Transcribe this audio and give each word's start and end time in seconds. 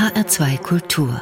HR2 0.00 0.56
Kultur 0.62 1.20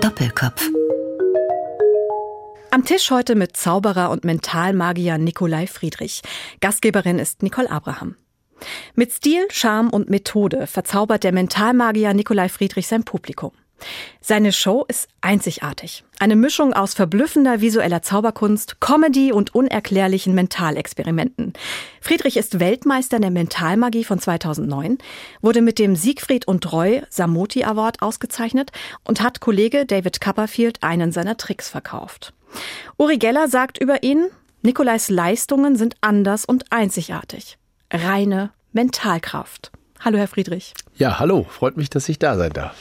Doppelkopf 0.00 0.70
am 2.70 2.84
Tisch 2.84 3.10
heute 3.10 3.34
mit 3.34 3.56
Zauberer 3.56 4.10
und 4.10 4.22
Mentalmagier 4.22 5.18
Nikolai 5.18 5.66
Friedrich. 5.66 6.22
Gastgeberin 6.60 7.18
ist 7.18 7.42
Nicole 7.42 7.68
Abraham. 7.68 8.14
Mit 8.94 9.10
Stil, 9.10 9.48
Charme 9.50 9.90
und 9.90 10.08
Methode 10.08 10.68
verzaubert 10.68 11.24
der 11.24 11.32
Mentalmagier 11.32 12.14
Nikolai 12.14 12.48
Friedrich 12.48 12.86
sein 12.86 13.02
Publikum. 13.02 13.50
Seine 14.20 14.52
Show 14.52 14.84
ist 14.86 15.08
einzigartig. 15.20 16.04
Eine 16.20 16.36
Mischung 16.36 16.72
aus 16.72 16.94
verblüffender 16.94 17.60
visueller 17.60 18.02
Zauberkunst, 18.02 18.80
Comedy 18.80 19.32
und 19.32 19.54
unerklärlichen 19.54 20.34
Mentalexperimenten. 20.34 21.52
Friedrich 22.00 22.36
ist 22.36 22.60
Weltmeister 22.60 23.18
der 23.18 23.30
Mentalmagie 23.30 24.04
von 24.04 24.20
2009, 24.20 24.98
wurde 25.40 25.60
mit 25.60 25.78
dem 25.80 25.96
Siegfried 25.96 26.46
und 26.46 26.72
Roy 26.72 27.02
Samoti 27.10 27.64
Award 27.64 28.02
ausgezeichnet 28.02 28.70
und 29.04 29.20
hat 29.20 29.40
Kollege 29.40 29.86
David 29.86 30.20
Copperfield 30.20 30.82
einen 30.82 31.10
seiner 31.10 31.36
Tricks 31.36 31.68
verkauft. 31.68 32.32
Uri 32.98 33.18
Geller 33.18 33.48
sagt 33.48 33.78
über 33.78 34.02
ihn, 34.04 34.26
Nikolais 34.62 35.08
Leistungen 35.08 35.74
sind 35.74 35.96
anders 36.00 36.44
und 36.44 36.70
einzigartig. 36.70 37.58
Reine 37.92 38.52
Mentalkraft. 38.72 39.72
Hallo, 40.00 40.18
Herr 40.18 40.28
Friedrich. 40.28 40.74
Ja, 40.96 41.18
hallo. 41.18 41.46
Freut 41.48 41.76
mich, 41.76 41.90
dass 41.90 42.08
ich 42.08 42.18
da 42.18 42.36
sein 42.36 42.52
darf. 42.52 42.74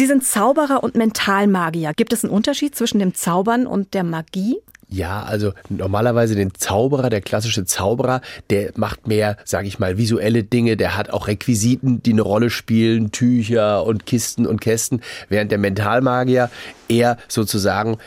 Sie 0.00 0.06
sind 0.06 0.24
Zauberer 0.24 0.82
und 0.82 0.94
Mentalmagier. 0.94 1.92
Gibt 1.94 2.14
es 2.14 2.24
einen 2.24 2.32
Unterschied 2.32 2.74
zwischen 2.74 3.00
dem 3.00 3.12
Zaubern 3.12 3.66
und 3.66 3.92
der 3.92 4.02
Magie? 4.02 4.56
Ja, 4.88 5.24
also 5.24 5.52
normalerweise 5.68 6.34
den 6.34 6.54
Zauberer, 6.54 7.10
der 7.10 7.20
klassische 7.20 7.66
Zauberer, 7.66 8.22
der 8.48 8.72
macht 8.76 9.06
mehr, 9.06 9.36
sage 9.44 9.68
ich 9.68 9.78
mal, 9.78 9.98
visuelle 9.98 10.42
Dinge, 10.42 10.78
der 10.78 10.96
hat 10.96 11.10
auch 11.10 11.28
Requisiten, 11.28 12.02
die 12.02 12.12
eine 12.12 12.22
Rolle 12.22 12.48
spielen, 12.48 13.12
Tücher 13.12 13.84
und 13.84 14.06
Kisten 14.06 14.46
und 14.46 14.62
Kästen, 14.62 15.02
während 15.28 15.52
der 15.52 15.58
Mentalmagier 15.58 16.48
eher 16.88 17.18
sozusagen 17.28 17.98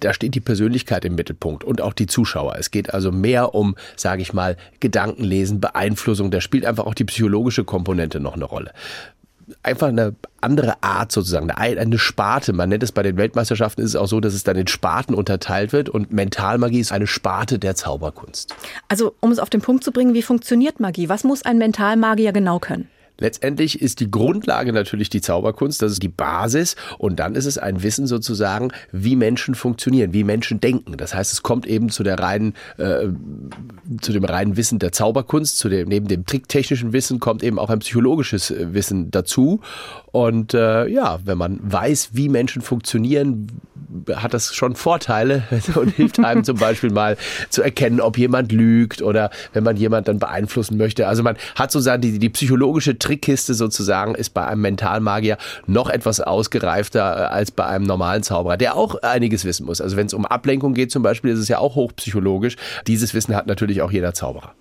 da 0.00 0.12
steht 0.12 0.34
die 0.34 0.40
Persönlichkeit 0.40 1.04
im 1.04 1.14
Mittelpunkt 1.14 1.62
und 1.62 1.80
auch 1.80 1.92
die 1.92 2.08
Zuschauer. 2.08 2.56
Es 2.58 2.72
geht 2.72 2.92
also 2.92 3.12
mehr 3.12 3.54
um, 3.54 3.76
sage 3.94 4.22
ich 4.22 4.32
mal, 4.32 4.56
Gedankenlesen, 4.80 5.60
Beeinflussung. 5.60 6.32
Da 6.32 6.40
spielt 6.40 6.64
einfach 6.64 6.84
auch 6.84 6.94
die 6.94 7.04
psychologische 7.04 7.62
Komponente 7.62 8.18
noch 8.18 8.34
eine 8.34 8.44
Rolle 8.44 8.72
einfach 9.62 9.88
eine 9.88 10.14
andere 10.40 10.82
Art 10.82 11.12
sozusagen, 11.12 11.50
eine, 11.50 11.98
Sparte. 11.98 12.52
Man 12.52 12.68
nennt 12.68 12.82
es 12.82 12.92
bei 12.92 13.02
den 13.02 13.16
Weltmeisterschaften 13.16 13.82
ist 13.82 13.90
es 13.90 13.96
auch 13.96 14.06
so, 14.06 14.20
dass 14.20 14.34
es 14.34 14.44
dann 14.44 14.56
in 14.56 14.66
Sparten 14.66 15.14
unterteilt 15.14 15.72
wird 15.72 15.88
und 15.88 16.12
Mentalmagie 16.12 16.80
ist 16.80 16.92
eine 16.92 17.06
Sparte 17.06 17.58
der 17.58 17.74
Zauberkunst. 17.74 18.54
Also, 18.88 19.14
um 19.20 19.32
es 19.32 19.38
auf 19.38 19.50
den 19.50 19.60
Punkt 19.60 19.84
zu 19.84 19.92
bringen, 19.92 20.14
wie 20.14 20.22
funktioniert 20.22 20.80
Magie? 20.80 21.08
Was 21.08 21.24
muss 21.24 21.42
ein 21.42 21.58
Mentalmagier 21.58 22.32
genau 22.32 22.58
können? 22.58 22.88
Letztendlich 23.20 23.82
ist 23.82 24.00
die 24.00 24.10
Grundlage 24.10 24.72
natürlich 24.72 25.10
die 25.10 25.20
Zauberkunst, 25.20 25.82
das 25.82 25.92
ist 25.92 26.02
die 26.02 26.08
Basis 26.08 26.76
und 26.98 27.18
dann 27.18 27.34
ist 27.34 27.46
es 27.46 27.58
ein 27.58 27.82
Wissen 27.82 28.06
sozusagen, 28.06 28.70
wie 28.92 29.16
Menschen 29.16 29.54
funktionieren, 29.54 30.12
wie 30.12 30.22
Menschen 30.22 30.60
denken. 30.60 30.96
Das 30.96 31.14
heißt, 31.14 31.32
es 31.32 31.42
kommt 31.42 31.66
eben 31.66 31.90
zu 31.90 32.04
der 32.04 32.18
reinen, 32.18 32.54
äh, 32.76 33.08
zu 34.00 34.12
dem 34.12 34.24
reinen 34.24 34.56
Wissen 34.56 34.78
der 34.78 34.92
Zauberkunst, 34.92 35.58
zu 35.58 35.68
dem, 35.68 35.88
neben 35.88 36.06
dem 36.06 36.26
tricktechnischen 36.26 36.92
Wissen 36.92 37.18
kommt 37.18 37.42
eben 37.42 37.58
auch 37.58 37.70
ein 37.70 37.80
psychologisches 37.80 38.50
äh, 38.50 38.72
Wissen 38.72 39.10
dazu. 39.10 39.60
Und 40.12 40.54
äh, 40.54 40.86
ja, 40.86 41.18
wenn 41.24 41.38
man 41.38 41.58
weiß, 41.62 42.10
wie 42.12 42.28
Menschen 42.28 42.62
funktionieren, 42.62 43.48
hat 44.14 44.34
das 44.34 44.54
schon 44.54 44.74
Vorteile 44.74 45.44
und 45.74 45.90
hilft 45.90 46.18
einem 46.20 46.44
zum 46.44 46.56
Beispiel 46.56 46.90
mal 46.90 47.16
zu 47.50 47.62
erkennen, 47.62 48.00
ob 48.00 48.18
jemand 48.18 48.52
lügt 48.52 49.02
oder 49.02 49.30
wenn 49.52 49.64
man 49.64 49.76
jemand 49.76 50.08
dann 50.08 50.18
beeinflussen 50.18 50.76
möchte. 50.76 51.06
Also 51.06 51.22
man 51.22 51.36
hat 51.54 51.72
sozusagen 51.72 52.02
die, 52.02 52.18
die 52.18 52.28
psychologische 52.28 52.98
Trickkiste 52.98 53.54
sozusagen 53.54 54.14
ist 54.14 54.30
bei 54.30 54.46
einem 54.46 54.62
Mentalmagier 54.62 55.38
noch 55.66 55.90
etwas 55.90 56.20
ausgereifter 56.20 57.00
äh, 57.00 57.24
als 57.24 57.50
bei 57.50 57.66
einem 57.66 57.84
normalen 57.84 58.22
Zauberer, 58.22 58.56
der 58.56 58.76
auch 58.76 58.96
einiges 59.02 59.44
wissen 59.44 59.66
muss. 59.66 59.80
Also 59.80 59.96
wenn 59.96 60.06
es 60.06 60.14
um 60.14 60.26
Ablenkung 60.26 60.74
geht 60.74 60.90
zum 60.90 61.02
Beispiel, 61.02 61.32
ist 61.32 61.40
es 61.40 61.48
ja 61.48 61.58
auch 61.58 61.74
hochpsychologisch. 61.74 62.56
Dieses 62.86 63.14
Wissen 63.14 63.34
hat 63.34 63.46
natürlich 63.46 63.82
auch 63.82 63.92
jeder 63.92 64.14
Zauberer. 64.14 64.54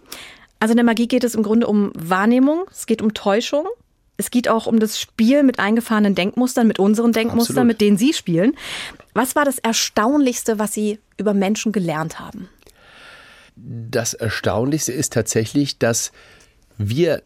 Also 0.60 0.72
in 0.72 0.78
der 0.78 0.86
Magie 0.86 1.08
geht 1.08 1.24
es 1.24 1.36
im 1.36 1.44
Grunde 1.44 1.68
um 1.68 1.92
Wahrnehmung, 1.94 2.66
es 2.72 2.86
geht 2.86 3.02
um 3.02 3.14
Täuschung. 3.14 3.66
Es 4.20 4.32
geht 4.32 4.50
auch 4.50 4.66
um 4.66 4.80
das 4.80 5.00
Spiel 5.00 5.44
mit 5.44 5.60
eingefahrenen 5.60 6.16
Denkmustern, 6.16 6.68
mit 6.68 6.80
unseren 6.80 7.12
Denkmustern, 7.12 7.58
Absolut. 7.58 7.68
mit 7.68 7.82
denen 7.82 7.98
Sie 7.98 8.14
spielen. 8.14 8.54
Was 9.18 9.36
war 9.36 9.46
das 9.46 9.58
Erstaunlichste, 9.58 10.60
was 10.60 10.76
Sie 10.76 11.00
über 11.18 11.34
Menschen 11.34 11.72
gelernt 11.72 12.20
haben? 12.20 12.50
Das 13.56 14.14
Erstaunlichste 14.14 14.92
ist 14.92 15.12
tatsächlich, 15.12 15.80
dass 15.80 16.12
wir 16.78 17.24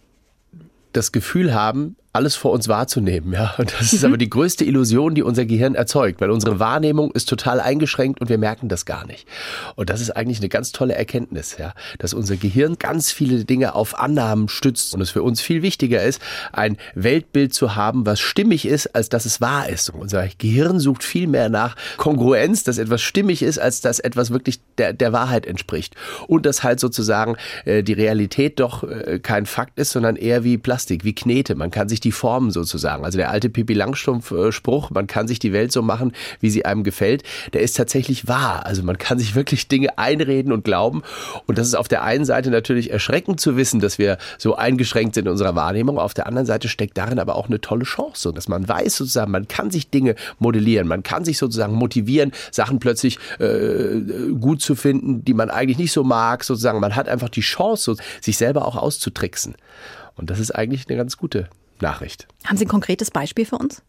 das 0.94 1.12
Gefühl 1.12 1.54
haben, 1.54 1.98
alles 2.14 2.36
vor 2.36 2.52
uns 2.52 2.68
wahrzunehmen. 2.68 3.34
Ja? 3.34 3.56
Und 3.58 3.74
das 3.80 3.94
ist 3.94 4.04
aber 4.04 4.18
die 4.18 4.30
größte 4.30 4.66
Illusion, 4.66 5.16
die 5.16 5.24
unser 5.24 5.46
Gehirn 5.46 5.76
erzeugt, 5.76 6.20
weil 6.20 6.30
unsere 6.30 6.60
Wahrnehmung 6.60 7.12
ist 7.12 7.30
total 7.30 7.62
eingeschränkt 7.62 8.20
und 8.20 8.30
wir 8.30 8.38
merken 8.38 8.68
das 8.68 8.86
gar 8.86 9.06
nicht. 9.08 9.28
Und 9.76 9.90
das 9.90 10.02
ist 10.02 10.12
eigentlich 10.12 10.40
eine 10.40 10.50
ganz 10.50 10.74
tolle 10.74 10.94
Erkenntnis, 10.94 11.56
ja? 11.58 11.74
dass 12.00 12.14
unser 12.14 12.36
Gehirn 12.36 12.78
ganz 12.78 13.12
viele 13.12 13.46
Dinge 13.46 13.76
auf 13.76 13.98
Annahmen 13.98 14.50
stützt 14.50 14.94
und 14.94 15.00
es 15.00 15.10
für 15.10 15.24
uns 15.24 15.40
viel 15.40 15.62
wichtiger 15.62 16.04
ist, 16.04 16.22
ein 16.52 16.78
Weltbild 16.96 17.54
zu 17.54 17.76
haben, 17.76 18.06
was 18.06 18.20
stimmig 18.20 18.66
ist, 18.66 18.88
als 18.88 19.08
dass 19.08 19.26
es 19.26 19.40
wahr 19.40 19.70
ist. 19.70 19.90
Und 19.90 20.02
unser 20.02 20.28
Gehirn 20.38 20.80
sucht 20.80 21.04
viel 21.04 21.28
mehr 21.28 21.48
nach 21.48 21.78
Kongruenz, 21.96 22.66
dass 22.66 22.78
etwas 22.78 23.02
stimmig 23.02 23.42
ist, 23.42 23.58
als 23.58 23.80
dass 23.80 24.00
etwas 24.00 24.32
wirklich 24.32 24.60
der, 24.78 24.92
der 24.92 25.14
Wahrheit 25.14 25.46
entspricht. 25.46 25.96
Und 26.28 26.46
dass 26.46 26.62
halt 26.64 26.82
sozusagen 26.82 27.38
äh, 27.64 27.84
die 27.84 27.94
Realität 27.94 28.60
doch 28.60 28.84
äh, 28.84 29.20
kein 29.20 29.46
Fakt 29.46 29.80
ist, 29.80 29.92
sondern 29.92 30.18
eher 30.18 30.44
wie 30.44 30.58
Plastik, 30.58 31.06
wie 31.06 31.16
Knete. 31.16 31.56
Man 31.56 31.72
kann 31.72 31.88
sich 31.88 32.01
die 32.04 32.12
Formen 32.12 32.52
sozusagen. 32.52 33.06
Also 33.06 33.18
der 33.18 33.32
alte 33.32 33.50
Pippi 33.50 33.74
Langstrumpf-Spruch, 33.74 34.90
man 34.92 35.08
kann 35.08 35.28
sich 35.28 35.40
die 35.40 35.54
Welt 35.54 35.72
so 35.72 35.82
machen, 35.82 36.14
wie 36.40 36.50
sie 36.50 36.66
einem 36.66 36.84
gefällt, 36.84 37.24
der 37.54 37.62
ist 37.62 37.78
tatsächlich 37.78 38.28
wahr. 38.28 38.66
Also 38.66 38.84
man 38.84 38.98
kann 38.98 39.20
sich 39.20 39.36
wirklich 39.36 39.68
Dinge 39.68 39.98
einreden 39.98 40.52
und 40.52 40.64
glauben. 40.64 41.04
Und 41.48 41.58
das 41.58 41.68
ist 41.68 41.76
auf 41.76 41.88
der 41.88 42.04
einen 42.04 42.26
Seite 42.26 42.50
natürlich 42.52 42.92
erschreckend 42.92 43.40
zu 43.40 43.58
wissen, 43.58 43.80
dass 43.80 43.98
wir 43.98 44.18
so 44.38 44.56
eingeschränkt 44.56 45.16
sind 45.16 45.26
in 45.26 45.32
unserer 45.32 45.56
Wahrnehmung. 45.56 46.00
Auf 46.00 46.14
der 46.14 46.28
anderen 46.28 46.46
Seite 46.46 46.68
steckt 46.68 46.98
darin 46.98 47.20
aber 47.20 47.36
auch 47.36 47.48
eine 47.48 47.62
tolle 47.62 47.84
Chance, 47.84 48.34
dass 48.34 48.48
man 48.48 48.68
weiß 48.68 48.96
sozusagen, 48.96 49.32
man 49.32 49.48
kann 49.48 49.72
sich 49.72 49.90
Dinge 49.90 50.16
modellieren, 50.40 50.88
man 50.88 51.04
kann 51.04 51.26
sich 51.26 51.38
sozusagen 51.38 51.74
motivieren, 51.74 52.32
Sachen 52.52 52.80
plötzlich 52.80 53.18
äh, 53.40 54.02
gut 54.40 54.62
zu 54.62 54.76
finden, 54.76 55.24
die 55.24 55.34
man 55.34 55.50
eigentlich 55.50 55.78
nicht 55.78 55.92
so 55.92 56.04
mag. 56.04 56.44
Sozusagen, 56.44 56.80
man 56.80 56.96
hat 56.96 57.08
einfach 57.08 57.30
die 57.30 57.42
Chance, 57.42 57.96
sich 58.20 58.38
selber 58.38 58.66
auch 58.66 58.76
auszutricksen. 58.76 59.56
Und 60.16 60.30
das 60.30 60.40
ist 60.40 60.52
eigentlich 60.52 60.88
eine 60.88 60.98
ganz 60.98 61.18
gute 61.18 61.48
Nachricht. 61.82 62.28
Haben 62.46 62.58
Sie 62.58 62.66
ein 62.66 62.70
konkretes 62.70 63.12
Beispiel 63.12 63.46
für 63.46 63.58
uns? 63.58 63.82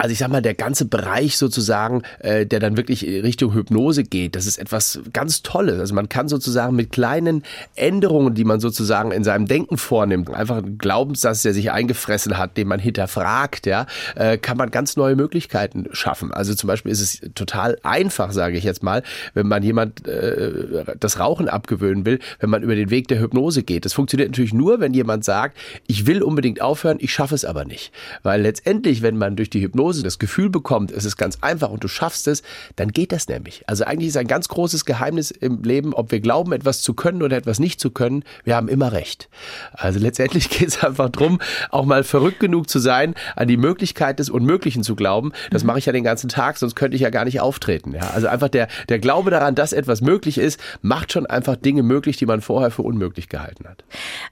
Also 0.00 0.12
ich 0.12 0.18
sag 0.18 0.30
mal, 0.30 0.40
der 0.40 0.54
ganze 0.54 0.86
Bereich 0.86 1.36
sozusagen, 1.36 2.02
äh, 2.20 2.46
der 2.46 2.58
dann 2.58 2.78
wirklich 2.78 3.04
Richtung 3.04 3.52
Hypnose 3.52 4.02
geht, 4.02 4.34
das 4.34 4.46
ist 4.46 4.58
etwas 4.58 5.00
ganz 5.12 5.42
Tolles. 5.42 5.78
Also 5.78 5.94
man 5.94 6.08
kann 6.08 6.26
sozusagen 6.26 6.74
mit 6.74 6.90
kleinen 6.90 7.42
Änderungen, 7.74 8.34
die 8.34 8.44
man 8.44 8.60
sozusagen 8.60 9.12
in 9.12 9.24
seinem 9.24 9.46
Denken 9.46 9.76
vornimmt, 9.76 10.30
einfach 10.30 10.56
einen 10.56 10.78
Glaubenssatz, 10.78 11.42
der 11.42 11.52
sich 11.52 11.70
eingefressen 11.70 12.38
hat, 12.38 12.56
den 12.56 12.66
man 12.66 12.80
hinterfragt, 12.80 13.66
ja, 13.66 13.84
äh, 14.14 14.38
kann 14.38 14.56
man 14.56 14.70
ganz 14.70 14.96
neue 14.96 15.16
Möglichkeiten 15.16 15.86
schaffen. 15.92 16.32
Also 16.32 16.54
zum 16.54 16.68
Beispiel 16.68 16.92
ist 16.92 17.02
es 17.02 17.20
total 17.34 17.76
einfach, 17.82 18.32
sage 18.32 18.56
ich 18.56 18.64
jetzt 18.64 18.82
mal, 18.82 19.02
wenn 19.34 19.48
man 19.48 19.62
jemand 19.62 20.08
äh, 20.08 20.84
das 20.98 21.20
Rauchen 21.20 21.46
abgewöhnen 21.46 22.06
will, 22.06 22.20
wenn 22.38 22.48
man 22.48 22.62
über 22.62 22.74
den 22.74 22.88
Weg 22.88 23.08
der 23.08 23.20
Hypnose 23.20 23.62
geht. 23.62 23.84
Das 23.84 23.92
funktioniert 23.92 24.30
natürlich 24.30 24.54
nur, 24.54 24.80
wenn 24.80 24.94
jemand 24.94 25.26
sagt, 25.26 25.58
ich 25.86 26.06
will 26.06 26.22
unbedingt 26.22 26.62
aufhören, 26.62 26.96
ich 27.00 27.12
schaffe 27.12 27.34
es 27.34 27.44
aber 27.44 27.66
nicht. 27.66 27.92
Weil 28.22 28.40
letztendlich, 28.40 29.02
wenn 29.02 29.18
man 29.18 29.36
durch 29.36 29.50
die 29.50 29.60
Hypnose 29.60 29.89
Hypnose 29.90 30.02
das 30.02 30.18
Gefühl 30.18 30.50
bekommt, 30.50 30.92
es 30.92 31.04
ist 31.04 31.16
ganz 31.16 31.38
einfach 31.40 31.70
und 31.70 31.82
du 31.82 31.88
schaffst 31.88 32.28
es, 32.28 32.42
dann 32.76 32.92
geht 32.92 33.12
das 33.12 33.28
nämlich. 33.28 33.64
Also 33.66 33.84
eigentlich 33.84 34.08
ist 34.08 34.16
ein 34.16 34.26
ganz 34.26 34.48
großes 34.48 34.84
Geheimnis 34.84 35.30
im 35.30 35.62
Leben, 35.62 35.94
ob 35.94 36.12
wir 36.12 36.20
glauben, 36.20 36.52
etwas 36.52 36.82
zu 36.82 36.94
können 36.94 37.22
oder 37.22 37.36
etwas 37.36 37.58
nicht 37.58 37.80
zu 37.80 37.90
können, 37.90 38.24
wir 38.44 38.56
haben 38.56 38.68
immer 38.68 38.92
recht. 38.92 39.28
Also 39.72 39.98
letztendlich 39.98 40.48
geht 40.50 40.68
es 40.68 40.84
einfach 40.84 41.10
darum, 41.10 41.40
auch 41.70 41.84
mal 41.84 42.04
verrückt 42.04 42.40
genug 42.40 42.68
zu 42.68 42.78
sein, 42.78 43.14
an 43.36 43.48
die 43.48 43.56
Möglichkeit 43.56 44.18
des 44.18 44.30
Unmöglichen 44.30 44.82
zu 44.82 44.94
glauben. 44.94 45.32
Das 45.50 45.64
mache 45.64 45.78
ich 45.78 45.86
ja 45.86 45.92
den 45.92 46.04
ganzen 46.04 46.28
Tag, 46.28 46.56
sonst 46.56 46.76
könnte 46.76 46.94
ich 46.94 47.02
ja 47.02 47.10
gar 47.10 47.24
nicht 47.24 47.40
auftreten. 47.40 47.92
Ja, 47.94 48.10
also 48.10 48.28
einfach 48.28 48.48
der, 48.48 48.68
der 48.88 48.98
Glaube 48.98 49.30
daran, 49.30 49.54
dass 49.54 49.72
etwas 49.72 50.00
möglich 50.00 50.38
ist, 50.38 50.60
macht 50.82 51.12
schon 51.12 51.26
einfach 51.26 51.56
Dinge 51.56 51.82
möglich, 51.82 52.16
die 52.16 52.26
man 52.26 52.40
vorher 52.40 52.70
für 52.70 52.82
unmöglich 52.82 53.28
gehalten 53.28 53.66
hat. 53.68 53.84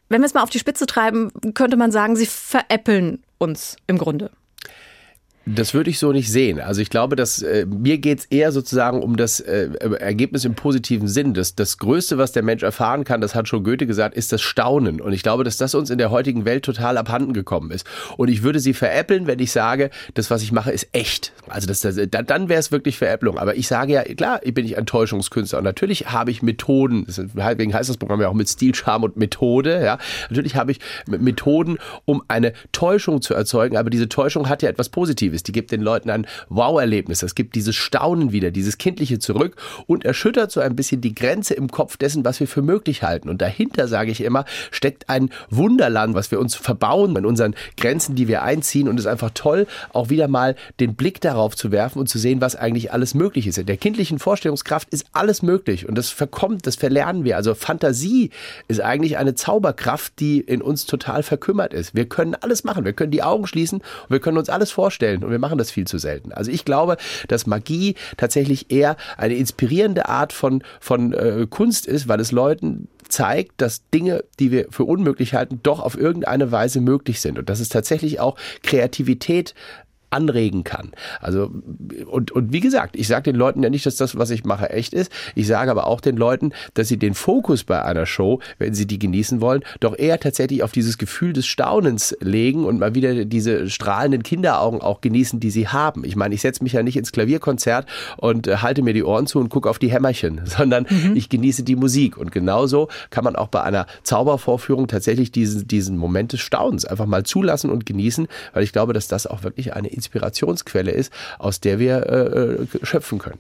Wenn 0.09 0.21
wir 0.21 0.27
es 0.27 0.35
mal 0.35 0.43
auf 0.43 0.51
die 0.51 0.59
Spitze 0.59 0.87
treiben, 0.87 1.33
könnte 1.55 1.77
man 1.77 1.91
sagen, 1.91 2.17
sie 2.17 2.27
veräppeln 2.27 3.23
uns 3.39 3.77
im 3.87 3.99
Grunde. 3.99 4.31
Das 5.55 5.73
würde 5.75 5.91
ich 5.91 5.99
so 5.99 6.13
nicht 6.13 6.31
sehen. 6.31 6.61
Also 6.61 6.81
ich 6.81 6.91
glaube, 6.91 7.17
dass 7.17 7.41
äh, 7.43 7.67
mir 7.67 7.99
geht 7.99 8.21
es 8.21 8.25
eher 8.27 8.53
sozusagen 8.53 9.03
um 9.03 9.17
das 9.17 9.41
äh, 9.41 9.71
Ergebnis 9.99 10.45
im 10.45 10.55
positiven 10.55 11.09
Sinn. 11.09 11.35
Das, 11.35 11.55
das 11.55 11.79
Größte, 11.79 12.19
was 12.19 12.33
der 12.33 12.43
Mensch 12.43 12.63
erfahren 12.63 13.05
kann, 13.05 13.21
das 13.21 13.35
hat 13.35 13.49
schon 13.49 13.65
Goethe 13.65 13.87
gesagt, 13.87 14.15
ist 14.15 14.33
das 14.33 14.43
Staunen. 14.43 15.01
Und 15.01 15.13
ich 15.13 15.23
glaube, 15.23 15.45
dass 15.45 15.57
das 15.57 15.75
uns 15.75 15.91
in 15.91 15.99
der 15.99 16.11
heutigen 16.11 16.45
Welt 16.45 16.65
total 16.65 16.99
abhanden 16.99 17.33
gekommen 17.33 17.71
ist. 17.71 17.87
Und 18.17 18.29
ich 18.29 18.43
würde 18.43 18.61
sie 18.61 18.75
veräppeln, 18.75 19.27
wenn 19.27 19.39
ich 19.39 19.53
sage, 19.53 19.91
das, 20.15 20.31
was 20.31 20.43
ich 20.43 20.53
mache, 20.53 20.71
ist 20.71 20.89
echt. 20.93 21.33
Also 21.49 21.67
das, 21.67 21.81
das, 21.81 21.97
dann 22.11 22.49
wäre 22.49 22.61
es 22.61 22.71
wirklich 22.71 22.99
Veräpplung. 22.99 23.39
Aber 23.39 23.57
ich 23.57 23.69
sage 23.69 23.93
ja, 23.95 24.03
klar, 24.03 24.41
bin 24.41 24.67
ich 24.67 24.77
ein 24.77 24.87
Täuschungskünstler. 24.87 25.59
Und 25.59 25.65
natürlich 25.65 26.11
habe 26.11 26.31
ich 26.31 26.43
Methoden, 26.43 27.07
deswegen 27.07 27.75
heißt 27.75 27.89
das 27.89 27.97
Programm 27.97 28.21
ja 28.21 28.29
auch 28.29 28.35
mit 28.35 28.49
Stil, 28.49 28.75
Charme 28.75 29.05
und 29.05 29.17
Methode. 29.17 29.83
Ja. 29.83 29.99
Natürlich 30.29 30.57
habe 30.57 30.73
ich 30.73 30.81
Methoden, 31.07 31.79
um 32.05 32.23
eine 32.29 32.53
Täuschung 32.73 33.23
zu 33.23 33.35
erzeugen. 33.35 33.77
Aber 33.77 33.91
diese 33.91 34.09
Täuschung 34.09 34.49
hat 34.49 34.63
ja 34.63 34.69
etwas 34.69 34.89
Positives. 34.89 35.38
Die 35.43 35.53
gibt 35.53 35.73
den 35.73 35.81
Leuten 35.81 36.11
ein 36.11 36.27
Wow-Erlebnis. 36.49 37.23
Es 37.23 37.35
gibt 37.35 37.55
dieses 37.55 37.77
Staunen 37.77 38.33
wieder, 38.33 38.51
dieses 38.51 38.79
Kindliche 38.79 39.19
zurück 39.19 39.57
und 39.87 40.05
erschüttert 40.05 40.51
so 40.51 40.61
ein 40.61 40.77
bisschen 40.77 41.01
die 41.01 41.15
Grenze 41.15 41.55
im 41.55 41.71
Kopf 41.71 41.97
dessen, 41.97 42.25
was 42.25 42.41
wir 42.41 42.47
für 42.47 42.63
möglich 42.63 43.03
halten. 43.03 43.29
Und 43.29 43.43
dahinter, 43.43 43.89
sage 43.89 44.11
ich 44.11 44.21
immer, 44.21 44.45
steckt 44.71 45.09
ein 45.09 45.31
Wunderland, 45.51 46.15
was 46.15 46.31
wir 46.31 46.41
uns 46.41 46.55
verbauen 46.55 47.17
in 47.17 47.27
unseren 47.27 47.55
Grenzen, 47.77 48.15
die 48.15 48.29
wir 48.29 48.43
einziehen. 48.43 48.89
Und 48.89 48.99
es 48.99 49.05
ist 49.05 49.11
einfach 49.11 49.31
toll, 49.35 49.67
auch 49.93 50.11
wieder 50.11 50.29
mal 50.29 50.57
den 50.81 50.95
Blick 50.95 51.21
darauf 51.21 51.57
zu 51.57 51.73
werfen 51.73 51.99
und 51.99 52.09
zu 52.09 52.19
sehen, 52.19 52.41
was 52.41 52.57
eigentlich 52.57 52.93
alles 52.93 53.15
möglich 53.15 53.47
ist. 53.47 53.59
In 53.59 53.67
der 53.67 53.77
kindlichen 53.77 54.19
Vorstellungskraft 54.19 54.89
ist 54.91 55.07
alles 55.13 55.43
möglich 55.43 55.89
und 55.89 55.97
das 55.97 56.11
verkommt, 56.11 56.67
das 56.67 56.77
verlernen 56.77 57.25
wir. 57.25 57.37
Also 57.37 57.55
Fantasie 57.55 58.31
ist 58.69 58.81
eigentlich 58.81 59.19
eine 59.19 59.35
Zauberkraft, 59.35 60.21
die 60.21 60.41
in 60.41 60.63
uns 60.63 60.87
total 60.87 61.23
verkümmert 61.23 61.73
ist. 61.73 61.95
Wir 61.95 62.09
können 62.09 62.35
alles 62.35 62.65
machen. 62.65 62.85
Wir 62.85 62.93
können 62.93 63.11
die 63.11 63.23
Augen 63.23 63.47
schließen 63.47 63.79
und 63.79 64.11
wir 64.11 64.21
können 64.21 64.39
uns 64.39 64.49
alles 64.49 64.71
vorstellen 64.71 65.25
und 65.29 65.33
wir 65.33 65.39
machen 65.39 65.59
das 65.59 65.71
viel 65.71 65.87
zu 65.87 65.99
selten. 65.99 66.33
Also 66.33 66.51
ich 66.51 66.65
glaube, 66.65 66.97
dass 67.29 67.47
Magie 67.47 67.95
tatsächlich 68.17 68.71
eher 68.71 68.97
eine 69.17 69.35
inspirierende 69.35 70.09
Art 70.09 70.33
von, 70.33 70.63
von 70.81 71.13
äh, 71.13 71.47
Kunst 71.49 71.87
ist, 71.87 72.09
weil 72.09 72.21
es 72.21 72.33
Leuten 72.33 72.89
zeigt, 73.09 73.61
dass 73.61 73.89
Dinge, 73.91 74.25
die 74.39 74.51
wir 74.51 74.67
für 74.71 74.85
unmöglich 74.85 75.35
halten, 75.35 75.61
doch 75.63 75.81
auf 75.81 75.97
irgendeine 75.97 76.53
Weise 76.53 76.81
möglich 76.81 77.21
sind 77.21 77.39
und 77.39 77.49
dass 77.49 77.61
es 77.61 77.69
tatsächlich 77.69 78.21
auch 78.21 78.37
Kreativität 78.63 79.55
anregen 80.11 80.65
kann. 80.65 80.93
Also 81.21 81.51
und, 82.07 82.31
und 82.31 82.53
wie 82.53 82.61
gesagt, 82.61 82.97
ich 82.97 83.09
sage 83.09 83.25
den 83.25 83.37
Leuten 83.37 83.63
ja 83.63 83.71
nicht, 83.71 83.87
dass 83.87 83.97
das, 83.97 84.17
was 84.17 84.31
ich 84.31 84.45
mache, 84.45 84.71
echt 84.71 84.95
ist. 84.95 85.13
Ich 85.35 85.47
sage 85.47 85.71
aber 85.71 85.87
auch 85.87 86.01
den 86.01 86.17
Leuten, 86.17 86.53
dass 86.75 86.89
sie 86.89 86.97
den 86.97 87.15
Fokus 87.15 87.65
bei 87.65 87.83
einer 87.83 88.07
Show, 88.07 88.41
wenn 88.59 88.75
sie 88.75 88.87
die 88.87 88.99
genießen 88.99 89.41
wollen, 89.41 89.63
doch 89.81 89.99
eher 89.99 90.19
tatsächlich 90.19 90.63
auf 90.63 90.73
dieses 90.73 90.99
Gefühl 90.99 91.33
des 91.33 91.47
Staunens 91.47 92.17
legen 92.21 92.65
und 92.65 92.79
mal 92.79 92.95
wieder 92.95 93.25
diese 93.25 93.69
strahlenden 93.69 94.23
Kinderaugen 94.23 94.81
auch 94.81 95.01
genießen, 95.01 95.41
die 95.41 95.51
sie 95.51 95.69
haben. 95.69 96.05
Ich 96.05 96.17
meine, 96.17 96.35
ich 96.35 96.41
setze 96.41 96.63
mich 96.63 96.73
ja 96.73 96.83
nicht 96.83 96.97
ins 96.97 97.13
Klavierkonzert 97.13 97.87
und 98.17 98.47
äh, 98.47 98.57
halte 98.59 98.83
mir 98.83 98.95
die 98.95 99.05
Ohren 99.05 99.27
zu 99.27 99.39
und 99.39 99.51
gucke 99.51 99.69
auf 99.69 99.79
die 99.79 99.91
Hämmerchen, 99.91 100.41
sondern 100.45 100.87
mhm. 100.89 101.17
ich 101.17 101.29
genieße 101.29 101.63
die 101.63 101.77
Musik. 101.77 102.17
Und 102.17 102.33
genauso 102.33 102.89
kann 103.11 103.25
man 103.25 103.37
auch 103.37 103.49
bei 103.49 103.63
einer 103.63 103.87
Zaubervorführung 104.03 104.89
tatsächlich 104.89 105.33
diesen, 105.33 105.69
diesen 105.69 105.97
Moment 105.97 106.33
des 106.33 106.41
Staunens 106.41 106.85
einfach 106.85 107.07
mal 107.07 107.25
zulassen 107.25 107.71
und 107.71 107.85
genießen, 107.85 108.29
weil 108.53 108.63
ich 108.63 108.73
glaube, 108.73 108.93
dass 108.93 109.09
das 109.09 109.27
auch 109.27 109.43
wirklich 109.43 109.75
eine 109.75 109.89
Inspirationsquelle 109.99 110.91
ist, 110.91 111.13
aus 111.39 111.61
der 111.61 111.79
wir 111.79 112.07
äh, 112.07 112.63
äh, 112.63 112.67
schöpfen 112.83 113.19
können. 113.19 113.39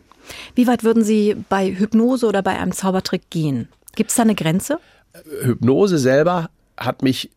Wie 0.55 0.67
weit 0.67 0.85
würden 0.85 1.05
Sie 1.05 1.37
bei 1.49 1.71
Hypnose 1.71 2.27
oder 2.27 2.43
bei 2.43 2.59
einem 2.59 2.73
Zaubertrick 2.73 3.31
gehen? 3.31 3.69
Gibt 3.97 4.11
es 4.11 4.17
da 4.17 4.23
eine 4.23 4.35
Grenze? 4.35 4.79
Hypnose 5.43 5.99
selber 5.99 6.51
hat 6.77 7.03
mich 7.03 7.31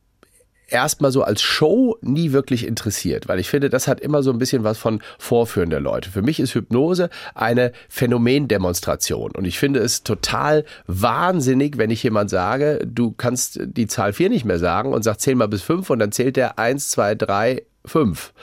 erstmal 0.72 1.12
so 1.12 1.24
als 1.24 1.42
Show 1.42 1.98
nie 2.02 2.32
wirklich 2.32 2.66
interessiert, 2.66 3.28
weil 3.28 3.40
ich 3.40 3.50
finde, 3.50 3.70
das 3.70 3.88
hat 3.88 4.00
immer 4.00 4.24
so 4.24 4.32
ein 4.32 4.38
bisschen 4.38 4.64
was 4.64 4.78
von 4.78 5.02
Vorführen 5.20 5.70
der 5.70 5.80
Leute. 5.80 6.10
Für 6.10 6.22
mich 6.22 6.40
ist 6.40 6.56
Hypnose 6.56 7.10
eine 7.36 7.72
Phänomendemonstration 7.90 9.32
und 9.32 9.46
ich 9.46 9.60
finde 9.60 9.80
es 9.82 10.04
total 10.04 10.66
wahnsinnig, 10.88 11.78
wenn 11.78 11.92
ich 11.92 12.04
jemand 12.04 12.30
sage, 12.30 12.80
du 12.86 13.12
kannst 13.12 13.60
die 13.62 13.88
Zahl 13.88 14.14
4 14.14 14.30
nicht 14.30 14.46
mehr 14.46 14.60
sagen 14.60 14.94
und 14.94 15.04
sagt 15.04 15.22
10 15.22 15.38
mal 15.38 15.48
bis 15.48 15.62
5 15.62 15.90
und 15.90 16.00
dann 16.00 16.12
zählt 16.12 16.38
der 16.38 16.58
1, 16.58 16.90
2, 16.90 17.16
3, 17.16 17.64
fünf. 17.86 18.34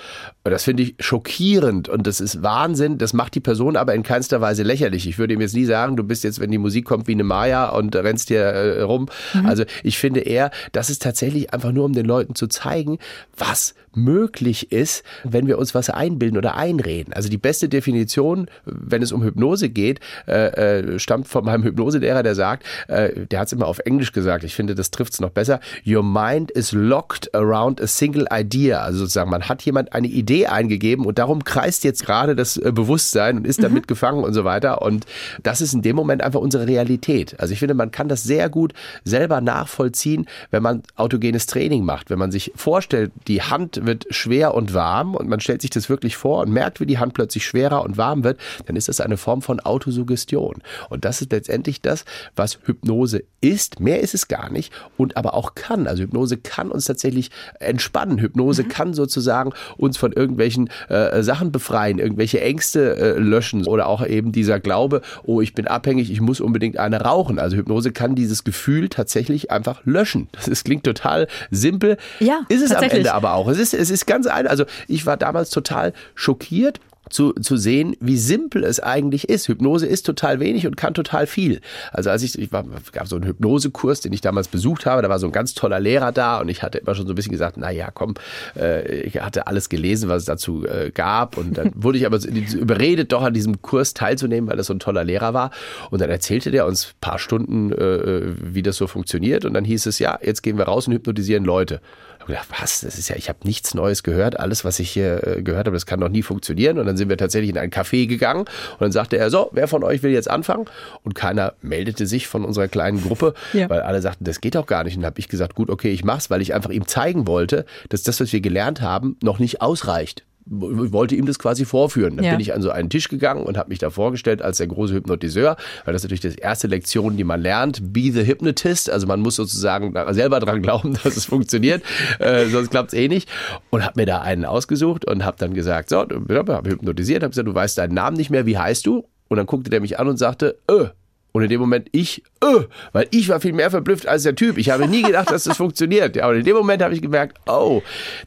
Das 0.45 0.65
finde 0.65 0.83
ich 0.83 0.95
schockierend 1.01 1.89
und 1.89 2.07
das 2.07 2.21
ist 2.21 2.43
Wahnsinn. 2.43 2.99
Das 2.99 3.13
macht 3.13 3.35
die 3.35 3.41
Person 3.41 3.77
aber 3.77 3.95
in 3.95 4.03
keinster 4.03 4.41
Weise 4.41 4.63
lächerlich. 4.63 5.07
Ich 5.07 5.19
würde 5.19 5.35
ihm 5.35 5.41
jetzt 5.41 5.55
nie 5.55 5.65
sagen, 5.65 5.97
du 5.97 6.05
bist 6.05 6.25
jetzt, 6.25 6.41
wenn 6.41 6.51
die 6.51 6.59
Musik 6.59 6.85
kommt, 6.85 7.07
wie 7.07 7.13
eine 7.13 7.25
Maya 7.25 7.69
und 7.71 7.95
rennst 7.95 8.29
hier 8.29 8.41
äh, 8.41 8.83
rum. 8.83 9.07
Mhm. 9.35 9.47
Also 9.47 9.65
ich 9.83 9.99
finde 9.99 10.21
eher, 10.21 10.51
das 10.73 10.91
ist 10.91 11.03
tatsächlich 11.03 11.53
einfach 11.53 11.73
nur, 11.73 11.85
um 11.85 11.93
den 11.93 12.07
Leuten 12.07 12.35
zu 12.35 12.47
zeigen, 12.47 12.99
was 13.37 13.75
möglich 14.05 14.73
ist, 14.73 15.03
wenn 15.25 15.47
wir 15.47 15.59
uns 15.59 15.75
was 15.75 15.91
einbilden 15.91 16.39
oder 16.39 16.57
einreden. 16.57 17.13
Also 17.13 17.29
die 17.29 17.39
beste 17.39 17.69
Definition, 17.69 18.49
wenn 18.65 19.03
es 19.03 19.13
um 19.13 19.23
Hypnose 19.23 19.69
geht, 19.69 20.01
äh, 20.27 20.79
äh, 20.79 20.99
stammt 20.99 21.29
von 21.29 21.45
meinem 21.45 21.63
Hypnoselehrer, 21.63 22.23
der 22.23 22.35
sagt, 22.35 22.65
äh, 22.89 23.27
der 23.27 23.41
hat 23.41 23.49
es 23.49 23.53
immer 23.53 23.67
auf 23.67 23.79
Englisch 23.81 24.13
gesagt, 24.13 24.45
ich 24.45 24.55
finde, 24.55 24.75
das 24.75 24.91
trifft 24.91 25.15
es 25.15 25.21
noch 25.21 25.31
besser, 25.31 25.61
Your 25.87 26.03
mind 26.03 26.51
is 26.51 26.73
locked 26.73 27.35
around 27.35 27.81
a 27.81 27.87
single 27.87 28.27
idea. 28.33 28.81
Also 28.81 29.01
sozusagen, 29.01 29.31
man 29.31 29.49
hat 29.49 29.63
jemand 29.63 29.93
eine 29.93 30.09
Idee 30.09 30.47
eingegeben 30.47 31.07
und 31.07 31.19
darum 31.19 31.45
kreist 31.45 31.85
jetzt 31.85 32.05
gerade 32.05 32.35
das 32.35 32.57
äh, 32.57 32.73
Bewusstsein 32.73 33.39
und 33.39 33.47
ist 33.47 33.63
damit 33.63 33.85
mhm. 33.85 33.87
gefangen 33.87 34.25
und 34.25 34.35
so 34.35 34.45
weiter. 34.45 34.83
Und 34.83 35.07
das 35.43 35.61
ist 35.61 35.75
in 35.75 35.83
dem 35.83 35.97
Moment 35.97 36.23
einfach 36.23 36.41
unsere 36.41 36.67
Realität. 36.67 37.39
Also 37.39 37.53
ich 37.53 37.59
finde, 37.59 37.75
man 37.75 37.91
kann 37.91 38.09
das 38.09 38.23
sehr 38.23 38.49
gut 38.49 38.73
selber 39.05 39.41
nachvollziehen, 39.41 40.27
wenn 40.51 40.63
man 40.63 40.83
autogenes 40.97 41.47
Training 41.47 41.85
macht, 41.85 42.11
wenn 42.11 42.19
man 42.19 42.31
sich 42.31 42.53
vorstellt, 42.55 43.13
die 43.27 43.43
Hand 43.43 43.81
wird 43.89 44.07
schwer 44.11 44.55
und 44.55 44.75
warm 44.75 45.17
und 45.17 45.29
man 45.29 45.41
stellt 45.41 45.63
sich 45.63 45.71
das 45.71 45.89
wirklich 45.89 46.17
vor 46.17 46.43
und 46.43 46.53
merkt, 46.53 46.79
wie 46.79 46.87
die 46.87 46.99
Hand 46.99 47.15
plötzlich 47.15 47.45
schwerer 47.45 47.83
und 47.83 47.97
warm 47.97 48.23
wird, 48.23 48.39
dann 48.67 48.77
ist 48.77 48.89
das 48.89 49.01
eine 49.01 49.17
Form 49.17 49.43
von 49.43 49.59
Autosuggestion. 49.59 50.63
Und 50.91 51.05
das 51.05 51.21
ist 51.23 51.33
letztendlich 51.33 51.81
das, 51.81 52.05
was 52.37 52.59
Hypnose 52.65 53.25
ist. 53.41 53.81
Mehr 53.81 54.01
ist 54.01 54.15
es 54.15 54.29
gar 54.29 54.51
nicht 54.51 54.73
und 54.97 55.17
aber 55.17 55.35
auch 55.35 55.55
kann. 55.55 55.87
Also 55.87 56.03
Hypnose 56.03 56.37
kann 56.37 56.71
uns 56.71 56.85
tatsächlich 56.85 57.31
entspannen. 57.59 58.19
Hypnose 58.19 58.65
mhm. 58.65 58.69
kann 58.69 58.95
sozusagen 58.95 59.53
uns 59.77 59.97
von 59.97 60.13
irgendwelchen 60.13 60.71
äh, 60.89 61.23
Sachen 61.23 61.51
befreien, 61.51 61.99
irgendwelche 61.99 62.41
Ängste 62.41 62.97
äh, 62.97 63.19
löschen 63.19 63.67
oder 63.67 63.87
auch 63.87 64.07
eben 64.07 64.33
dieser 64.33 64.61
Glaube, 64.61 65.01
oh, 65.25 65.41
ich 65.41 65.55
bin 65.55 65.67
abhängig, 65.67 66.11
ich 66.11 66.21
muss 66.21 66.41
unbedingt 66.41 66.79
eine 66.79 67.01
rauchen. 67.01 67.39
Also 67.39 67.57
Hypnose 67.57 67.93
kann 67.93 68.15
dieses 68.15 68.45
Gefühl 68.45 68.89
tatsächlich 68.89 69.51
einfach 69.51 69.81
löschen. 69.85 70.29
Das 70.33 70.47
ist, 70.47 70.65
klingt 70.65 70.85
total 70.85 71.27
simpel. 71.51 71.97
Ja, 72.21 72.41
ist 72.49 72.63
es 72.63 72.73
am 72.73 72.83
Ende 72.83 73.15
aber 73.15 73.35
auch. 73.35 73.49
Es 73.49 73.59
ist, 73.59 73.68
es 73.75 73.91
ist 73.91 74.07
ganz 74.07 74.27
einfach. 74.27 74.51
Also 74.51 74.65
ich 74.87 75.07
war 75.07 75.17
damals 75.17 75.51
total 75.51 75.93
schockiert 76.15 76.81
zu, 77.11 77.33
zu 77.33 77.57
sehen, 77.57 77.97
wie 78.01 78.17
simpel 78.17 78.65
es 78.65 78.81
eigentlich 78.81 79.29
ist. 79.29 79.49
Hypnose 79.49 79.87
ist 79.87 80.05
total 80.05 80.41
wenig 80.41 80.67
und 80.67 80.77
kann 80.77 80.95
total 80.95 81.27
viel. 81.27 81.61
Also 81.93 82.11
als 82.11 82.23
ich, 82.23 82.39
ich 82.39 82.53
war, 82.53 82.65
gab 82.93 83.09
so 83.09 83.17
einen 83.17 83.27
Hypnosekurs, 83.27 84.01
den 84.01 84.13
ich 84.13 84.21
damals 84.21 84.49
besucht 84.49 84.87
habe, 84.87 85.03
da 85.03 85.09
war 85.09 85.19
so 85.19 85.27
ein 85.27 85.33
ganz 85.33 85.55
toller 85.55 85.81
Lehrer 85.81 86.13
da 86.13 86.41
und 86.41 86.49
ich 86.49 86.63
hatte 86.63 86.79
immer 86.79 86.95
schon 86.95 87.07
so 87.07 87.13
ein 87.13 87.17
bisschen 87.17 87.33
gesagt, 87.33 87.57
na 87.59 87.71
ja, 87.71 87.91
komm, 87.91 88.15
äh, 88.57 89.01
ich 89.03 89.21
hatte 89.21 89.47
alles 89.47 89.69
gelesen, 89.69 90.09
was 90.09 90.23
es 90.23 90.27
dazu 90.27 90.67
äh, 90.67 90.91
gab 90.91 91.37
und 91.37 91.59
dann 91.59 91.73
wurde 91.75 91.99
ich 91.99 92.07
aber 92.07 92.19
überredet, 92.25 93.13
doch 93.13 93.23
an 93.23 93.35
diesem 93.35 93.63
Kurs 93.63 93.95
teilzunehmen, 93.95 94.49
weil 94.49 94.57
das 94.57 94.67
so 94.67 94.75
ein 94.75 94.81
toller 94.81 95.05
Lehrer 95.05 95.35
war 95.35 95.51
und 95.91 96.01
dann 96.01 96.11
erzählte 96.11 96.51
der 96.51 96.67
uns 96.67 96.89
ein 96.89 97.01
paar 97.01 97.19
Stunden, 97.19 97.73
äh, 97.73 98.33
wie 98.41 98.63
das 98.63 98.77
so 98.77 98.87
funktioniert 98.87 99.45
und 99.45 99.55
dann 99.55 99.65
hieß 99.65 99.87
es, 99.87 99.99
ja, 99.99 100.19
jetzt 100.23 100.43
gehen 100.43 100.59
wir 100.59 100.65
raus 100.65 100.87
und 100.87 100.95
hypnotisieren 100.95 101.45
Leute 101.45 101.81
gedacht, 102.29 102.49
was? 102.59 102.81
Das 102.81 102.99
ist 102.99 103.09
ja, 103.09 103.17
ich 103.17 103.29
habe 103.29 103.41
nichts 103.45 103.75
Neues 103.75 104.03
gehört. 104.03 104.39
Alles, 104.39 104.65
was 104.65 104.79
ich 104.79 104.91
hier 104.91 105.27
äh, 105.27 105.43
gehört 105.43 105.67
habe, 105.67 105.77
das 105.77 105.87
kann 105.87 106.01
doch 106.01 106.09
nie 106.09 106.23
funktionieren. 106.23 106.79
Und 106.79 106.87
dann 106.87 106.97
sind 106.97 107.09
wir 107.09 107.17
tatsächlich 107.17 107.51
in 107.51 107.59
ein 107.59 107.71
Café 107.71 108.07
gegangen 108.07 108.41
und 108.41 108.81
dann 108.81 108.93
sagte 108.93 109.19
er, 109.19 109.31
so, 109.31 109.51
wer 109.53 109.69
von 109.69 109.83
euch 109.85 110.03
will 110.03 110.13
jetzt 110.13 110.31
anfangen? 110.31 110.67
Und 111.03 111.15
keiner 111.15 111.55
meldete 111.63 112.07
sich 112.07 112.29
von 112.29 112.45
unserer 112.45 112.69
kleinen 112.69 113.03
Gruppe, 113.03 113.35
ja. 113.53 113.69
weil 113.69 113.81
alle 113.81 114.01
sagten, 114.01 114.25
das 114.25 114.41
geht 114.41 114.55
doch 114.55 114.67
gar 114.67 114.85
nicht. 114.85 114.97
Und 114.97 115.03
dann 115.03 115.11
habe 115.11 115.21
ich 115.21 115.29
gesagt, 115.29 115.55
gut, 115.55 115.71
okay, 115.71 115.91
ich 115.91 116.05
mach's, 116.05 116.31
weil 116.31 116.41
ich 116.41 116.55
einfach 116.55 116.71
ihm 116.71 116.87
zeigen 116.87 117.27
wollte, 117.27 117.65
dass 117.89 118.03
das, 118.03 118.21
was 118.21 118.33
wir 118.33 118.41
gelernt 118.41 118.81
haben, 118.81 119.17
noch 119.23 119.39
nicht 119.39 119.61
ausreicht 119.61 120.25
wollte 120.51 121.15
ihm 121.15 121.27
das 121.27 121.39
quasi 121.39 121.65
vorführen. 121.65 122.17
Dann 122.17 122.25
ja. 122.25 122.31
bin 122.33 122.41
ich 122.41 122.55
an 122.55 122.63
so 122.63 122.71
einen 122.71 122.91
Tisch 122.91 123.09
gegangen 123.09 123.43
und 123.43 123.57
habe 123.57 123.69
mich 123.69 123.79
da 123.79 123.91
vorgestellt 123.91 124.43
als 124.43 124.59
der 124.59 124.67
große 124.67 124.95
Hypnotiseur, 124.95 125.57
weil 125.85 125.93
das 125.93 126.03
ist 126.03 126.11
natürlich 126.11 126.35
die 126.35 126.41
erste 126.41 126.67
Lektion, 126.67 127.17
die 127.17 127.25
man 127.25 127.41
lernt. 127.41 127.93
Be 127.93 128.11
the 128.13 128.27
Hypnotist. 128.27 128.91
Also 128.91 129.07
man 129.07 129.21
muss 129.21 129.37
sozusagen 129.37 129.95
selber 130.15 130.41
dran 130.41 130.63
glauben, 130.63 130.99
dass 131.05 131.17
es 131.17 131.25
funktioniert, 131.25 131.83
äh, 132.19 132.47
sonst 132.47 132.71
klappt 132.71 132.93
es 132.93 132.99
eh 132.99 133.09
nicht. 133.09 133.29
Und 133.71 133.85
habe 133.85 134.01
mir 134.01 134.07
da 134.07 134.21
einen 134.21 134.45
ausgesucht 134.45 135.05
und 135.05 135.25
habe 135.25 135.37
dann 135.39 135.55
gesagt, 135.55 135.91
so, 135.91 135.99
habe 135.99 136.71
hypnotisiert, 136.71 137.23
habe 137.23 137.31
gesagt, 137.31 137.49
du 137.49 137.55
weißt 137.55 137.79
deinen 137.79 137.95
Namen 137.95 138.17
nicht 138.17 138.31
mehr, 138.31 138.47
wie 138.47 138.59
heißt 138.59 138.87
du? 138.87 139.05
Und 139.29 139.37
dann 139.37 139.47
guckte 139.47 139.71
der 139.71 139.81
mich 139.81 139.99
an 139.99 140.09
und 140.09 140.17
sagte, 140.17 140.59
öh, 140.71 140.89
Und 141.33 141.43
in 141.43 141.49
dem 141.51 141.61
Moment 141.61 141.89
ich, 141.93 142.23
äh, 142.43 142.65
weil 142.93 143.07
ich 143.11 143.29
war 143.29 143.41
viel 143.41 143.53
mehr 143.53 143.71
verblüfft 143.71 144.07
als 144.07 144.23
der 144.23 144.35
Typ. 144.35 144.59
Ich 144.59 144.71
habe 144.71 144.89
nie 144.89 145.03
gedacht, 145.03 145.31
dass 145.31 145.45
das 145.45 145.57
funktioniert. 145.59 146.17
Ja, 146.17 146.29
und 146.29 146.37
in 146.37 146.45
dem 146.45 146.57
Moment 146.57 146.83
habe 146.83 146.95
ich 146.95 147.03
gemerkt, 147.03 147.39
oh, 147.47 147.83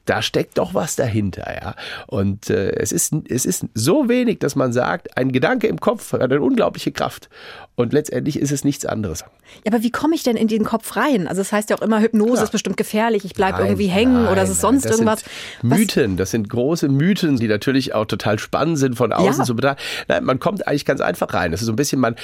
da 0.06 0.22
steckt 0.22 0.58
doch 0.58 0.74
was 0.74 0.96
dahinter. 0.96 1.46
Ja. 1.62 1.76
Und 2.08 2.50
äh, 2.50 2.72
es, 2.76 2.92
ist, 2.92 3.14
es 3.28 3.46
ist 3.46 3.66
so 3.74 4.08
wenig, 4.08 4.40
dass 4.40 4.56
man 4.56 4.72
sagt, 4.72 5.18
ein 5.18 5.32
Gedanke 5.32 5.68
im 5.68 5.80
Kopf 5.80 6.14
hat 6.14 6.22
eine 6.22 6.42
unglaubliche 6.42 6.92
Kraft. 6.92 7.30
Und 7.76 7.94
letztendlich 7.94 8.38
ist 8.38 8.52
es 8.52 8.64
nichts 8.64 8.86
anderes. 8.86 9.24
Ja, 9.66 9.74
aber 9.74 9.82
wie 9.82 9.92
komme 9.92 10.14
ich 10.14 10.24
denn 10.24 10.36
in 10.36 10.48
den 10.48 10.64
Kopf 10.64 10.96
rein? 10.96 11.28
Also 11.28 11.42
es 11.42 11.50
das 11.50 11.58
heißt 11.58 11.70
ja 11.70 11.78
auch 11.78 11.82
immer, 11.82 12.00
Hypnose 12.00 12.38
ja. 12.38 12.44
ist 12.44 12.52
bestimmt 12.52 12.78
gefährlich, 12.78 13.26
ich 13.26 13.34
bleibe 13.34 13.64
irgendwie 13.64 13.88
hängen 13.88 14.24
nein, 14.24 14.32
oder 14.32 14.44
es 14.44 14.50
ist 14.50 14.62
sonst 14.62 14.86
das 14.86 14.94
irgendwas. 14.94 15.22
Sind 15.62 15.70
Mythen, 15.70 16.18
das 16.18 16.32
sind 16.32 16.50
große 16.50 16.90
Mythen, 16.90 17.38
die 17.38 17.48
natürlich 17.48 17.94
auch 17.94 18.06
total 18.06 18.40
spannend 18.40 18.78
sind 18.78 18.96
von 18.96 19.12
außen 19.12 19.42
ja. 19.42 19.46
zu 19.46 19.56
betrachten. 19.56 19.82
Nein, 20.08 20.24
man 20.24 20.40
kommt 20.40 20.68
eigentlich 20.68 20.86
ganz 20.86 21.02
einfach 21.02 21.34
rein. 21.34 21.52
Das 21.52 21.62
ist 21.62 21.68
so 21.68 21.74
ein 21.74 21.76
bisschen, 21.76 22.00
man, 22.00 22.16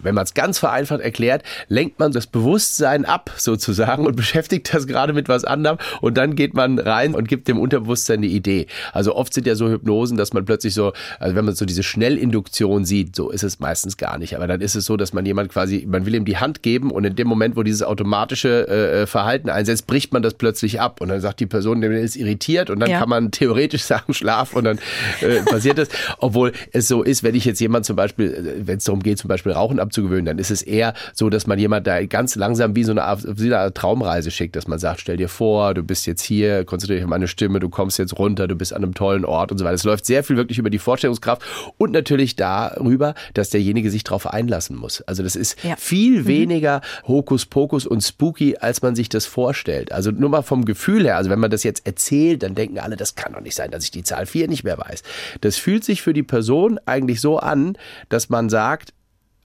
wenn 0.00 0.14
man 0.14 0.24
es 0.24 0.34
ganz 0.34 0.58
vereinfacht 0.58 1.00
erklärt, 1.00 1.42
lenkt 1.68 1.98
man 1.98 2.12
das 2.12 2.26
Bewusstsein 2.26 3.04
ab 3.04 3.30
sozusagen 3.36 4.06
und 4.06 4.16
beschäftigt 4.20 4.72
das 4.74 4.86
gerade 4.86 5.12
mit 5.12 5.28
was 5.28 5.44
anderem 5.44 5.78
und 6.00 6.16
dann 6.16 6.36
geht 6.36 6.54
man 6.54 6.78
rein 6.78 7.14
und 7.14 7.28
gibt 7.28 7.48
dem 7.48 7.58
Unterbewusstsein 7.58 8.18
eine 8.18 8.26
Idee. 8.26 8.66
Also 8.92 9.14
oft 9.16 9.34
sind 9.34 9.46
ja 9.46 9.54
so 9.54 9.68
Hypnosen, 9.68 10.16
dass 10.16 10.32
man 10.32 10.44
plötzlich 10.44 10.74
so, 10.74 10.92
also 11.18 11.34
wenn 11.34 11.44
man 11.44 11.54
so 11.54 11.64
diese 11.64 11.82
Schnellinduktion 11.82 12.84
sieht, 12.84 13.16
so 13.16 13.30
ist 13.30 13.42
es 13.42 13.60
meistens 13.60 13.96
gar 13.96 14.18
nicht. 14.18 14.36
Aber 14.36 14.46
dann 14.46 14.60
ist 14.60 14.74
es 14.74 14.79
so, 14.86 14.96
dass 14.96 15.12
man 15.12 15.26
jemand 15.26 15.50
quasi, 15.50 15.86
man 15.88 16.06
will 16.06 16.14
ihm 16.14 16.24
die 16.24 16.38
Hand 16.38 16.62
geben 16.62 16.90
und 16.90 17.04
in 17.04 17.16
dem 17.16 17.28
Moment, 17.28 17.56
wo 17.56 17.62
dieses 17.62 17.82
automatische 17.82 18.68
äh, 18.68 19.06
Verhalten 19.06 19.48
einsetzt, 19.48 19.86
bricht 19.86 20.12
man 20.12 20.22
das 20.22 20.34
plötzlich 20.34 20.80
ab 20.80 21.00
und 21.00 21.08
dann 21.08 21.20
sagt 21.20 21.40
die 21.40 21.46
Person, 21.46 21.80
der 21.80 21.90
ist 21.92 22.16
irritiert 22.16 22.70
und 22.70 22.80
dann 22.80 22.90
ja. 22.90 22.98
kann 22.98 23.08
man 23.08 23.30
theoretisch 23.30 23.82
sagen, 23.90 24.14
schlaf 24.14 24.54
und 24.54 24.64
dann 24.64 24.78
äh, 25.20 25.42
passiert 25.42 25.78
das. 25.78 25.88
Obwohl 26.18 26.52
es 26.72 26.88
so 26.88 27.02
ist, 27.02 27.22
wenn 27.22 27.34
ich 27.34 27.44
jetzt 27.44 27.60
jemand 27.60 27.84
zum 27.84 27.96
Beispiel, 27.96 28.32
äh, 28.32 28.66
wenn 28.66 28.78
es 28.78 28.84
darum 28.84 29.02
geht, 29.02 29.18
zum 29.18 29.28
Beispiel 29.28 29.52
Rauchen 29.52 29.80
abzugewöhnen, 29.80 30.26
dann 30.26 30.38
ist 30.38 30.50
es 30.50 30.62
eher 30.62 30.94
so, 31.12 31.30
dass 31.30 31.46
man 31.46 31.58
jemand 31.58 31.86
da 31.86 32.04
ganz 32.06 32.36
langsam 32.36 32.76
wie 32.76 32.84
so 32.84 32.92
eine, 32.92 33.02
wie 33.24 33.54
eine 33.54 33.72
Traumreise 33.72 34.30
schickt, 34.30 34.56
dass 34.56 34.66
man 34.66 34.78
sagt, 34.78 35.00
stell 35.00 35.16
dir 35.16 35.28
vor, 35.28 35.74
du 35.74 35.82
bist 35.82 36.06
jetzt 36.06 36.22
hier, 36.22 36.64
konzentriere 36.64 36.98
dich 36.98 37.04
auf 37.04 37.10
meine 37.10 37.28
Stimme, 37.28 37.60
du 37.60 37.68
kommst 37.68 37.98
jetzt 37.98 38.18
runter, 38.18 38.48
du 38.48 38.56
bist 38.56 38.72
an 38.72 38.82
einem 38.82 38.94
tollen 38.94 39.24
Ort 39.24 39.52
und 39.52 39.58
so 39.58 39.64
weiter. 39.64 39.74
Es 39.74 39.84
läuft 39.84 40.06
sehr 40.06 40.24
viel 40.24 40.36
wirklich 40.36 40.58
über 40.58 40.70
die 40.70 40.78
Vorstellungskraft 40.78 41.42
und 41.78 41.92
natürlich 41.92 42.36
darüber, 42.36 43.14
dass 43.34 43.50
derjenige 43.50 43.90
sich 43.90 44.04
darauf 44.04 44.26
einlassen 44.26 44.69
muss. 44.76 45.00
Also 45.02 45.22
das 45.22 45.36
ist 45.36 45.62
ja. 45.62 45.76
viel 45.76 46.22
mhm. 46.22 46.26
weniger 46.26 46.80
Hokuspokus 47.06 47.86
und 47.86 48.00
spooky, 48.02 48.56
als 48.58 48.82
man 48.82 48.94
sich 48.94 49.08
das 49.08 49.26
vorstellt. 49.26 49.92
Also 49.92 50.10
nur 50.10 50.30
mal 50.30 50.42
vom 50.42 50.64
Gefühl 50.64 51.04
her, 51.04 51.16
also 51.16 51.30
wenn 51.30 51.38
man 51.38 51.50
das 51.50 51.62
jetzt 51.62 51.86
erzählt, 51.86 52.42
dann 52.42 52.54
denken 52.54 52.78
alle, 52.78 52.96
das 52.96 53.14
kann 53.14 53.32
doch 53.32 53.40
nicht 53.40 53.54
sein, 53.54 53.70
dass 53.70 53.84
ich 53.84 53.90
die 53.90 54.02
Zahl 54.02 54.26
4 54.26 54.48
nicht 54.48 54.64
mehr 54.64 54.78
weiß. 54.78 55.02
Das 55.40 55.56
fühlt 55.56 55.84
sich 55.84 56.02
für 56.02 56.12
die 56.12 56.22
Person 56.22 56.78
eigentlich 56.86 57.20
so 57.20 57.38
an, 57.38 57.76
dass 58.08 58.28
man 58.28 58.48
sagt, 58.48 58.92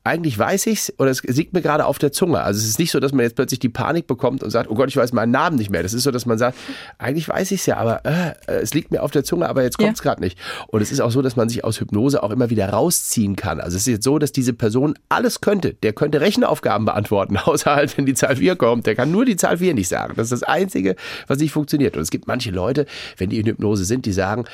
eigentlich 0.06 0.38
weiß 0.38 0.68
ich's 0.68 0.94
oder 1.00 1.10
es 1.10 1.24
liegt 1.24 1.54
mir 1.54 1.64
gerade 1.64 1.86
auf 1.86 1.98
der 1.98 2.12
Zunge. 2.12 2.42
Also 2.42 2.60
es 2.60 2.68
ist 2.68 2.78
nicht 2.78 2.92
so, 2.92 3.00
dass 3.00 3.12
man 3.12 3.24
jetzt 3.24 3.36
plötzlich 3.36 3.60
die 3.60 3.70
Panik 3.70 4.06
bekommt 4.06 4.44
und 4.44 4.52
sagt, 4.52 4.70
oh 4.70 4.76
Gott, 4.76 4.88
ich 4.88 4.98
weiß 4.98 5.14
meinen 5.14 5.32
Namen 5.32 5.58
nicht 5.58 5.72
mehr. 5.72 5.82
Das 5.82 5.94
ist 5.94 6.04
so, 6.04 6.12
dass 6.12 6.28
man 6.28 6.38
sagt, 6.38 6.56
eigentlich 7.00 7.28
weiß 7.28 7.50
ich's 7.52 7.66
ja, 7.66 7.78
aber 7.78 8.06
äh, 8.06 8.36
es 8.46 8.76
liegt 8.76 8.92
mir 8.92 9.02
auf 9.02 9.10
der 9.10 9.24
Zunge, 9.24 9.50
aber 9.50 9.64
jetzt 9.64 9.80
kommt's 9.80 10.02
ja. 10.02 10.12
gerade 10.12 10.22
nicht. 10.22 10.38
Und 10.68 10.82
es 10.82 10.92
ist 10.92 11.00
auch 11.00 11.10
so, 11.10 11.24
dass 11.24 11.36
man 11.36 11.50
sich 11.50 11.64
aus 11.64 11.80
Hypnose 11.80 12.22
auch 12.22 12.30
immer 12.30 12.52
wieder 12.52 12.70
rausziehen 12.70 13.36
kann. 13.36 13.60
Also 13.60 13.78
es 13.78 13.88
ist 13.88 13.94
jetzt 13.94 14.04
so, 14.04 14.20
dass 14.20 14.32
diese 14.32 14.54
Person 14.54 14.94
alles 15.10 15.42
könnte. 15.42 15.74
Der 15.74 15.92
könnte 15.92 16.22
Rechenaufgaben 16.22 16.86
beantworten, 16.86 17.38
außer 17.44 17.76
halt, 17.76 17.98
wenn 17.98 18.06
die 18.06 18.14
Zahl 18.14 18.36
4 18.36 18.56
kommt. 18.58 18.86
Der 18.86 18.94
kann 18.94 19.10
nur 19.12 19.26
die 19.26 19.38
Zahl 19.38 19.58
4 19.58 19.74
nicht 19.74 19.90
sagen. 19.90 20.14
Das 20.18 20.26
ist 20.26 20.42
das 20.42 20.44
Einzige, 20.44 20.96
was 21.26 21.40
nicht 21.40 21.52
funktioniert. 21.52 21.98
Und 21.98 22.04
es 22.04 22.12
gibt 22.12 22.28
manche 22.28 22.52
Leute, 22.52 22.86
wenn 23.18 23.32
die 23.32 23.40
in 23.40 23.48
Hypnose 23.48 23.86
sind, 23.86 24.06
die 24.06 24.14
sagen, 24.14 24.46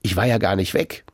ich 0.00 0.16
war 0.16 0.26
ja 0.26 0.38
gar 0.38 0.56
nicht 0.56 0.72
weg. 0.72 1.04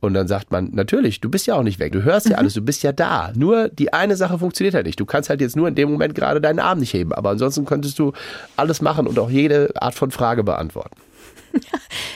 Und 0.00 0.14
dann 0.14 0.26
sagt 0.26 0.50
man, 0.50 0.70
natürlich, 0.72 1.20
du 1.20 1.28
bist 1.28 1.46
ja 1.46 1.54
auch 1.54 1.62
nicht 1.62 1.78
weg. 1.78 1.92
Du 1.92 2.02
hörst 2.02 2.26
ja 2.26 2.32
mhm. 2.32 2.38
alles, 2.40 2.54
du 2.54 2.62
bist 2.62 2.82
ja 2.82 2.92
da. 2.92 3.32
Nur 3.34 3.68
die 3.68 3.92
eine 3.92 4.16
Sache 4.16 4.38
funktioniert 4.38 4.74
halt 4.74 4.86
nicht. 4.86 4.98
Du 4.98 5.04
kannst 5.04 5.28
halt 5.28 5.42
jetzt 5.42 5.56
nur 5.56 5.68
in 5.68 5.74
dem 5.74 5.90
Moment 5.90 6.14
gerade 6.14 6.40
deinen 6.40 6.58
Arm 6.58 6.78
nicht 6.78 6.94
heben. 6.94 7.12
Aber 7.12 7.30
ansonsten 7.30 7.66
könntest 7.66 7.98
du 7.98 8.12
alles 8.56 8.80
machen 8.80 9.06
und 9.06 9.18
auch 9.18 9.30
jede 9.30 9.70
Art 9.80 9.94
von 9.94 10.10
Frage 10.10 10.42
beantworten. 10.42 10.96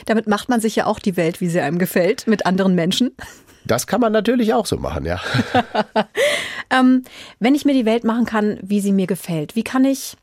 Damit 0.05 0.27
macht 0.27 0.49
man 0.49 0.61
sich 0.61 0.75
ja 0.75 0.87
auch 0.87 0.99
die 0.99 1.15
Welt, 1.15 1.41
wie 1.41 1.47
sie 1.47 1.59
einem 1.59 1.77
gefällt, 1.77 2.27
mit 2.27 2.45
anderen 2.45 2.73
Menschen. 2.73 3.11
Das 3.65 3.87
kann 3.87 4.01
man 4.01 4.11
natürlich 4.11 4.53
auch 4.53 4.65
so 4.65 4.77
machen, 4.77 5.05
ja. 5.05 5.19
ähm, 6.69 7.03
wenn 7.39 7.55
ich 7.55 7.65
mir 7.65 7.73
die 7.73 7.85
Welt 7.85 8.03
machen 8.03 8.25
kann, 8.25 8.59
wie 8.61 8.79
sie 8.79 8.91
mir 8.91 9.07
gefällt, 9.07 9.55
wie 9.55 9.63
kann 9.63 9.85
ich 9.85 10.17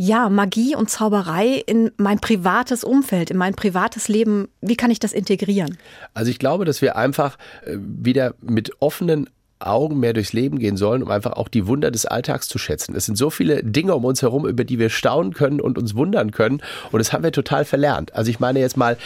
ja, 0.00 0.28
Magie 0.28 0.76
und 0.76 0.88
Zauberei 0.88 1.60
in 1.66 1.90
mein 1.96 2.20
privates 2.20 2.84
Umfeld, 2.84 3.30
in 3.30 3.36
mein 3.36 3.54
privates 3.54 4.06
Leben, 4.06 4.48
wie 4.60 4.76
kann 4.76 4.92
ich 4.92 5.00
das 5.00 5.12
integrieren? 5.12 5.76
Also 6.14 6.30
ich 6.30 6.38
glaube, 6.38 6.64
dass 6.64 6.80
wir 6.80 6.94
einfach 6.96 7.36
äh, 7.66 7.76
wieder 7.76 8.34
mit 8.40 8.80
offenen 8.80 9.28
Augen 9.58 9.98
mehr 9.98 10.12
durchs 10.12 10.32
Leben 10.32 10.60
gehen 10.60 10.76
sollen, 10.76 11.02
um 11.02 11.10
einfach 11.10 11.32
auch 11.32 11.48
die 11.48 11.66
Wunder 11.66 11.90
des 11.90 12.06
Alltags 12.06 12.46
zu 12.46 12.58
schätzen. 12.58 12.94
Es 12.94 13.06
sind 13.06 13.18
so 13.18 13.28
viele 13.28 13.64
Dinge 13.64 13.92
um 13.96 14.04
uns 14.04 14.22
herum, 14.22 14.46
über 14.46 14.62
die 14.62 14.78
wir 14.78 14.88
staunen 14.88 15.34
können 15.34 15.60
und 15.60 15.76
uns 15.76 15.96
wundern 15.96 16.30
können. 16.30 16.62
Und 16.92 17.00
das 17.00 17.12
haben 17.12 17.24
wir 17.24 17.32
total 17.32 17.64
verlernt. 17.64 18.14
Also 18.14 18.30
ich 18.30 18.38
meine 18.38 18.60
jetzt 18.60 18.76
mal, 18.76 18.96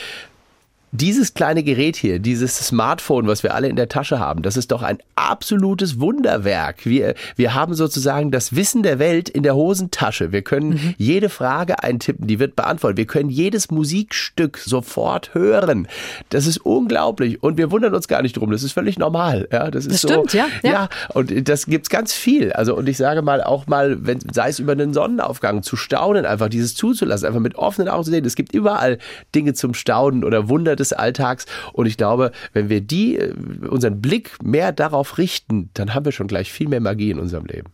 dieses 0.95 1.33
kleine 1.33 1.63
Gerät 1.63 1.97
hier, 1.97 2.19
dieses 2.19 2.55
Smartphone, 2.59 3.27
was 3.27 3.43
wir 3.43 3.55
alle 3.55 3.69
in 3.69 3.77
der 3.77 3.89
Tasche 3.89 4.19
haben, 4.19 4.43
das 4.43 4.59
ist 4.59 4.73
doch 4.73 4.83
ein 4.83 4.99
absolutes 5.17 6.01
Wunderwerk. 6.01 6.85
Wir, 6.85 7.15
wir 7.35 7.55
haben 7.55 7.73
sozusagen 7.73 8.31
das 8.31 8.55
Wissen 8.55 8.83
der 8.83 8.99
Welt 8.99 9.31
in 9.31 9.43
der 9.43 9.57
Hosentasche. 9.57 10.33
Wir 10.33 10.43
können 10.43 10.75
mhm. 10.75 10.95
jede 10.99 11.31
Frage 11.31 11.83
eintippen, 11.83 12.27
die 12.27 12.39
wird 12.39 12.57
beantwortet. 12.57 12.99
Wir 12.99 13.07
können 13.07 13.31
jedes 13.31 13.71
Musikstück 13.71 14.59
sofort 14.59 15.35
hören. 15.35 15.89
Das 16.29 16.47
ist 16.47 16.59
unglaublich 16.59 17.43
und 17.43 17.57
wir 17.57 17.71
wundern 17.71 17.95
uns 17.95 18.07
gar 18.07 18.21
nicht 18.21 18.37
drum. 18.37 18.51
Das 18.51 18.63
ist 18.63 18.73
völlig 18.73 18.99
normal. 18.99 19.49
Ja, 19.51 19.71
das 19.71 19.87
ist 19.87 20.05
das 20.05 20.11
stimmt, 20.11 20.31
so, 20.31 20.39
ja, 20.39 20.47
ja. 20.63 20.73
Ja, 20.73 20.89
und 21.15 21.49
das 21.49 21.65
gibt's 21.65 21.89
ganz 21.89 22.13
viel. 22.13 22.53
Also 22.53 22.77
und 22.77 22.87
ich 22.87 22.99
sage 22.99 23.23
mal 23.23 23.43
auch 23.43 23.67
mal, 23.67 24.05
wenn 24.05 24.19
sei 24.31 24.51
es 24.51 24.59
über 24.59 24.73
einen 24.73 24.93
Sonnenaufgang 24.93 25.63
zu 25.63 25.77
staunen, 25.77 26.27
einfach 26.27 26.51
dieses 26.51 26.75
zuzulassen, 26.75 27.27
einfach 27.27 27.41
mit 27.41 27.55
offenen 27.55 27.89
Augen 27.89 28.05
zu 28.05 28.11
sehen. 28.11 28.27
Es 28.27 28.35
gibt 28.35 28.53
überall 28.53 28.99
Dinge 29.35 29.55
zum 29.55 29.73
Staunen 29.73 30.23
oder 30.23 30.51
Wunder 30.51 30.77
des 30.83 30.93
Alltags. 30.93 31.47
Und 31.73 31.87
ich 31.87 31.97
glaube, 31.97 32.33
wenn 32.53 32.69
wir 32.69 32.81
die, 32.81 33.19
äh, 33.19 33.33
unseren 33.69 34.01
Blick 34.01 34.43
mehr 34.43 34.73
darauf 34.73 35.19
richten, 35.19 35.71
dann 35.75 35.95
haben 35.95 36.05
wir 36.05 36.13
schon 36.13 36.27
gleich 36.27 36.53
viel 36.53 36.69
mehr 36.69 36.81
Magie 36.81 37.11
in 37.11 37.19
unserem 37.19 37.47
Leben. 37.47 37.69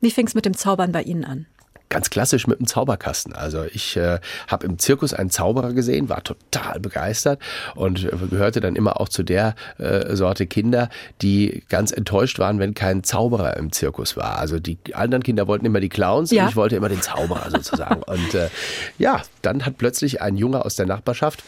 Wie 0.00 0.10
fing 0.10 0.26
es 0.26 0.34
mit 0.34 0.44
dem 0.44 0.54
Zaubern 0.54 0.92
bei 0.92 1.02
Ihnen 1.02 1.24
an? 1.24 1.46
ganz 1.88 2.10
klassisch 2.10 2.46
mit 2.46 2.58
dem 2.58 2.66
Zauberkasten. 2.66 3.32
Also 3.32 3.64
ich 3.64 3.96
äh, 3.96 4.18
habe 4.46 4.66
im 4.66 4.78
Zirkus 4.78 5.14
einen 5.14 5.30
Zauberer 5.30 5.72
gesehen, 5.72 6.08
war 6.08 6.22
total 6.22 6.80
begeistert 6.80 7.40
und 7.74 8.04
äh, 8.04 8.10
gehörte 8.30 8.60
dann 8.60 8.76
immer 8.76 9.00
auch 9.00 9.08
zu 9.08 9.22
der 9.22 9.54
äh, 9.78 10.14
Sorte 10.14 10.46
Kinder, 10.46 10.88
die 11.22 11.62
ganz 11.68 11.92
enttäuscht 11.92 12.38
waren, 12.38 12.58
wenn 12.58 12.74
kein 12.74 13.04
Zauberer 13.04 13.56
im 13.56 13.72
Zirkus 13.72 14.16
war. 14.16 14.38
Also 14.38 14.58
die 14.58 14.78
anderen 14.92 15.22
Kinder 15.22 15.46
wollten 15.46 15.66
immer 15.66 15.80
die 15.80 15.88
Clowns 15.88 16.30
ja. 16.30 16.44
und 16.44 16.50
ich 16.50 16.56
wollte 16.56 16.76
immer 16.76 16.88
den 16.88 17.02
Zauberer 17.02 17.50
sozusagen. 17.50 18.02
und 18.06 18.34
äh, 18.34 18.48
ja, 18.98 19.22
dann 19.42 19.64
hat 19.64 19.78
plötzlich 19.78 20.20
ein 20.20 20.36
Junge 20.36 20.64
aus 20.64 20.76
der 20.76 20.86
Nachbarschaft 20.86 21.42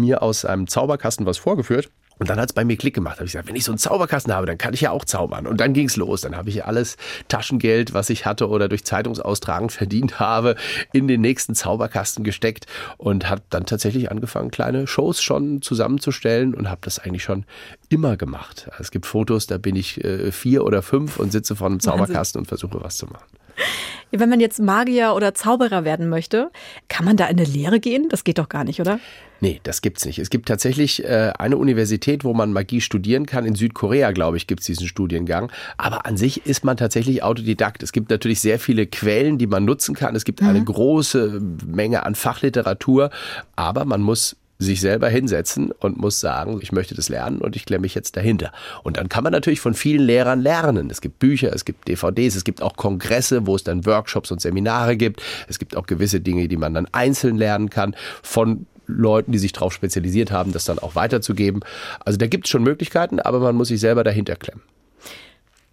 mir 0.00 0.22
aus 0.22 0.44
einem 0.44 0.66
Zauberkasten 0.66 1.26
was 1.26 1.38
vorgeführt. 1.38 1.90
Und 2.18 2.30
dann 2.30 2.40
hat 2.40 2.48
es 2.48 2.54
bei 2.54 2.64
mir 2.64 2.76
Klick 2.76 2.94
gemacht. 2.94 3.16
Habe 3.16 3.26
ich 3.26 3.32
gesagt, 3.32 3.48
wenn 3.48 3.56
ich 3.56 3.64
so 3.64 3.72
einen 3.72 3.78
Zauberkasten 3.78 4.32
habe, 4.32 4.46
dann 4.46 4.56
kann 4.56 4.72
ich 4.72 4.80
ja 4.80 4.90
auch 4.90 5.04
zaubern. 5.04 5.46
Und 5.46 5.60
dann 5.60 5.74
ging 5.74 5.86
es 5.86 5.96
los. 5.96 6.22
Dann 6.22 6.34
habe 6.34 6.48
ich 6.48 6.64
alles 6.64 6.96
Taschengeld, 7.28 7.92
was 7.92 8.08
ich 8.08 8.24
hatte 8.24 8.48
oder 8.48 8.68
durch 8.68 8.84
Zeitungsaustragen 8.84 9.68
verdient 9.70 10.18
habe, 10.18 10.56
in 10.92 11.08
den 11.08 11.20
nächsten 11.20 11.54
Zauberkasten 11.54 12.24
gesteckt 12.24 12.66
und 12.96 13.28
habe 13.28 13.42
dann 13.50 13.66
tatsächlich 13.66 14.10
angefangen, 14.10 14.50
kleine 14.50 14.86
Shows 14.86 15.22
schon 15.22 15.60
zusammenzustellen 15.60 16.54
und 16.54 16.70
habe 16.70 16.80
das 16.82 16.98
eigentlich 16.98 17.22
schon 17.22 17.44
immer 17.90 18.16
gemacht. 18.16 18.70
Es 18.78 18.90
gibt 18.90 19.04
Fotos, 19.04 19.46
da 19.46 19.58
bin 19.58 19.76
ich 19.76 20.02
äh, 20.02 20.32
vier 20.32 20.64
oder 20.64 20.80
fünf 20.80 21.18
und 21.18 21.32
sitze 21.32 21.54
vor 21.54 21.66
einem 21.66 21.80
Zauberkasten 21.80 22.16
Wahnsinn. 22.16 22.40
und 22.40 22.46
versuche 22.46 22.82
was 22.82 22.96
zu 22.96 23.06
machen. 23.06 23.26
Wenn 24.10 24.28
man 24.28 24.40
jetzt 24.40 24.60
Magier 24.60 25.14
oder 25.14 25.34
Zauberer 25.34 25.84
werden 25.84 26.08
möchte, 26.08 26.50
kann 26.88 27.04
man 27.04 27.16
da 27.16 27.26
in 27.26 27.38
eine 27.38 27.48
Lehre 27.48 27.80
gehen? 27.80 28.08
Das 28.08 28.24
geht 28.24 28.38
doch 28.38 28.48
gar 28.48 28.64
nicht, 28.64 28.80
oder? 28.80 29.00
Nee, 29.40 29.60
das 29.64 29.82
gibt's 29.82 30.06
nicht. 30.06 30.18
Es 30.18 30.30
gibt 30.30 30.48
tatsächlich 30.48 31.04
äh, 31.04 31.32
eine 31.38 31.56
Universität, 31.58 32.24
wo 32.24 32.32
man 32.32 32.52
Magie 32.52 32.80
studieren 32.80 33.26
kann. 33.26 33.44
In 33.44 33.54
Südkorea, 33.54 34.12
glaube 34.12 34.36
ich, 34.38 34.46
gibt's 34.46 34.66
diesen 34.66 34.86
Studiengang. 34.86 35.52
Aber 35.76 36.06
an 36.06 36.16
sich 36.16 36.46
ist 36.46 36.64
man 36.64 36.76
tatsächlich 36.76 37.22
Autodidakt. 37.22 37.82
Es 37.82 37.92
gibt 37.92 38.10
natürlich 38.10 38.40
sehr 38.40 38.58
viele 38.58 38.86
Quellen, 38.86 39.36
die 39.38 39.46
man 39.46 39.64
nutzen 39.64 39.94
kann. 39.94 40.16
Es 40.16 40.24
gibt 40.24 40.40
mhm. 40.40 40.48
eine 40.48 40.64
große 40.64 41.42
Menge 41.66 42.06
an 42.06 42.14
Fachliteratur. 42.14 43.10
Aber 43.56 43.84
man 43.84 44.00
muss 44.00 44.36
sich 44.58 44.80
selber 44.80 45.08
hinsetzen 45.08 45.70
und 45.72 45.98
muss 45.98 46.20
sagen, 46.20 46.58
ich 46.62 46.72
möchte 46.72 46.94
das 46.94 47.08
lernen 47.08 47.40
und 47.40 47.56
ich 47.56 47.66
klemme 47.66 47.82
mich 47.82 47.94
jetzt 47.94 48.16
dahinter. 48.16 48.52
Und 48.82 48.96
dann 48.96 49.08
kann 49.08 49.22
man 49.22 49.32
natürlich 49.32 49.60
von 49.60 49.74
vielen 49.74 50.02
Lehrern 50.04 50.40
lernen. 50.40 50.88
Es 50.90 51.00
gibt 51.00 51.18
Bücher, 51.18 51.52
es 51.54 51.64
gibt 51.64 51.88
DVDs, 51.88 52.36
es 52.36 52.44
gibt 52.44 52.62
auch 52.62 52.76
Kongresse, 52.76 53.46
wo 53.46 53.54
es 53.54 53.64
dann 53.64 53.84
Workshops 53.84 54.30
und 54.30 54.40
Seminare 54.40 54.96
gibt. 54.96 55.22
Es 55.48 55.58
gibt 55.58 55.76
auch 55.76 55.86
gewisse 55.86 56.20
Dinge, 56.20 56.48
die 56.48 56.56
man 56.56 56.74
dann 56.74 56.86
einzeln 56.92 57.36
lernen 57.36 57.70
kann 57.70 57.94
von 58.22 58.66
Leuten, 58.86 59.32
die 59.32 59.38
sich 59.38 59.52
darauf 59.52 59.72
spezialisiert 59.72 60.30
haben, 60.30 60.52
das 60.52 60.64
dann 60.64 60.78
auch 60.78 60.94
weiterzugeben. 60.94 61.60
Also 62.04 62.18
da 62.18 62.26
gibt 62.26 62.46
es 62.46 62.50
schon 62.50 62.62
Möglichkeiten, 62.62 63.20
aber 63.20 63.40
man 63.40 63.56
muss 63.56 63.68
sich 63.68 63.80
selber 63.80 64.04
dahinter 64.04 64.36
klemmen. 64.36 64.62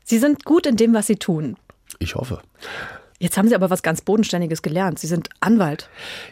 Sie 0.03 0.17
sind 0.17 0.43
gut 0.43 0.65
in 0.65 0.75
dem, 0.75 0.93
was 0.93 1.07
Sie 1.07 1.15
tun. 1.15 1.55
Ich 1.99 2.15
hoffe. 2.15 2.41
Jetzt 3.23 3.37
haben 3.37 3.47
Sie 3.47 3.55
aber 3.55 3.69
was 3.69 3.81
ganz 3.83 4.01
Bodenständiges 4.01 4.61
gelernt. 4.61 4.99
Sie 4.99 5.07
sind 5.07 5.29
Anwalt. 5.39 5.87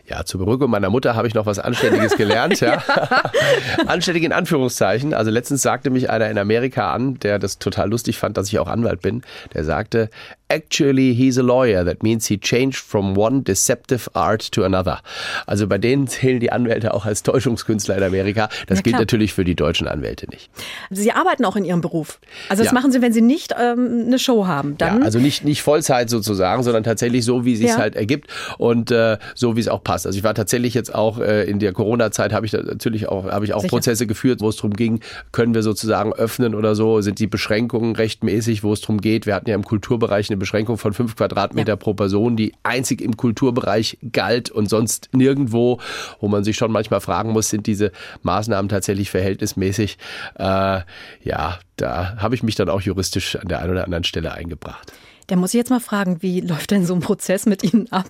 Ja, 0.08 0.26
zur 0.26 0.42
Beruhigung 0.42 0.70
meiner 0.70 0.90
Mutter 0.90 1.16
habe 1.16 1.26
ich 1.26 1.34
noch 1.34 1.46
was 1.46 1.58
Anständiges 1.58 2.18
gelernt. 2.18 2.60
ja. 2.60 2.84
Anständig 3.88 4.26
in 4.26 4.34
Anführungszeichen. 4.34 5.14
Also 5.14 5.32
letztens 5.32 5.62
sagte 5.62 5.90
mich 5.90 6.10
einer 6.10 6.30
in 6.30 6.38
Amerika 6.38 6.94
an, 6.94 7.18
der 7.20 7.40
das 7.40 7.60
total 7.60 7.90
lustig 7.90 8.18
fand, 8.18 8.36
dass 8.36 8.50
ich 8.50 8.60
auch 8.60 8.68
Anwalt 8.68 9.02
bin. 9.02 9.22
Der 9.54 9.64
sagte, 9.64 10.10
actually 10.52 11.14
he's 11.14 11.38
a 11.38 11.42
lawyer. 11.42 11.86
That 11.86 12.04
means 12.04 12.28
he 12.28 12.38
changed 12.38 12.80
from 12.80 13.18
one 13.18 13.44
deceptive 13.44 14.10
art 14.14 14.52
to 14.52 14.64
another. 14.64 15.00
Also 15.48 15.68
bei 15.68 15.78
denen 15.78 16.08
zählen 16.08 16.40
die 16.40 16.52
Anwälte 16.52 16.94
auch 16.94 17.06
als 17.06 17.24
Täuschungskünstler 17.24 17.98
in 17.98 18.04
Amerika. 18.04 18.50
Das 18.68 18.80
Na 18.80 18.82
gilt 18.82 18.98
natürlich 18.98 19.34
für 19.34 19.46
die 19.46 19.56
deutschen 19.56 19.88
Anwälte 19.88 20.30
nicht. 20.30 20.50
Sie 20.90 21.12
arbeiten 21.12 21.46
auch 21.46 21.56
in 21.56 21.64
Ihrem 21.64 21.82
Beruf. 21.82 22.20
Also 22.50 22.64
das 22.64 22.72
ja. 22.72 22.74
machen 22.74 22.92
Sie, 22.92 23.02
wenn 23.02 23.14
Sie 23.14 23.22
nicht 23.22 23.54
ähm, 23.60 24.04
eine 24.08 24.20
Show 24.20 24.46
haben. 24.46 24.78
Dann 24.78 25.00
ja, 25.00 25.06
also 25.06 25.20
nicht, 25.20 25.46
nicht 25.46 25.62
Vollzeit 25.62 26.10
sozusagen, 26.10 26.64
sondern 26.64 26.84
tatsächlich 26.84 27.24
so, 27.24 27.46
wie 27.46 27.54
es 27.54 27.62
ja. 27.62 27.78
halt 27.78 27.96
ergibt 27.96 28.30
und 28.58 28.92
äh, 28.92 29.18
so, 29.36 29.56
wie 29.56 29.62
es 29.62 29.70
auch 29.70 29.84
passt. 29.84 30.06
Also 30.06 30.18
ich 30.18 30.24
war 30.24 30.36
tatsächlich 30.36 30.74
jetzt 30.74 30.94
auch 30.94 31.20
äh, 31.20 31.44
in 31.44 31.60
der 31.60 31.72
Corona-Zeit 31.72 32.34
habe 32.34 32.46
ich 32.46 32.54
natürlich 32.54 33.08
auch, 33.08 33.26
habe 33.26 33.46
ich 33.46 33.54
auch 33.54 33.62
Sicher. 33.62 33.70
Prozesse 33.70 34.08
geführt, 34.08 34.42
wo 34.42 34.50
es 34.50 34.58
darum 34.58 34.74
ging, 34.74 35.00
können 35.32 35.54
wir 35.54 35.64
sozusagen 35.64 36.12
öffnen 36.14 36.56
oder 36.56 36.76
so, 36.76 37.02
sind 37.02 37.20
die 37.20 37.28
Beschränkungen 37.28 37.96
rechtmäßig, 37.96 38.64
wo 38.64 38.74
es 38.74 38.82
darum 38.82 39.00
geht. 39.00 39.26
Wir 39.26 39.36
hatten 39.36 39.50
ja 39.50 39.56
im 39.56 39.64
Kulturbereich 39.64 40.30
eine 40.30 40.38
Beschränkung 40.42 40.78
von 40.78 40.94
fünf 40.94 41.16
Quadratmeter 41.16 41.74
ja. 41.74 41.76
pro 41.78 41.94
Person, 41.94 42.36
die 42.36 42.54
einzig 42.64 43.02
im 43.02 43.16
Kulturbereich 43.16 43.98
galt 44.12 44.50
und 44.50 44.68
sonst 44.68 45.10
nirgendwo, 45.14 45.80
wo 46.20 46.28
man 46.28 46.44
sich 46.44 46.58
schon 46.58 46.72
manchmal 46.72 47.00
fragen 47.00 47.32
muss, 47.32 47.50
sind 47.50 47.68
diese 47.68 47.92
Maßnahmen 48.24 48.68
tatsächlich 48.68 49.10
verhältnismäßig? 49.10 49.98
Äh, 50.36 50.82
ja, 51.24 51.60
da 51.78 52.18
habe 52.18 52.36
ich 52.36 52.44
mich 52.44 52.56
dann 52.56 52.70
auch 52.70 52.82
juristisch 52.82 53.36
an 53.36 53.48
der 53.48 53.60
einen 53.60 53.72
oder 53.72 53.86
anderen 53.86 54.04
Stelle 54.04 54.34
eingebracht. 54.34 54.92
Da 55.28 55.36
muss 55.36 55.54
ich 55.54 55.58
jetzt 55.58 55.70
mal 55.70 55.80
fragen, 55.80 56.22
wie 56.22 56.42
läuft 56.42 56.72
denn 56.72 56.86
so 56.86 56.94
ein 56.94 57.00
Prozess 57.00 57.46
mit 57.46 57.64
Ihnen 57.64 57.90
ab? 57.92 58.10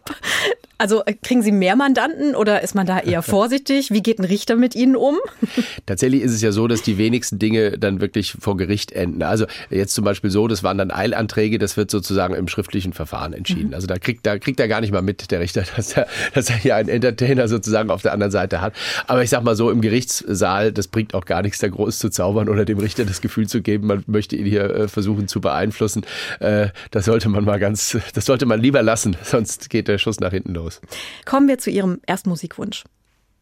Also 0.82 1.04
äh, 1.06 1.14
kriegen 1.14 1.44
Sie 1.44 1.52
mehr 1.52 1.76
Mandanten 1.76 2.36
oder 2.36 2.64
ist 2.64 2.74
man 2.74 2.88
da 2.88 2.98
eher 2.98 3.22
vorsichtig? 3.22 3.92
Wie 3.92 4.02
geht 4.02 4.18
ein 4.18 4.26
Richter 4.26 4.56
mit 4.56 4.74
Ihnen 4.74 4.96
um? 4.96 5.20
Tatsächlich 5.86 6.24
ist 6.24 6.32
es 6.32 6.42
ja 6.42 6.52
so, 6.52 6.68
dass 6.68 6.82
die 6.82 6.98
wenigsten 6.98 7.38
Dinge 7.38 7.78
dann 7.78 8.02
wirklich 8.02 8.36
vor 8.40 8.58
Gericht 8.58 8.92
enden. 8.92 9.22
Also 9.22 9.46
jetzt 9.70 9.94
zum 9.94 10.04
Beispiel 10.04 10.32
so, 10.32 10.48
das 10.48 10.64
waren 10.64 10.80
dann 10.80 10.90
Eilanträge, 10.90 11.60
das 11.60 11.78
wird 11.78 11.92
sozusagen 11.92 12.34
im 12.34 12.48
schriftlichen 12.48 12.94
Verfahren 12.94 13.34
entschieden. 13.34 13.68
Mhm. 13.68 13.74
Also 13.76 13.86
da 13.86 14.00
kriegt, 14.00 14.26
da 14.26 14.40
kriegt 14.40 14.60
er 14.60 14.68
gar 14.68 14.82
nicht 14.82 14.92
mal 14.92 15.04
mit, 15.04 15.30
der 15.30 15.40
Richter, 15.40 15.64
dass 15.76 15.94
er, 15.94 16.08
dass 16.34 16.50
er 16.50 16.56
hier 16.56 16.76
einen 16.76 16.90
Entertainer 16.90 17.48
sozusagen 17.48 17.92
auf 17.92 18.02
der 18.02 18.14
anderen 18.14 18.32
Seite 18.32 18.62
hat. 18.62 18.74
Aber 19.06 19.22
ich 19.22 19.30
sag 19.30 19.44
mal 19.44 19.56
so, 19.56 19.70
im 19.70 19.82
Gerichtssaal, 19.82 20.72
das 20.72 20.88
bringt 20.88 21.14
auch 21.14 21.26
gar 21.26 21.44
nichts, 21.44 21.60
da 21.60 21.68
groß 21.68 22.00
zu 22.00 22.10
zaubern 22.10 22.50
oder 22.50 22.66
dem 22.66 22.80
Richter 22.80 23.06
das 23.06 23.22
Gefühl 23.22 23.46
zu 23.48 23.62
geben, 23.62 23.86
man 23.86 24.04
möchte 24.08 24.36
ihn 24.36 24.48
hier 24.48 24.64
äh, 24.64 24.88
versuchen 24.88 25.28
zu 25.28 25.42
beeinflussen. 25.42 26.08
Äh, 26.40 26.70
das 26.90 27.06
sollte 27.06 27.30
man 27.30 27.46
mal 27.46 27.60
ganz, 27.60 27.96
das 28.16 28.26
sollte 28.26 28.48
man 28.48 28.60
lieber 28.60 28.82
lassen, 28.82 29.16
sonst 29.22 29.70
geht 29.70 29.88
der 29.88 30.00
Schuss 30.00 30.20
nach 30.20 30.32
hinten 30.32 30.56
los 30.56 30.71
los. 30.80 30.82
Kommen 31.25 31.48
wir 31.48 31.58
zu 31.58 31.70
Ihrem 31.70 32.00
ersten 32.06 32.30
Musikwunsch. 32.30 32.84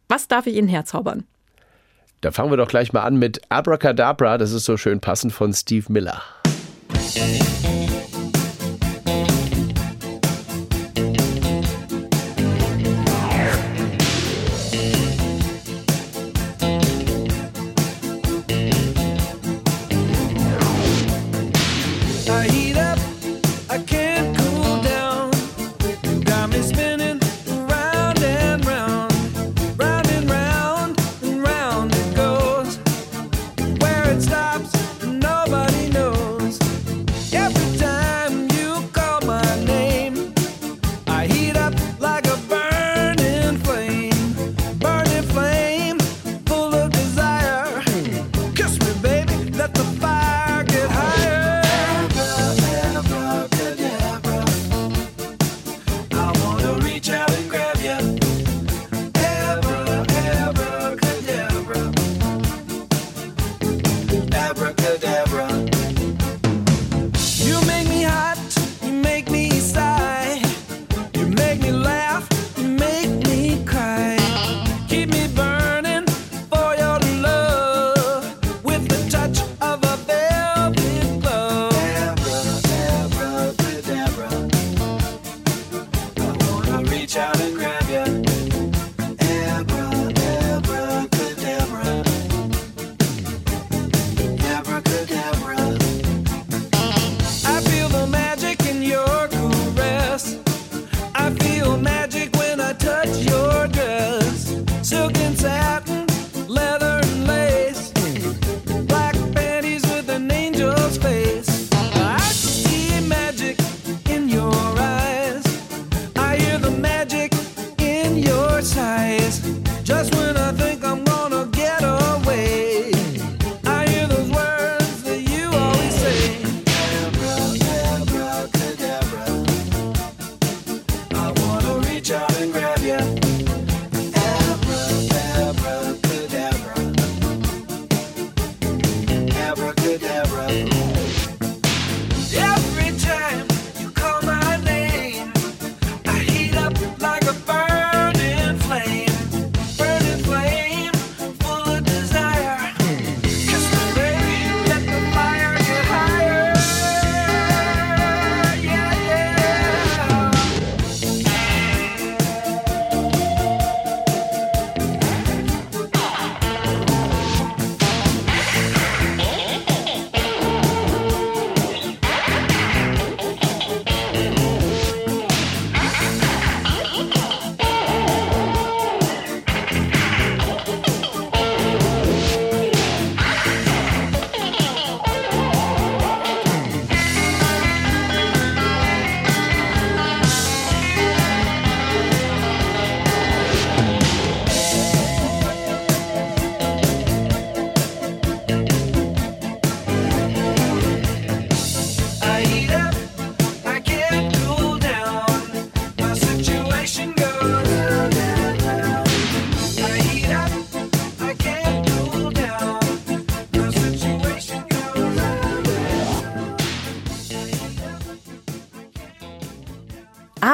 Was 0.08 0.28
darf 0.28 0.46
ich 0.46 0.56
Ihnen 0.56 0.68
herzaubern? 0.68 1.24
Da 2.20 2.32
fangen 2.32 2.50
wir 2.50 2.56
doch 2.56 2.68
gleich 2.68 2.92
mal 2.92 3.02
an 3.02 3.16
mit 3.16 3.40
Abracadabra, 3.48 4.36
das 4.36 4.52
ist 4.52 4.64
so 4.64 4.76
schön 4.76 5.00
passend 5.00 5.32
von 5.32 5.54
Steve 5.54 5.86
Miller. 5.90 6.22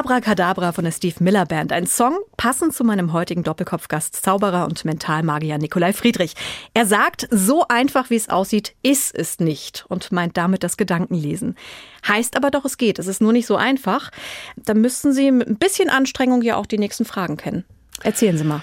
Abracadabra 0.07 0.71
von 0.71 0.85
der 0.85 0.93
Steve 0.93 1.17
Miller 1.19 1.47
Band. 1.47 1.73
Ein 1.73 1.89
Song 1.89 2.17
passend 2.37 2.73
zu 2.73 2.85
meinem 2.85 3.13
heutigen 3.13 3.43
Doppelkopfgast, 3.43 4.15
Zauberer 4.15 4.67
und 4.67 4.85
Mentalmagier 4.85 5.59
Nikolai 5.59 5.93
Friedrich. 5.93 6.35
Er 6.75 6.87
sagt, 6.87 7.27
so 7.33 7.67
einfach 7.67 8.09
wie 8.09 8.15
es 8.15 8.29
aussieht, 8.29 8.77
ist 8.85 9.13
es 9.17 9.41
nicht 9.41 9.85
und 9.89 10.13
meint 10.13 10.37
damit 10.37 10.63
das 10.63 10.77
Gedankenlesen. 10.77 11.57
Heißt 12.07 12.37
aber 12.37 12.53
doch, 12.53 12.65
es 12.65 12.79
geht. 12.79 13.01
Es 13.01 13.09
ist 13.09 13.21
nur 13.21 13.33
nicht 13.33 13.49
so 13.49 13.57
einfach. 13.57 14.13
Da 14.55 14.75
müssten 14.75 15.13
Sie 15.13 15.33
mit 15.33 15.49
ein 15.49 15.59
bisschen 15.59 15.91
Anstrengung 15.91 16.41
ja 16.43 16.55
auch 16.55 16.67
die 16.67 16.79
nächsten 16.79 17.05
Fragen 17.05 17.37
kennen. 17.37 17.65
Erzählen 18.05 18.39
Sie 18.39 18.45
mal. 18.45 18.63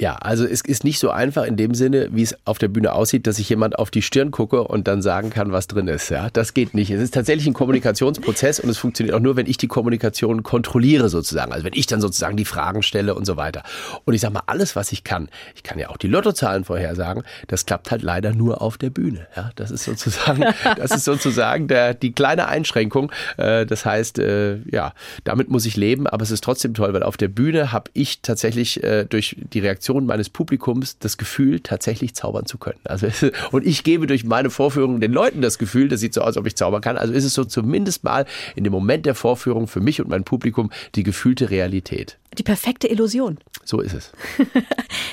Ja, 0.00 0.14
also 0.14 0.46
es 0.46 0.62
ist 0.62 0.82
nicht 0.82 0.98
so 0.98 1.10
einfach 1.10 1.44
in 1.44 1.58
dem 1.58 1.74
Sinne, 1.74 2.08
wie 2.10 2.22
es 2.22 2.34
auf 2.46 2.56
der 2.56 2.68
Bühne 2.68 2.94
aussieht, 2.94 3.26
dass 3.26 3.38
ich 3.38 3.50
jemand 3.50 3.78
auf 3.78 3.90
die 3.90 4.00
Stirn 4.00 4.30
gucke 4.30 4.64
und 4.64 4.88
dann 4.88 5.02
sagen 5.02 5.28
kann, 5.28 5.52
was 5.52 5.66
drin 5.66 5.88
ist. 5.88 6.08
Ja, 6.08 6.30
das 6.30 6.54
geht 6.54 6.72
nicht. 6.72 6.90
Es 6.90 7.02
ist 7.02 7.12
tatsächlich 7.12 7.46
ein 7.46 7.52
Kommunikationsprozess 7.52 8.60
und 8.60 8.70
es 8.70 8.78
funktioniert 8.78 9.14
auch 9.14 9.20
nur, 9.20 9.36
wenn 9.36 9.44
ich 9.44 9.58
die 9.58 9.66
Kommunikation 9.66 10.42
kontrolliere 10.42 11.10
sozusagen. 11.10 11.52
Also 11.52 11.66
wenn 11.66 11.74
ich 11.74 11.84
dann 11.86 12.00
sozusagen 12.00 12.38
die 12.38 12.46
Fragen 12.46 12.82
stelle 12.82 13.14
und 13.14 13.26
so 13.26 13.36
weiter. 13.36 13.62
Und 14.06 14.14
ich 14.14 14.22
sage 14.22 14.32
mal, 14.32 14.42
alles, 14.46 14.74
was 14.74 14.90
ich 14.90 15.04
kann, 15.04 15.28
ich 15.54 15.64
kann 15.64 15.78
ja 15.78 15.90
auch 15.90 15.98
die 15.98 16.08
Lottozahlen 16.08 16.64
vorhersagen, 16.64 17.22
das 17.48 17.66
klappt 17.66 17.90
halt 17.90 18.00
leider 18.00 18.32
nur 18.32 18.62
auf 18.62 18.78
der 18.78 18.88
Bühne. 18.88 19.26
Ja, 19.36 19.50
das 19.56 19.70
ist 19.70 19.84
sozusagen, 19.84 20.46
das 20.78 20.92
ist 20.92 21.04
sozusagen 21.04 21.68
der, 21.68 21.92
die 21.92 22.12
kleine 22.12 22.48
Einschränkung. 22.48 23.12
Äh, 23.36 23.66
das 23.66 23.84
heißt, 23.84 24.18
äh, 24.18 24.60
ja, 24.70 24.94
damit 25.24 25.50
muss 25.50 25.66
ich 25.66 25.76
leben, 25.76 26.06
aber 26.06 26.22
es 26.22 26.30
ist 26.30 26.42
trotzdem 26.42 26.72
toll, 26.72 26.94
weil 26.94 27.02
auf 27.02 27.18
der 27.18 27.28
Bühne 27.28 27.70
habe 27.70 27.90
ich 27.92 28.22
tatsächlich 28.22 28.82
äh, 28.82 29.04
durch 29.04 29.36
die 29.52 29.58
Reaktion 29.58 29.89
Reaktion 29.90 30.06
meines 30.06 30.30
Publikums 30.30 30.98
das 30.98 31.16
Gefühl, 31.16 31.60
tatsächlich 31.60 32.14
zaubern 32.14 32.46
zu 32.46 32.58
können. 32.58 32.78
Also, 32.84 33.08
und 33.50 33.66
ich 33.66 33.84
gebe 33.84 34.06
durch 34.06 34.24
meine 34.24 34.50
Vorführung 34.50 35.00
den 35.00 35.12
Leuten 35.12 35.42
das 35.42 35.58
Gefühl, 35.58 35.88
das 35.88 36.00
sieht 36.00 36.14
so 36.14 36.20
aus, 36.20 36.28
als 36.28 36.36
ob 36.36 36.46
ich 36.46 36.56
zaubern 36.56 36.80
kann. 36.80 36.96
Also 36.96 37.12
ist 37.12 37.24
es 37.24 37.34
so 37.34 37.44
zumindest 37.44 38.04
mal 38.04 38.26
in 38.54 38.64
dem 38.64 38.72
Moment 38.72 39.06
der 39.06 39.14
Vorführung 39.14 39.66
für 39.66 39.80
mich 39.80 40.00
und 40.00 40.08
mein 40.08 40.24
Publikum 40.24 40.70
die 40.94 41.02
gefühlte 41.02 41.50
Realität. 41.50 42.18
Die 42.38 42.44
perfekte 42.44 42.86
Illusion. 42.86 43.38
So 43.64 43.80
ist 43.80 43.92
es. 43.92 44.12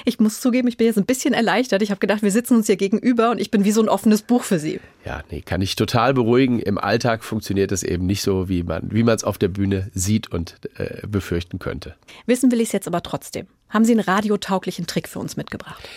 ich 0.06 0.20
muss 0.20 0.40
zugeben, 0.40 0.68
ich 0.68 0.78
bin 0.78 0.86
jetzt 0.86 1.00
ein 1.00 1.06
bisschen 1.06 1.34
erleichtert. 1.34 1.82
Ich 1.82 1.90
habe 1.90 2.00
gedacht, 2.00 2.22
wir 2.22 2.32
sitzen 2.32 2.56
uns 2.56 2.68
hier 2.68 2.78
gegenüber 2.78 3.32
und 3.32 3.42
ich 3.42 3.50
bin 3.50 3.64
wie 3.64 3.72
so 3.72 3.82
ein 3.82 3.90
offenes 3.90 4.22
Buch 4.22 4.44
für 4.44 4.60
Sie. 4.60 4.80
Ja, 5.04 5.24
nee, 5.32 5.42
kann 5.42 5.62
ich 5.62 5.76
total 5.76 6.14
beruhigen. 6.14 6.60
Im 6.60 6.78
Alltag 6.78 7.24
funktioniert 7.24 7.72
es 7.72 7.82
eben 7.82 8.06
nicht 8.06 8.22
so, 8.22 8.50
wie 8.50 8.62
man 8.62 8.92
wie 8.92 9.02
es 9.08 9.24
auf 9.24 9.40
der 9.40 9.48
Bühne 9.48 9.90
sieht 9.94 10.32
und 10.32 10.60
äh, 10.78 11.08
befürchten 11.08 11.58
könnte. 11.58 11.96
Wissen 12.28 12.52
will 12.52 12.62
ich 12.62 12.68
es 12.68 12.74
jetzt 12.74 12.88
aber 12.88 13.02
trotzdem. 13.02 13.48
Haben 13.70 13.86
Sie 13.86 13.92
einen 13.92 14.02
radiotauglichen 14.02 14.88
Trick 14.88 15.08
für 15.08 15.20
uns 15.20 15.38
mitgebracht? 15.38 15.88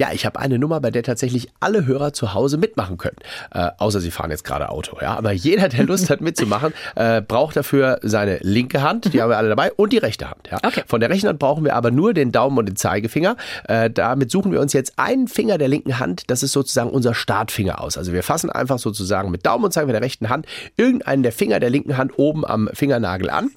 Ja, 0.00 0.12
ich 0.14 0.24
habe 0.24 0.38
eine 0.38 0.58
Nummer, 0.58 0.80
bei 0.80 0.90
der 0.90 1.02
tatsächlich 1.02 1.50
alle 1.60 1.84
Hörer 1.84 2.14
zu 2.14 2.32
Hause 2.32 2.56
mitmachen 2.56 2.96
können. 2.96 3.18
Äh, 3.52 3.68
außer 3.76 4.00
sie 4.00 4.10
fahren 4.10 4.30
jetzt 4.30 4.44
gerade 4.44 4.70
Auto. 4.70 4.96
Ja, 4.98 5.14
aber 5.14 5.32
jeder, 5.32 5.68
der 5.68 5.84
Lust 5.84 6.08
hat 6.08 6.22
mitzumachen, 6.22 6.72
äh, 6.94 7.20
braucht 7.20 7.54
dafür 7.54 7.98
seine 8.00 8.38
linke 8.38 8.80
Hand, 8.80 9.12
die 9.12 9.18
mhm. 9.18 9.20
haben 9.20 9.28
wir 9.28 9.36
alle 9.36 9.50
dabei, 9.50 9.72
und 9.72 9.92
die 9.92 9.98
rechte 9.98 10.30
Hand. 10.30 10.48
Ja. 10.50 10.56
Okay. 10.64 10.84
Von 10.86 11.00
der 11.00 11.10
rechten 11.10 11.28
Hand 11.28 11.38
brauchen 11.38 11.66
wir 11.66 11.76
aber 11.76 11.90
nur 11.90 12.14
den 12.14 12.32
Daumen 12.32 12.56
und 12.56 12.64
den 12.64 12.76
Zeigefinger. 12.76 13.36
Äh, 13.68 13.90
damit 13.90 14.30
suchen 14.30 14.52
wir 14.52 14.62
uns 14.62 14.72
jetzt 14.72 14.98
einen 14.98 15.28
Finger 15.28 15.58
der 15.58 15.68
linken 15.68 15.98
Hand. 15.98 16.22
Das 16.28 16.42
ist 16.42 16.52
sozusagen 16.52 16.88
unser 16.88 17.12
Startfinger 17.12 17.82
aus. 17.82 17.98
Also 17.98 18.14
wir 18.14 18.22
fassen 18.22 18.48
einfach 18.48 18.78
sozusagen 18.78 19.30
mit 19.30 19.44
Daumen 19.44 19.66
und 19.66 19.72
Zeigefinger 19.72 20.00
der 20.00 20.06
rechten 20.06 20.30
Hand 20.30 20.46
irgendeinen 20.78 21.22
der 21.22 21.32
Finger 21.32 21.60
der 21.60 21.68
linken 21.68 21.98
Hand 21.98 22.18
oben 22.18 22.46
am 22.46 22.70
Fingernagel 22.72 23.28
an 23.28 23.50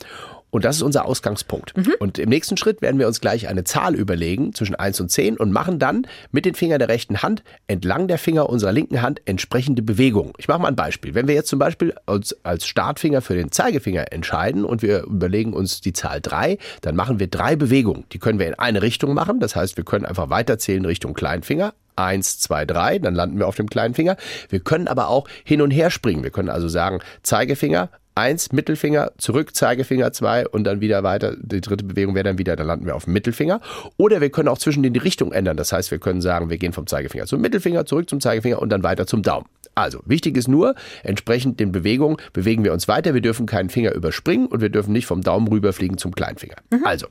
und 0.53 0.63
das 0.65 0.75
ist 0.75 0.83
unser 0.83 1.05
Ausgangspunkt. 1.05 1.75
Mhm. 1.75 1.95
Und 1.97 2.19
im 2.19 2.29
nächsten 2.29 2.57
Schritt 2.57 2.83
werden 2.83 2.99
wir 2.99 3.07
uns 3.07 3.19
gleich 3.19 3.47
eine 3.47 3.63
Zahl 3.63 3.95
überlegen 3.95 4.53
zwischen 4.53 4.75
1 4.75 5.01
und 5.01 5.09
10 5.09 5.37
und 5.37 5.51
machen 5.51 5.79
dann 5.79 6.05
mit 6.31 6.45
den 6.45 6.53
Fingern 6.53 6.77
der 6.77 6.89
rechten 6.89 7.23
Hand 7.23 7.43
entlang 7.65 8.07
der 8.07 8.19
Finger 8.19 8.47
unserer 8.47 8.71
linken 8.71 9.01
Hand 9.01 9.19
entsprechende 9.25 9.81
Bewegungen. 9.81 10.33
Ich 10.37 10.47
mache 10.47 10.61
mal 10.61 10.67
ein 10.67 10.75
Beispiel. 10.75 11.15
Wenn 11.15 11.27
wir 11.27 11.33
jetzt 11.33 11.49
zum 11.49 11.57
Beispiel 11.57 11.95
uns 12.05 12.35
als 12.43 12.67
Startfinger 12.67 13.21
für 13.21 13.33
den 13.33 13.51
Zeigefinger 13.51 14.13
entscheiden 14.13 14.63
und 14.63 14.83
wir 14.83 15.05
überlegen 15.05 15.53
uns 15.53 15.81
die 15.81 15.91
Zahl 15.91 16.21
3, 16.21 16.59
dann 16.81 16.95
machen 16.95 17.19
wir 17.19 17.25
drei 17.25 17.55
Bewegungen. 17.55 18.05
Die 18.11 18.19
können 18.19 18.37
wir 18.37 18.45
in 18.45 18.53
eine 18.53 18.83
Richtung 18.83 19.15
machen. 19.15 19.39
Das 19.39 19.55
heißt, 19.55 19.75
wir 19.75 19.83
können 19.83 20.05
einfach 20.05 20.29
weiterzählen 20.29 20.85
Richtung 20.85 21.15
Kleinfinger. 21.15 21.73
Eins, 21.95 22.39
zwei, 22.39 22.65
drei, 22.65 22.97
dann 22.97 23.13
landen 23.13 23.37
wir 23.37 23.47
auf 23.47 23.55
dem 23.55 23.69
kleinen 23.69 23.93
Finger. 23.93 24.17
Wir 24.49 24.59
können 24.59 24.87
aber 24.87 25.09
auch 25.09 25.27
hin 25.43 25.61
und 25.61 25.69
her 25.69 25.91
springen. 25.91 26.23
Wir 26.23 26.31
können 26.31 26.49
also 26.49 26.67
sagen, 26.67 26.99
Zeigefinger, 27.21 27.89
eins, 28.15 28.51
Mittelfinger, 28.51 29.11
zurück, 29.17 29.55
Zeigefinger, 29.55 30.11
zwei 30.13 30.47
und 30.47 30.63
dann 30.63 30.81
wieder 30.81 31.03
weiter. 31.03 31.35
Die 31.39 31.61
dritte 31.61 31.83
Bewegung 31.83 32.15
wäre 32.15 32.23
dann 32.23 32.37
wieder, 32.37 32.55
dann 32.55 32.67
landen 32.67 32.85
wir 32.85 32.95
auf 32.95 33.05
dem 33.05 33.13
Mittelfinger. 33.13 33.61
Oder 33.97 34.21
wir 34.21 34.29
können 34.29 34.47
auch 34.47 34.57
zwischen 34.57 34.83
den 34.83 34.93
die 34.93 34.99
Richtung 34.99 35.31
ändern. 35.31 35.57
Das 35.57 35.71
heißt, 35.71 35.91
wir 35.91 35.99
können 35.99 36.21
sagen, 36.21 36.49
wir 36.49 36.57
gehen 36.57 36.73
vom 36.73 36.87
Zeigefinger 36.87 37.25
zum 37.25 37.41
Mittelfinger, 37.41 37.85
zurück 37.85 38.09
zum 38.09 38.21
Zeigefinger 38.21 38.59
und 38.59 38.69
dann 38.69 38.83
weiter 38.83 39.07
zum 39.07 39.23
Daumen. 39.23 39.47
Also, 39.75 40.01
wichtig 40.05 40.37
ist 40.37 40.47
nur, 40.47 40.75
entsprechend 41.01 41.59
den 41.59 41.71
Bewegungen 41.71 42.17
bewegen 42.31 42.63
wir 42.63 42.73
uns 42.73 42.87
weiter. 42.87 43.13
Wir 43.15 43.21
dürfen 43.21 43.47
keinen 43.47 43.69
Finger 43.69 43.93
überspringen 43.93 44.45
und 44.45 44.61
wir 44.61 44.69
dürfen 44.69 44.93
nicht 44.93 45.07
vom 45.07 45.21
Daumen 45.21 45.47
rüberfliegen 45.47 45.97
zum 45.97 46.13
Kleinfinger. 46.13 46.57
Mhm. 46.69 46.85
Also, 46.85 47.07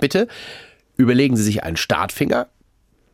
bitte 0.00 0.26
überlegen 0.96 1.36
Sie 1.36 1.42
sich 1.42 1.62
einen 1.62 1.76
Startfinger, 1.76 2.46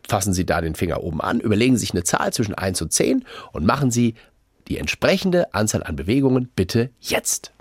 fassen 0.09 0.33
Sie 0.33 0.47
da 0.47 0.61
den 0.61 0.77
Finger 0.77 1.03
oben 1.03 1.21
an, 1.21 1.41
überlegen 1.41 1.77
Sie 1.77 1.81
sich 1.81 1.95
eine 1.95 2.05
Zahl 2.05 2.33
zwischen 2.33 2.55
1 2.55 2.81
und 2.83 2.93
10 2.93 3.25
und 3.53 3.67
machen 3.67 3.91
Sie 3.91 4.15
die 4.69 4.79
entsprechende 4.79 5.55
Anzahl 5.55 5.83
an 5.83 5.97
Bewegungen 5.97 6.51
bitte 6.55 6.91
jetzt. 7.01 7.53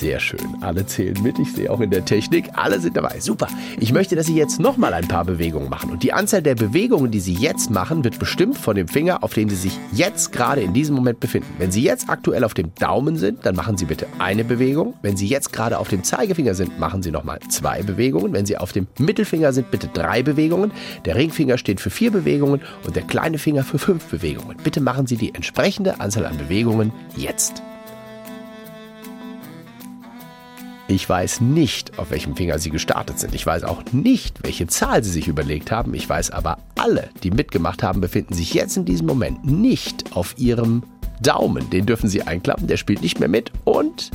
Sehr 0.00 0.18
schön. 0.18 0.56
Alle 0.62 0.86
zählen 0.86 1.14
mit. 1.22 1.38
Ich 1.38 1.52
sehe 1.52 1.70
auch 1.70 1.80
in 1.80 1.90
der 1.90 2.06
Technik, 2.06 2.48
alle 2.54 2.80
sind 2.80 2.96
dabei. 2.96 3.20
Super. 3.20 3.48
Ich 3.78 3.92
möchte, 3.92 4.16
dass 4.16 4.24
Sie 4.24 4.34
jetzt 4.34 4.58
nochmal 4.58 4.94
ein 4.94 5.06
paar 5.06 5.26
Bewegungen 5.26 5.68
machen. 5.68 5.90
Und 5.90 6.02
die 6.02 6.14
Anzahl 6.14 6.40
der 6.40 6.54
Bewegungen, 6.54 7.10
die 7.10 7.20
Sie 7.20 7.34
jetzt 7.34 7.70
machen, 7.70 8.02
wird 8.02 8.18
bestimmt 8.18 8.56
von 8.56 8.76
dem 8.76 8.88
Finger, 8.88 9.22
auf 9.22 9.34
dem 9.34 9.50
Sie 9.50 9.56
sich 9.56 9.78
jetzt 9.92 10.32
gerade 10.32 10.62
in 10.62 10.72
diesem 10.72 10.94
Moment 10.94 11.20
befinden. 11.20 11.52
Wenn 11.58 11.70
Sie 11.70 11.82
jetzt 11.82 12.08
aktuell 12.08 12.44
auf 12.44 12.54
dem 12.54 12.74
Daumen 12.76 13.18
sind, 13.18 13.44
dann 13.44 13.54
machen 13.54 13.76
Sie 13.76 13.84
bitte 13.84 14.06
eine 14.18 14.42
Bewegung. 14.42 14.94
Wenn 15.02 15.18
Sie 15.18 15.26
jetzt 15.26 15.52
gerade 15.52 15.78
auf 15.78 15.88
dem 15.88 16.02
Zeigefinger 16.02 16.54
sind, 16.54 16.78
machen 16.78 17.02
Sie 17.02 17.10
nochmal 17.10 17.38
zwei 17.50 17.82
Bewegungen. 17.82 18.32
Wenn 18.32 18.46
Sie 18.46 18.56
auf 18.56 18.72
dem 18.72 18.86
Mittelfinger 18.98 19.52
sind, 19.52 19.70
bitte 19.70 19.88
drei 19.88 20.22
Bewegungen. 20.22 20.72
Der 21.04 21.16
Ringfinger 21.16 21.58
steht 21.58 21.78
für 21.78 21.90
vier 21.90 22.10
Bewegungen 22.10 22.62
und 22.86 22.96
der 22.96 23.02
kleine 23.02 23.36
Finger 23.36 23.64
für 23.64 23.78
fünf 23.78 24.06
Bewegungen. 24.06 24.56
Bitte 24.64 24.80
machen 24.80 25.06
Sie 25.06 25.18
die 25.18 25.34
entsprechende 25.34 26.00
Anzahl 26.00 26.24
an 26.24 26.38
Bewegungen 26.38 26.90
jetzt. 27.18 27.62
Ich 30.90 31.08
weiß 31.08 31.40
nicht, 31.40 32.00
auf 32.00 32.10
welchem 32.10 32.34
Finger 32.34 32.58
Sie 32.58 32.70
gestartet 32.70 33.20
sind. 33.20 33.32
Ich 33.32 33.46
weiß 33.46 33.62
auch 33.62 33.84
nicht, 33.92 34.42
welche 34.42 34.66
Zahl 34.66 35.04
Sie 35.04 35.12
sich 35.12 35.28
überlegt 35.28 35.70
haben. 35.70 35.94
Ich 35.94 36.08
weiß 36.08 36.32
aber, 36.32 36.58
alle, 36.76 37.10
die 37.22 37.30
mitgemacht 37.30 37.84
haben, 37.84 38.00
befinden 38.00 38.34
sich 38.34 38.54
jetzt 38.54 38.76
in 38.76 38.86
diesem 38.86 39.06
Moment 39.06 39.44
nicht 39.44 40.16
auf 40.16 40.34
Ihrem 40.36 40.82
Daumen. 41.22 41.70
Den 41.70 41.86
dürfen 41.86 42.08
Sie 42.08 42.22
einklappen, 42.22 42.66
der 42.66 42.76
spielt 42.76 43.02
nicht 43.02 43.20
mehr 43.20 43.28
mit. 43.28 43.52
Und 43.62 44.10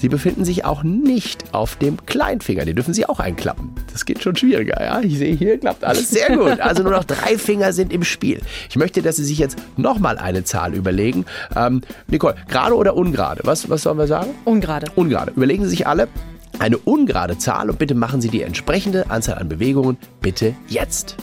Sie 0.00 0.08
befinden 0.08 0.46
sich 0.46 0.64
auch 0.64 0.82
nicht 0.82 1.52
auf 1.52 1.76
dem 1.76 2.06
Kleinfinger. 2.06 2.64
Den 2.64 2.74
dürfen 2.74 2.94
Sie 2.94 3.06
auch 3.06 3.20
einklappen. 3.20 3.72
Das 3.92 4.06
geht 4.06 4.22
schon 4.22 4.34
schwieriger. 4.34 4.82
Ja? 4.82 5.00
Ich 5.00 5.18
sehe 5.18 5.34
hier, 5.34 5.58
klappt 5.58 5.84
alles 5.84 6.08
sehr 6.08 6.34
gut. 6.36 6.58
Also 6.58 6.82
nur 6.82 6.92
noch 6.92 7.04
drei 7.04 7.36
Finger 7.36 7.74
sind 7.74 7.92
im 7.92 8.02
Spiel. 8.02 8.40
Ich 8.70 8.76
möchte, 8.76 9.02
dass 9.02 9.16
Sie 9.16 9.24
sich 9.24 9.38
jetzt 9.38 9.58
nochmal 9.76 10.16
eine 10.16 10.42
Zahl 10.42 10.72
überlegen. 10.74 11.26
Ähm, 11.54 11.82
Nicole, 12.06 12.34
gerade 12.48 12.74
oder 12.74 12.96
ungerade? 12.96 13.42
Was, 13.44 13.68
was 13.68 13.82
sollen 13.82 13.98
wir 13.98 14.06
sagen? 14.06 14.30
Ungerade. 14.46 14.86
Ungerade. 14.94 15.32
Überlegen 15.36 15.64
Sie 15.64 15.70
sich 15.70 15.86
alle 15.86 16.08
eine 16.58 16.78
ungerade 16.78 17.36
Zahl 17.36 17.68
und 17.68 17.78
bitte 17.78 17.94
machen 17.94 18.22
Sie 18.22 18.30
die 18.30 18.40
entsprechende 18.40 19.10
Anzahl 19.10 19.36
an 19.36 19.50
Bewegungen 19.50 19.98
bitte 20.22 20.54
jetzt. 20.68 21.16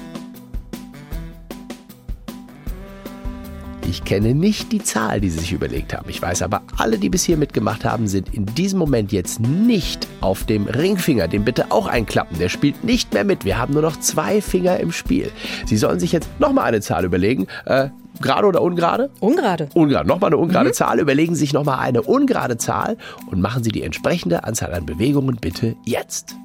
Ich 3.90 4.04
kenne 4.04 4.36
nicht 4.36 4.74
die 4.74 4.84
Zahl, 4.84 5.22
die 5.22 5.30
Sie 5.30 5.40
sich 5.40 5.54
überlegt 5.54 5.94
haben. 5.94 6.10
Ich 6.10 6.22
weiß 6.22 6.42
aber, 6.42 6.62
alle, 6.76 6.98
die 6.98 7.10
bis 7.10 7.24
hier 7.24 7.38
mitgemacht 7.38 7.86
haben, 7.86 8.08
sind 8.08 8.34
in 8.34 8.46
diesem 8.46 8.80
Moment 8.80 9.14
jetzt 9.14 9.40
nicht 9.40 10.08
auf 10.20 10.44
dem 10.44 10.66
Ringfinger. 10.68 11.30
Den 11.30 11.46
bitte 11.46 11.72
auch 11.72 11.88
einklappen. 11.88 12.38
Der 12.38 12.50
spielt 12.50 12.84
nicht 12.84 13.14
mehr 13.14 13.24
mit. 13.24 13.46
Wir 13.46 13.58
haben 13.58 13.72
nur 13.72 13.82
noch 13.82 13.98
zwei 13.98 14.42
Finger 14.42 14.78
im 14.82 14.92
Spiel. 14.92 15.32
Sie 15.66 15.78
sollen 15.78 16.02
sich 16.02 16.12
jetzt 16.12 16.28
nochmal 16.38 16.66
eine 16.66 16.82
Zahl 16.82 17.06
überlegen. 17.06 17.48
Äh, 17.66 17.90
Gerade 18.20 18.48
oder 18.48 18.62
ungerade? 18.62 19.10
Ungerade. 19.22 19.70
Ungerade. 19.74 20.08
Nochmal 20.08 20.32
eine 20.32 20.38
ungerade 20.38 20.70
mhm. 20.70 20.74
Zahl. 20.74 21.00
Überlegen 21.00 21.36
Sie 21.36 21.42
sich 21.42 21.54
nochmal 21.54 21.80
eine 21.80 22.02
ungerade 22.02 22.58
Zahl 22.58 22.98
und 23.32 23.40
machen 23.40 23.64
Sie 23.64 23.72
die 23.72 23.84
entsprechende 23.84 24.44
Anzahl 24.44 24.74
an 24.74 24.86
Bewegungen 24.86 25.38
bitte 25.38 25.78
jetzt. 25.86 26.36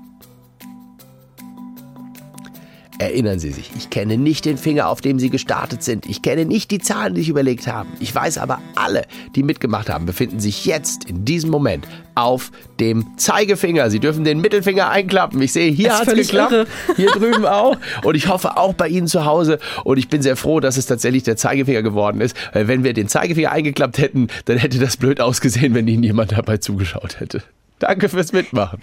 Erinnern 2.99 3.39
Sie 3.39 3.51
sich, 3.51 3.71
ich 3.77 3.91
kenne 3.91 4.17
nicht 4.19 4.45
den 4.45 4.59
Finger, 4.59 4.89
auf 4.89 5.01
dem 5.01 5.19
Sie 5.19 5.31
gestartet 5.31 5.83
sind. 5.83 6.07
Ich 6.07 6.23
kenne 6.23 6.45
nicht 6.45 6.71
die 6.71 6.79
Zahlen, 6.79 7.15
die 7.15 7.23
Sie 7.23 7.31
überlegt 7.31 7.67
haben. 7.67 7.89
Ich 8.01 8.15
weiß 8.15 8.39
aber, 8.39 8.61
alle, 8.75 9.07
die 9.35 9.43
mitgemacht 9.43 9.89
haben, 9.89 10.07
befinden 10.07 10.41
sich 10.41 10.67
jetzt 10.67 11.09
in 11.09 11.25
diesem 11.25 11.51
Moment 11.51 11.89
auf 12.15 12.53
dem 12.79 13.17
Zeigefinger. 13.17 13.91
Sie 13.91 13.99
dürfen 13.99 14.25
den 14.25 14.41
Mittelfinger 14.41 14.91
einklappen. 14.91 15.41
Ich 15.41 15.53
sehe, 15.53 15.71
hier 15.71 15.99
hat 15.99 16.07
es 16.09 16.29
geklappt, 16.29 16.53
irre. 16.53 16.67
hier 16.97 17.11
drüben 17.11 17.47
auch. 17.47 17.77
Und 18.05 18.15
ich 18.15 18.29
hoffe 18.29 18.57
auch 18.57 18.75
bei 18.75 18.89
Ihnen 18.89 19.07
zu 19.07 19.25
Hause. 19.25 19.59
Und 19.85 19.99
ich 19.99 20.09
bin 20.09 20.21
sehr 20.21 20.37
froh, 20.37 20.61
dass 20.61 20.77
es 20.77 20.87
tatsächlich 20.87 21.23
der 21.23 21.37
Zeigefinger 21.37 21.83
geworden 21.83 22.21
ist. 22.21 22.37
Weil 22.53 22.69
wenn 22.69 22.85
wir 22.85 22.93
den 22.93 23.09
Zeigefinger 23.09 23.51
eingeklappt 23.53 23.99
hätten, 23.99 24.29
dann 24.45 24.59
hätte 24.59 24.79
das 24.79 24.99
blöd 24.99 25.21
ausgesehen, 25.21 25.75
wenn 25.75 25.89
Ihnen 25.89 26.03
jemand 26.03 26.33
dabei 26.33 26.59
zugeschaut 26.59 27.21
hätte. 27.21 27.43
Danke 27.79 28.09
fürs 28.09 28.33
Mitmachen. 28.33 28.81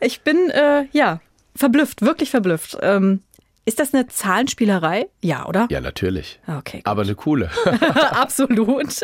Ich 0.00 0.22
bin, 0.22 0.50
äh, 0.50 0.86
ja, 0.92 1.20
verblüfft, 1.62 2.02
wirklich 2.02 2.30
verblüfft. 2.30 2.76
Ähm, 2.82 3.22
Ist 3.64 3.78
das 3.78 3.94
eine 3.94 4.08
Zahlenspielerei? 4.08 5.06
Ja, 5.20 5.46
oder? 5.46 5.68
Ja, 5.70 5.80
natürlich. 5.80 6.40
Okay. 6.48 6.78
Gut. 6.78 6.86
Aber 6.86 7.02
eine 7.02 7.14
coole. 7.14 7.50
Absolut. 8.10 9.00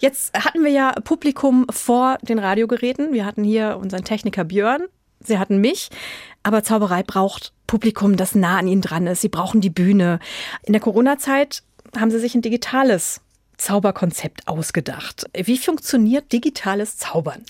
Jetzt 0.00 0.34
hatten 0.34 0.64
wir 0.64 0.72
ja 0.72 0.92
Publikum 1.04 1.66
vor 1.70 2.18
den 2.22 2.40
Radiogeräten. 2.40 3.12
Wir 3.12 3.24
hatten 3.24 3.44
hier 3.44 3.78
unseren 3.80 4.02
Techniker 4.02 4.42
Björn. 4.42 4.82
Sie 5.20 5.38
hatten 5.38 5.58
mich. 5.58 5.90
Aber 6.42 6.64
Zauberei 6.64 7.04
braucht 7.04 7.52
Publikum, 7.68 8.16
das 8.16 8.34
nah 8.34 8.58
an 8.58 8.66
ihnen 8.66 8.82
dran 8.82 9.06
ist. 9.06 9.20
Sie 9.20 9.28
brauchen 9.28 9.60
die 9.60 9.70
Bühne. 9.70 10.18
In 10.64 10.72
der 10.72 10.82
Corona-Zeit 10.82 11.62
haben 11.96 12.10
sie 12.10 12.18
sich 12.18 12.34
ein 12.34 12.42
digitales 12.42 13.20
Zauberkonzept 13.58 14.46
ausgedacht. 14.48 15.26
Wie 15.34 15.58
funktioniert 15.58 16.32
digitales 16.32 16.96
Zaubern? 16.96 17.44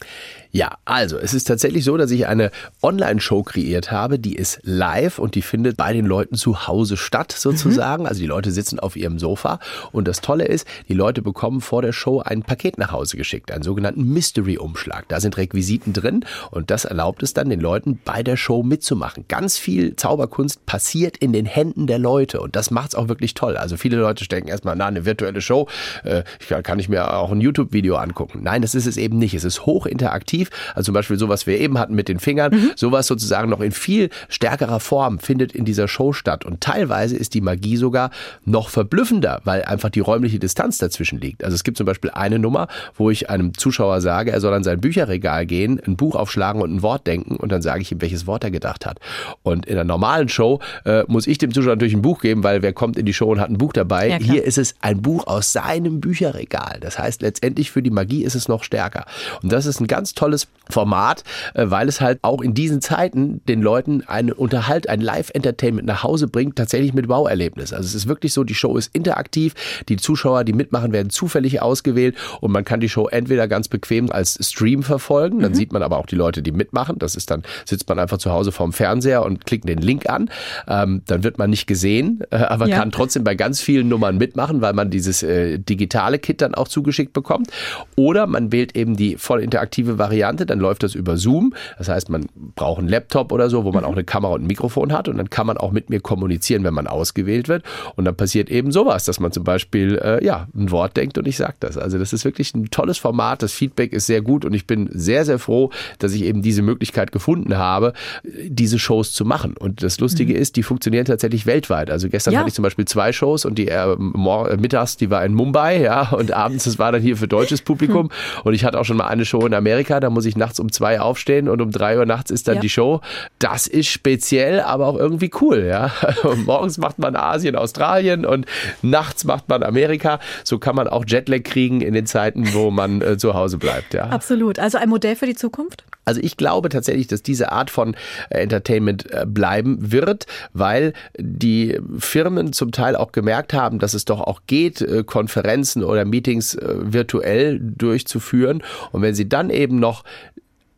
Ja, 0.51 0.79
also 0.87 1.19
es 1.19 1.35
ist 1.35 1.45
tatsächlich 1.45 1.85
so, 1.85 1.97
dass 1.97 2.11
ich 2.11 2.27
eine 2.27 2.51
Online-Show 2.83 3.43
kreiert 3.43 3.93
habe, 3.93 4.19
die 4.19 4.35
ist 4.35 4.61
live 4.63 5.19
und 5.19 5.35
die 5.35 5.43
findet 5.43 5.77
bei 5.77 5.93
den 5.93 6.07
Leuten 6.07 6.37
zu 6.37 6.67
Hause 6.67 6.97
statt 6.97 7.33
sozusagen. 7.33 8.05
Mhm. 8.05 8.09
Also 8.09 8.21
die 8.21 8.27
Leute 8.27 8.51
sitzen 8.51 8.81
auf 8.81 8.97
ihrem 8.97 9.19
Sofa 9.19 9.61
und 9.93 10.09
das 10.09 10.21
Tolle 10.21 10.47
ist, 10.47 10.67
die 10.89 10.95
Leute 10.95 11.21
bekommen 11.21 11.61
vor 11.61 11.83
der 11.83 11.93
Show 11.93 12.21
ein 12.21 12.43
Paket 12.43 12.79
nach 12.79 12.93
Hause 12.93 13.17
geschickt, 13.19 13.53
einen 13.53 13.63
sogenannten 13.63 14.05
Mystery-Umschlag. 14.05 15.07
Da 15.09 15.21
sind 15.21 15.37
Requisiten 15.37 15.93
drin 15.93 16.25
und 16.51 16.71
das 16.71 16.87
erlaubt 16.87 17.23
es 17.23 17.35
dann 17.35 17.51
den 17.51 17.61
Leuten 17.61 18.01
bei 18.05 18.23
der 18.23 18.37
Show 18.37 18.63
mitzumachen. 18.63 19.27
Ganz 19.29 19.59
viel 19.59 19.97
Zauberkunst 19.97 20.65
passiert 20.65 21.19
in 21.19 21.35
den 21.35 21.45
Händen 21.45 21.87
der 21.87 21.99
Leute 21.99 22.41
und 22.41 22.57
das 22.57 22.71
macht 22.71 22.91
es 22.91 22.95
auch 22.95 23.09
wirklich 23.09 23.35
toll. 23.35 23.59
Also 23.59 23.77
viele 23.77 23.99
Leute 23.99 24.27
denken 24.27 24.49
erstmal, 24.49 24.77
na, 24.77 24.87
eine 24.87 25.05
virtuelle 25.05 25.43
Show, 25.43 25.69
äh, 26.05 26.23
kann 26.63 26.79
ich 26.79 26.89
mir 26.89 27.15
auch 27.15 27.31
ein 27.31 27.41
YouTube-Video 27.41 27.97
angucken. 27.97 28.41
Nein, 28.43 28.63
das 28.63 28.75
ist 28.75 28.87
es 28.87 28.97
eben 28.97 29.19
nicht. 29.19 29.35
Es 29.35 29.45
ist 29.45 29.67
hochinteraktiv. 29.67 30.38
Also 30.75 30.87
zum 30.87 30.95
Beispiel 30.95 31.19
sowas 31.19 31.47
wir 31.47 31.59
eben 31.59 31.79
hatten 31.79 31.95
mit 31.95 32.09
den 32.09 32.19
Fingern, 32.21 32.53
mhm. 32.53 32.71
sowas 32.77 33.07
sozusagen 33.07 33.51
noch 33.51 33.61
in 33.61 33.73
viel 33.73 34.11
stärkerer 34.29 34.81
Form 34.81 35.19
findet 35.19 35.53
in 35.53 35.65
dieser 35.65 35.89
Show 35.89 36.13
statt. 36.13 36.45
Und 36.45 36.61
teilweise 36.61 37.17
ist 37.17 37.35
die 37.35 37.41
Magie 37.41 37.77
sogar 37.77 38.11
noch 38.45 38.69
verblüffender, 38.69 39.41
weil 39.45 39.63
einfach 39.65 39.91
die 39.91 40.01
räumliche 40.01 40.39
Distanz 40.39 40.79
dazwischen 40.79 41.21
liegt. 41.21 41.45
Also 41.45 41.55
es 41.55 41.65
gibt 41.65 41.77
zum 41.77 41.87
Beispiel 41.87 42.11
eine 42.11 42.39
Nummer, 42.39 42.69
wo 42.95 43.11
ich 43.11 43.31
einem 43.31 43.57
Zuschauer 43.57 44.01
sage, 44.01 44.31
er 44.31 44.41
soll 44.41 44.55
an 44.55 44.65
sein 44.65 44.81
Bücherregal 44.81 45.47
gehen, 45.47 45.81
ein 45.87 45.97
Buch 45.97 46.15
aufschlagen 46.15 46.63
und 46.63 46.75
ein 46.75 46.83
Wort 46.83 47.07
denken 47.07 47.37
und 47.37 47.51
dann 47.51 47.63
sage 47.63 47.83
ich 47.83 47.93
ihm, 47.93 48.01
welches 48.01 48.27
Wort 48.27 48.45
er 48.45 48.51
gedacht 48.51 48.87
hat. 48.87 48.99
Und 49.43 49.67
in 49.67 49.75
einer 49.75 49.85
normalen 49.85 50.29
Show 50.29 50.61
äh, 50.85 51.05
muss 51.09 51.27
ich 51.27 51.39
dem 51.39 51.53
Zuschauer 51.53 51.75
natürlich 51.75 51.95
ein 51.95 52.03
Buch 52.03 52.21
geben, 52.21 52.45
weil 52.45 52.63
wer 52.63 52.73
kommt 52.73 52.97
in 52.99 53.07
die 53.07 53.15
Show 53.15 53.31
und 53.31 53.41
hat 53.41 53.51
ein 53.51 53.59
Buch 53.59 53.73
dabei. 53.73 54.09
Ja, 54.09 54.17
Hier 54.19 54.45
ist 54.45 54.59
es 54.59 54.75
ein 54.81 55.03
Buch 55.03 55.27
aus 55.27 55.53
seinem 55.53 56.01
Bücherregal. 56.01 56.79
Das 56.81 56.99
heißt, 56.99 57.23
letztendlich 57.23 57.71
für 57.71 57.83
die 57.83 57.91
Magie 57.91 58.25
ist 58.25 58.35
es 58.35 58.49
noch 58.49 58.65
stärker. 58.65 59.07
Und 59.43 59.53
das 59.53 59.67
ist 59.67 59.81
ein 59.81 59.87
ganz 59.87 60.15
tolles 60.15 60.28
Format, 60.71 61.25
äh, 61.55 61.67
weil 61.69 61.89
es 61.89 62.01
halt 62.01 62.19
auch 62.23 62.41
in 62.43 62.55
diesen 62.55 62.81
Zeiten 62.81 63.41
den 63.47 63.63
Leuten 63.63 64.03
einen 64.07 64.33
Unterhalt, 64.33 64.89
ein 64.89 65.01
Live-Entertainment 65.01 65.87
nach 65.87 66.03
Hause 66.03 66.29
bringt, 66.29 66.57
tatsächlich 66.57 66.95
mit 66.95 67.09
Wow-Erlebnis. 67.09 67.73
Also 67.73 67.87
es 67.87 67.95
ist 67.95 68.09
wirklich 68.09 68.33
so, 68.33 68.45
die 68.45 68.55
Show 68.55 68.77
ist 68.77 68.95
interaktiv, 68.95 69.55
die 69.89 69.97
Zuschauer, 69.97 70.45
die 70.45 70.53
mitmachen, 70.53 70.93
werden 70.93 71.11
zufällig 71.11 71.63
ausgewählt 71.63 72.17
und 72.41 72.53
man 72.53 72.65
kann 72.65 72.81
die 72.81 72.89
Show 72.89 73.09
entweder 73.09 73.49
ganz 73.49 73.69
bequem 73.69 74.11
als 74.11 74.39
Stream 74.41 74.83
verfolgen, 74.83 75.41
dann 75.41 75.53
mhm. 75.53 75.57
sieht 75.57 75.73
man 75.73 75.83
aber 75.83 75.99
auch 75.99 76.07
die 76.07 76.17
Leute, 76.17 76.43
die 76.43 76.53
mitmachen. 76.53 76.99
Das 76.99 77.15
ist 77.15 77.31
dann, 77.31 77.43
sitzt 77.65 77.89
man 77.89 77.99
einfach 77.99 78.19
zu 78.19 78.31
Hause 78.31 78.53
vorm 78.53 78.73
Fernseher 78.73 79.25
und 79.25 79.47
klickt 79.47 79.69
den 79.69 79.79
Link 79.79 80.09
an. 80.09 80.31
Ähm, 80.67 81.03
dann 81.07 81.25
wird 81.25 81.39
man 81.39 81.51
nicht 81.51 81.67
gesehen, 81.67 82.23
äh, 82.31 82.37
aber 82.49 82.69
ja. 82.69 82.79
kann 82.79 82.91
trotzdem 82.91 83.25
bei 83.25 83.35
ganz 83.35 83.61
vielen 83.61 83.89
Nummern 83.89 84.19
mitmachen, 84.19 84.61
weil 84.61 84.73
man 84.73 84.91
dieses 84.91 85.23
äh, 85.23 85.59
digitale 85.59 86.19
Kit 86.19 86.43
dann 86.43 86.55
auch 86.55 86.69
zugeschickt 86.69 87.13
bekommt. 87.13 87.51
Oder 87.97 88.27
man 88.27 88.53
wählt 88.53 88.77
eben 88.77 88.97
die 88.97 89.17
voll 89.17 89.41
interaktive 89.41 89.99
Variante, 89.99 90.18
dann 90.23 90.59
läuft 90.59 90.83
das 90.83 90.95
über 90.95 91.17
Zoom. 91.17 91.55
Das 91.79 91.89
heißt, 91.89 92.09
man 92.11 92.27
braucht 92.55 92.79
einen 92.79 92.89
Laptop 92.89 93.33
oder 93.33 93.51
so, 93.51 93.65
wo 93.65 93.73
man 93.73 93.85
auch 93.85 93.93
eine 93.93 94.05
Kamera 94.05 94.35
und 94.35 94.43
ein 94.43 94.47
Mikrofon 94.47 94.93
hat 94.93 95.09
und 95.09 95.19
dann 95.19 95.31
kann 95.31 95.47
man 95.47 95.57
auch 95.57 95.73
mit 95.73 95.91
mir 95.91 96.01
kommunizieren, 96.01 96.65
wenn 96.65 96.75
man 96.75 96.87
ausgewählt 96.87 97.49
wird. 97.49 97.65
Und 97.97 98.05
dann 98.05 98.17
passiert 98.17 98.51
eben 98.51 98.73
sowas, 98.73 99.05
dass 99.05 99.21
man 99.21 99.33
zum 99.33 99.45
Beispiel 99.45 99.99
äh, 100.03 100.25
ja 100.25 100.49
ein 100.55 100.71
Wort 100.71 100.97
denkt 100.97 101.19
und 101.19 101.27
ich 101.27 101.37
sage 101.37 101.55
das. 101.61 101.77
Also 101.77 101.99
das 101.99 102.13
ist 102.13 102.25
wirklich 102.25 102.55
ein 102.55 102.71
tolles 102.71 102.99
Format. 102.99 103.43
Das 103.43 103.53
Feedback 103.53 103.93
ist 103.93 104.07
sehr 104.07 104.23
gut 104.23 104.45
und 104.45 104.55
ich 104.55 104.67
bin 104.67 104.89
sehr 104.93 105.25
sehr 105.25 105.39
froh, 105.39 105.71
dass 105.99 106.13
ich 106.13 106.23
eben 106.23 106.43
diese 106.43 106.63
Möglichkeit 106.63 107.13
gefunden 107.13 107.57
habe, 107.57 107.93
diese 108.25 108.79
Shows 108.79 109.13
zu 109.13 109.25
machen. 109.25 109.57
Und 109.57 109.83
das 109.83 110.01
Lustige 110.01 110.35
mhm. 110.35 110.41
ist, 110.41 110.57
die 110.57 110.63
funktionieren 110.63 111.05
tatsächlich 111.05 111.47
weltweit. 111.47 111.91
Also 111.91 112.09
gestern 112.09 112.35
ja. 112.35 112.41
hatte 112.41 112.49
ich 112.49 112.55
zum 112.55 112.63
Beispiel 112.63 112.85
zwei 112.85 113.13
Shows 113.13 113.45
und 113.45 113.59
die 113.59 113.69
äh, 113.69 113.97
mittags, 113.97 114.97
die 114.97 115.11
war 115.11 115.25
in 115.25 115.35
Mumbai, 115.35 115.83
ja, 115.83 116.11
und 116.11 116.33
abends, 116.33 116.65
das 116.65 116.79
war 116.79 116.93
dann 116.93 117.03
hier 117.03 117.17
für 117.17 117.29
deutsches 117.29 117.63
Publikum. 117.69 118.07
Mhm. 118.07 118.41
Und 118.45 118.55
ich 118.55 118.65
hatte 118.65 118.79
auch 118.79 118.85
schon 118.85 118.97
mal 118.97 119.07
eine 119.07 119.25
Show 119.25 119.45
in 119.47 119.55
Amerika, 119.55 120.01
da 120.01 120.08
muss 120.11 120.25
ich 120.25 120.37
nachts 120.37 120.61
um 120.61 120.73
zwei 120.73 121.01
aufstehen 121.01 121.49
und 121.49 121.61
um 121.61 121.71
drei 121.71 121.99
Uhr 121.99 122.07
nachts 122.07 122.31
ist 122.31 122.49
dann 122.49 122.57
ja. 122.57 122.61
die 122.61 122.69
Show. 122.69 123.01
Das 123.39 123.67
ist 123.67 123.89
speziell, 123.89 124.61
aber 124.61 124.87
auch 124.87 124.97
irgendwie 124.97 125.31
cool, 125.41 125.65
ja. 125.69 125.91
morgens 126.45 126.79
macht 126.79 126.99
man 126.99 127.17
Asien, 127.17 127.57
Australien 127.57 128.25
und 128.25 128.47
nachts 128.83 129.25
macht 129.25 129.49
man 129.49 129.63
Amerika. 129.63 130.21
So 130.45 130.59
kann 130.59 130.77
man 130.77 130.89
auch 130.89 131.05
Jetlag 131.07 131.43
kriegen 131.43 131.81
in 131.81 131.95
den 131.95 132.07
Zeiten, 132.07 132.53
wo 132.53 132.71
man 132.71 133.03
äh, 133.03 133.19
zu 133.19 133.35
Hause 133.35 133.59
bleibt, 133.59 133.95
ja. 133.95 134.05
Absolut. 134.05 134.59
Also 134.59 134.79
ein 134.79 134.89
Modell 134.89 135.17
für 135.17 135.27
die 135.27 135.35
Zukunft? 135.35 135.85
Also 136.09 136.23
ich 136.23 136.39
glaube 136.39 136.71
tatsächlich, 136.71 137.07
dass 137.07 137.23
diese 137.23 137.53
Art 137.53 137.69
von 137.69 137.95
äh, 138.31 138.39
Entertainment 138.39 139.13
äh, 139.13 139.27
bleiben 139.27 139.93
wird, 139.93 140.25
weil 140.55 140.95
die 141.19 141.79
Firmen 141.99 142.55
zum 142.55 142.73
Teil 142.73 142.97
auch 142.97 143.13
gemerkt 143.13 143.53
haben, 143.53 143.79
dass 143.79 143.93
es 143.93 144.07
doch 144.07 144.23
auch 144.23 144.41
geht, 144.47 144.81
äh, 144.81 145.05
Konferenzen 145.05 145.85
oder 145.85 146.07
Meetings 146.07 146.57
virtuell 146.59 147.61
durchzuführen. 147.61 148.63
Und 148.91 149.03
wenn 149.03 149.15
sie 149.15 149.29
dann 149.29 149.51
eben 149.51 149.79
noch 149.79 150.03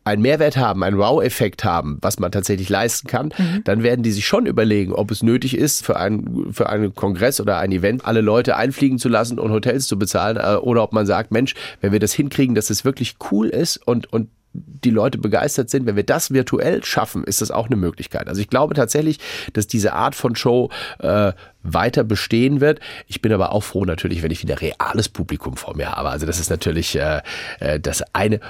einen 0.02 0.22
Mehrwert 0.22 0.56
haben, 0.56 0.82
einen 0.82 0.98
Wow-Effekt 0.98 1.62
haben, 1.62 1.98
was 2.00 2.18
man 2.18 2.32
tatsächlich 2.32 2.68
leisten 2.68 3.06
kann, 3.06 3.32
mhm. 3.38 3.62
dann 3.62 3.84
werden 3.84 4.02
die 4.02 4.10
sich 4.10 4.26
schon 4.26 4.46
überlegen, 4.46 4.92
ob 4.92 5.12
es 5.12 5.22
nötig 5.22 5.56
ist, 5.56 5.86
für 5.86 5.96
einen, 5.96 6.52
für 6.52 6.68
einen 6.68 6.92
Kongress 6.94 7.40
oder 7.40 7.58
ein 7.58 7.70
Event 7.70 8.04
alle 8.04 8.20
Leute 8.20 8.56
einfliegen 8.56 8.98
zu 8.98 9.08
lassen 9.08 9.38
und 9.38 9.52
Hotels 9.52 9.86
zu 9.86 9.96
bezahlen, 9.96 10.38
oder 10.58 10.82
ob 10.82 10.92
man 10.92 11.06
sagt, 11.06 11.30
Mensch, 11.30 11.54
wenn 11.80 11.92
wir 11.92 12.00
das 12.00 12.12
hinkriegen, 12.12 12.56
dass 12.56 12.70
es 12.70 12.84
wirklich 12.84 13.16
cool 13.30 13.48
ist 13.48 13.76
und, 13.86 14.12
und 14.12 14.28
die 14.52 14.90
Leute 14.90 15.18
begeistert 15.18 15.70
sind, 15.70 15.86
wenn 15.86 15.96
wir 15.96 16.02
das 16.02 16.32
virtuell 16.32 16.82
schaffen, 16.84 17.24
ist 17.24 17.40
das 17.40 17.50
auch 17.50 17.66
eine 17.66 17.76
Möglichkeit. 17.76 18.28
Also 18.28 18.40
ich 18.40 18.48
glaube 18.48 18.74
tatsächlich, 18.74 19.18
dass 19.52 19.66
diese 19.66 19.92
Art 19.92 20.14
von 20.14 20.34
Show 20.34 20.70
äh, 20.98 21.32
weiter 21.62 22.04
bestehen 22.04 22.60
wird. 22.60 22.80
Ich 23.06 23.20
bin 23.20 23.32
aber 23.32 23.52
auch 23.52 23.62
froh 23.62 23.84
natürlich, 23.84 24.22
wenn 24.22 24.30
ich 24.30 24.42
wieder 24.42 24.60
reales 24.60 25.08
Publikum 25.08 25.56
vor 25.56 25.76
mir 25.76 25.92
habe. 25.92 26.08
Also 26.08 26.26
das 26.26 26.40
ist 26.40 26.50
natürlich 26.50 26.96
äh, 26.96 27.20
äh 27.60 27.78
das 27.78 28.02
eine 28.14 28.36
äh, 28.36 28.40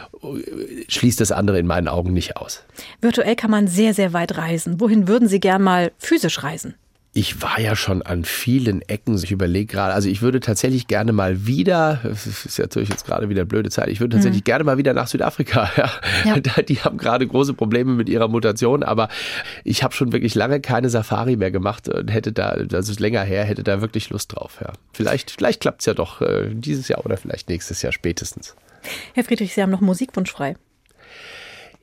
schließt 0.88 1.20
das 1.20 1.32
andere 1.32 1.58
in 1.58 1.66
meinen 1.66 1.88
Augen 1.88 2.12
nicht 2.12 2.36
aus. 2.36 2.64
Virtuell 3.00 3.36
kann 3.36 3.50
man 3.50 3.66
sehr 3.66 3.92
sehr 3.94 4.12
weit 4.12 4.36
reisen. 4.36 4.80
Wohin 4.80 5.08
würden 5.08 5.28
Sie 5.28 5.40
gern 5.40 5.62
mal 5.62 5.92
physisch 5.98 6.42
reisen? 6.42 6.74
Ich 7.12 7.42
war 7.42 7.58
ja 7.58 7.74
schon 7.74 8.02
an 8.02 8.24
vielen 8.24 8.82
Ecken. 8.82 9.16
Ich 9.16 9.32
überlege 9.32 9.66
gerade, 9.66 9.94
also 9.94 10.08
ich 10.08 10.22
würde 10.22 10.38
tatsächlich 10.38 10.86
gerne 10.86 11.12
mal 11.12 11.44
wieder, 11.44 11.98
das 12.04 12.26
ist 12.26 12.58
natürlich 12.58 12.88
jetzt 12.88 13.04
gerade 13.04 13.28
wieder 13.28 13.40
eine 13.40 13.46
blöde 13.46 13.68
Zeit, 13.68 13.88
ich 13.88 13.98
würde 13.98 14.16
tatsächlich 14.16 14.42
mhm. 14.42 14.44
gerne 14.44 14.64
mal 14.64 14.78
wieder 14.78 14.94
nach 14.94 15.06
Südafrika. 15.06 15.70
Ja. 16.24 16.36
Ja. 16.36 16.62
Die 16.62 16.80
haben 16.80 16.98
gerade 16.98 17.26
große 17.26 17.54
Probleme 17.54 17.92
mit 17.92 18.08
ihrer 18.08 18.28
Mutation, 18.28 18.82
aber 18.82 19.08
ich 19.64 19.82
habe 19.82 19.94
schon 19.94 20.12
wirklich 20.12 20.34
lange 20.34 20.60
keine 20.60 20.90
Safari 20.90 21.36
mehr 21.36 21.50
gemacht 21.50 21.88
und 21.88 22.08
hätte 22.08 22.32
da, 22.32 22.56
das 22.56 22.88
ist 22.88 23.00
länger 23.00 23.22
her, 23.22 23.44
hätte 23.44 23.62
da 23.62 23.80
wirklich 23.80 24.10
Lust 24.10 24.34
drauf. 24.34 24.58
Ja. 24.60 24.72
Vielleicht, 24.92 25.30
vielleicht 25.30 25.60
klappt 25.60 25.80
es 25.80 25.86
ja 25.86 25.94
doch 25.94 26.20
äh, 26.20 26.50
dieses 26.52 26.88
Jahr 26.88 27.04
oder 27.06 27.16
vielleicht 27.16 27.48
nächstes 27.48 27.80
Jahr 27.82 27.92
spätestens. 27.92 28.54
Herr 29.14 29.24
Friedrich, 29.24 29.54
Sie 29.54 29.62
haben 29.62 29.70
noch 29.70 29.80
Musikwunsch 29.80 30.30
frei. 30.30 30.56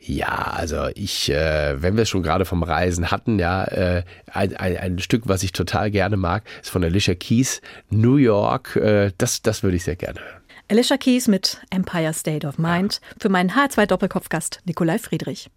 Ja, 0.07 0.53
also 0.55 0.87
ich, 0.95 1.29
äh, 1.29 1.81
wenn 1.81 1.97
wir 1.97 2.03
es 2.03 2.09
schon 2.09 2.23
gerade 2.23 2.45
vom 2.45 2.63
Reisen 2.63 3.11
hatten, 3.11 3.39
ja, 3.39 3.65
äh, 3.65 4.03
ein, 4.31 4.55
ein, 4.55 4.77
ein, 4.77 4.99
Stück, 4.99 5.23
was 5.25 5.43
ich 5.43 5.51
total 5.51 5.91
gerne 5.91 6.15
mag, 6.15 6.43
ist 6.61 6.69
von 6.69 6.81
Alicia 6.81 7.13
Keys, 7.13 7.61
New 7.89 8.15
York. 8.15 8.77
Äh, 8.77 9.11
das, 9.17 9.41
das 9.41 9.63
würde 9.63 9.75
ich 9.75 9.83
sehr 9.83 9.97
gerne 9.97 10.21
hören. 10.21 10.41
Alicia 10.69 10.95
Keys 10.95 11.27
mit 11.27 11.59
Empire 11.71 12.13
State 12.13 12.47
of 12.47 12.57
Mind 12.57 13.01
für 13.19 13.27
meinen 13.27 13.51
H2-Doppelkopfgast 13.51 14.61
Nikolai 14.65 14.97
Friedrich. 14.97 15.49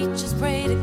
Preachers 0.00 0.32
pray 0.32 0.66
to 0.66 0.79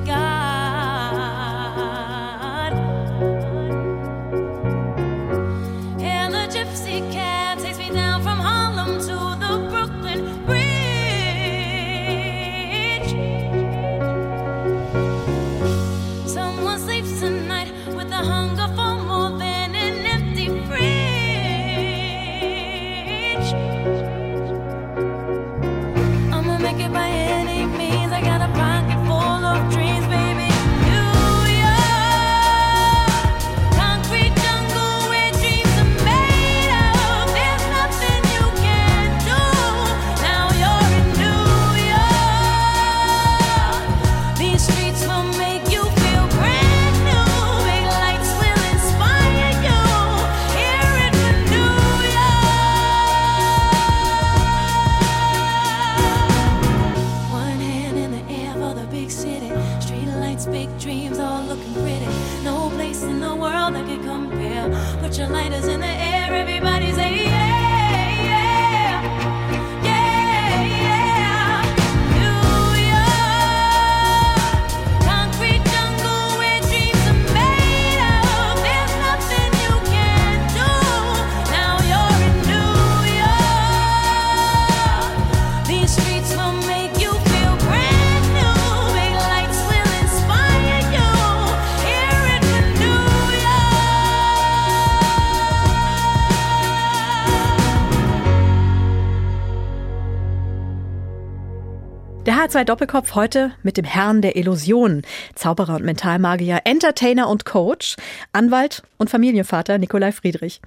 HR2 102.38 102.65
Doppelkopf 102.65 103.15
heute 103.15 103.52
mit 103.63 103.78
dem 103.78 103.86
Herrn 103.86 104.21
der 104.21 104.36
Illusionen, 104.36 105.02
Zauberer 105.34 105.73
und 105.73 105.84
Mentalmagier, 105.84 106.60
Entertainer 106.65 107.30
und 107.30 107.45
Coach, 107.45 107.95
Anwalt 108.32 108.84
und 108.97 109.10
Familienvater 109.10 109.80
Nikolai 109.80 110.12
Friedrich. 110.12 110.62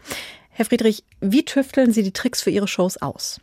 Herr 0.48 0.64
Friedrich, 0.64 1.04
wie 1.20 1.44
tüfteln 1.44 1.92
Sie 1.92 2.02
die 2.02 2.11
Tricks 2.11 2.42
für 2.42 2.50
Ihre 2.50 2.66
Shows 2.66 2.96
aus? 2.96 3.40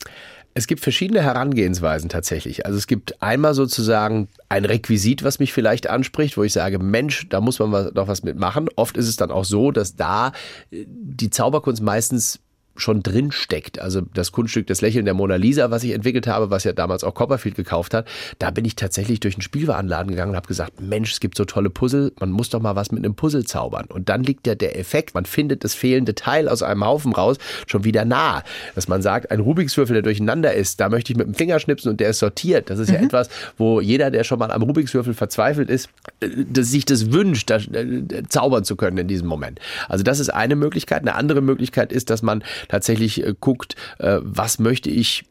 Es 0.56 0.68
gibt 0.68 0.82
verschiedene 0.82 1.24
Herangehensweisen 1.24 2.10
tatsächlich. 2.10 2.66
Also 2.66 2.78
es 2.78 2.88
gibt 2.88 3.22
einmal 3.22 3.54
sozusagen 3.54 4.28
ein 4.50 4.66
Requisit, 4.66 5.24
was 5.24 5.40
mich 5.40 5.54
vielleicht 5.54 5.90
anspricht, 5.90 6.36
wo 6.36 6.44
ich 6.44 6.52
sage, 6.52 6.80
Mensch, 6.80 7.30
da 7.30 7.40
muss 7.40 7.60
man 7.60 7.94
doch 7.94 8.10
was 8.10 8.24
mitmachen. 8.24 8.68
Oft 8.76 8.98
ist 8.98 9.08
es 9.08 9.16
dann 9.16 9.32
auch 9.32 9.46
so, 9.46 9.72
dass 9.72 9.96
da 9.96 10.34
äh, 10.70 10.84
die 10.86 11.30
Zauberkunst 11.30 11.82
meistens 11.82 12.42
schon 12.78 13.04
drin 13.04 13.32
steckt. 13.32 13.80
Also 13.80 14.02
das 14.14 14.32
Kunststück 14.32 14.68
Das 14.68 14.82
Lächeln 14.82 15.06
der 15.06 15.14
Mona 15.14 15.36
Lisa, 15.36 15.72
was 15.72 15.84
ich 15.84 15.92
entwickelt 15.92 16.28
habe, 16.28 16.50
was 16.50 16.64
ja 16.64 16.74
damals 16.74 17.04
auch 17.04 17.14
Copperfield 17.14 17.56
gekauft 17.56 17.94
hat, 17.94 18.08
da 18.40 18.52
bin 18.52 18.66
ich 18.66 18.76
tatsächlich 18.76 19.20
durch 19.20 19.36
einen 19.36 19.42
Spielwarenladen 19.42 20.12
gegangen 20.12 20.32
und 20.32 20.36
habe 20.36 20.48
gesagt, 20.48 20.82
Mensch, 20.82 21.12
es 21.12 21.20
gibt 21.20 21.38
so 21.38 21.46
tolle 21.46 21.70
Puzzle, 21.70 22.12
man 22.20 22.32
muss 22.32 22.50
doch 22.50 22.62
mal 22.62 22.76
was 22.76 22.92
mit 22.92 23.04
einem 23.04 23.16
Puzzle 23.16 23.46
zaubern. 23.46 23.86
Und 23.86 24.10
dann 24.10 24.24
liegt 24.24 24.48
ja 24.48 24.56
der 24.56 24.80
Effekt, 24.80 25.14
man 25.16 25.26
findet 25.26 25.64
das 25.64 25.74
fehlende 25.74 26.16
Teil 26.16 26.50
aus 26.50 26.64
einem 26.64 26.86
Haufen 26.86 27.14
raus, 27.14 27.38
schon 27.68 27.84
wieder 27.84 28.06
nah. 28.06 28.44
Dass 28.76 28.88
man 28.88 29.02
sagt, 29.02 29.32
ein 29.32 29.40
Rubikswürfel, 29.40 29.94
der 29.94 30.04
durcheinander 30.04 30.54
ist, 30.54 30.80
da 30.80 30.90
möchte 30.90 31.12
ich 31.12 31.18
mit 31.18 31.28
dem 31.28 31.34
Finger 31.34 31.60
schnipsen 31.60 31.92
und 31.92 32.00
der 32.00 32.10
ist 32.10 32.20
sortiert. 32.20 32.70
Das 32.70 32.80
ist 32.80 32.90
ja 32.90 33.00
etwas, 33.00 33.30
wo 33.58 33.82
jeder, 33.82 34.12
der 34.12 34.24
schon 34.24 34.40
mal 34.40 34.52
am 34.52 34.62
Rubikswürfel 34.62 35.14
verzweifelt 35.14 35.70
ist, 35.70 35.90
äh, 36.20 36.30
dass 36.52 36.68
sich 36.72 36.86
das 36.86 37.12
wünscht, 37.12 37.50
das, 37.50 37.68
äh, 37.68 38.24
zaubern 38.30 38.64
zu 38.64 38.76
können 38.76 38.98
in 38.98 39.08
diesem 39.08 39.28
Moment. 39.28 39.60
Also 39.88 40.04
das 40.04 40.20
ist 40.20 40.30
eine 40.30 40.56
Möglichkeit. 40.56 41.02
Eine 41.02 41.16
andere 41.16 41.42
Möglichkeit 41.42 41.92
ist, 41.92 42.10
dass 42.10 42.22
man 42.22 42.44
tatsächlich 42.68 43.24
äh, 43.24 43.34
guckt, 43.40 43.76
äh, 44.00 44.20
was 44.22 44.60
möchte 44.60 44.90
ich 44.90 45.26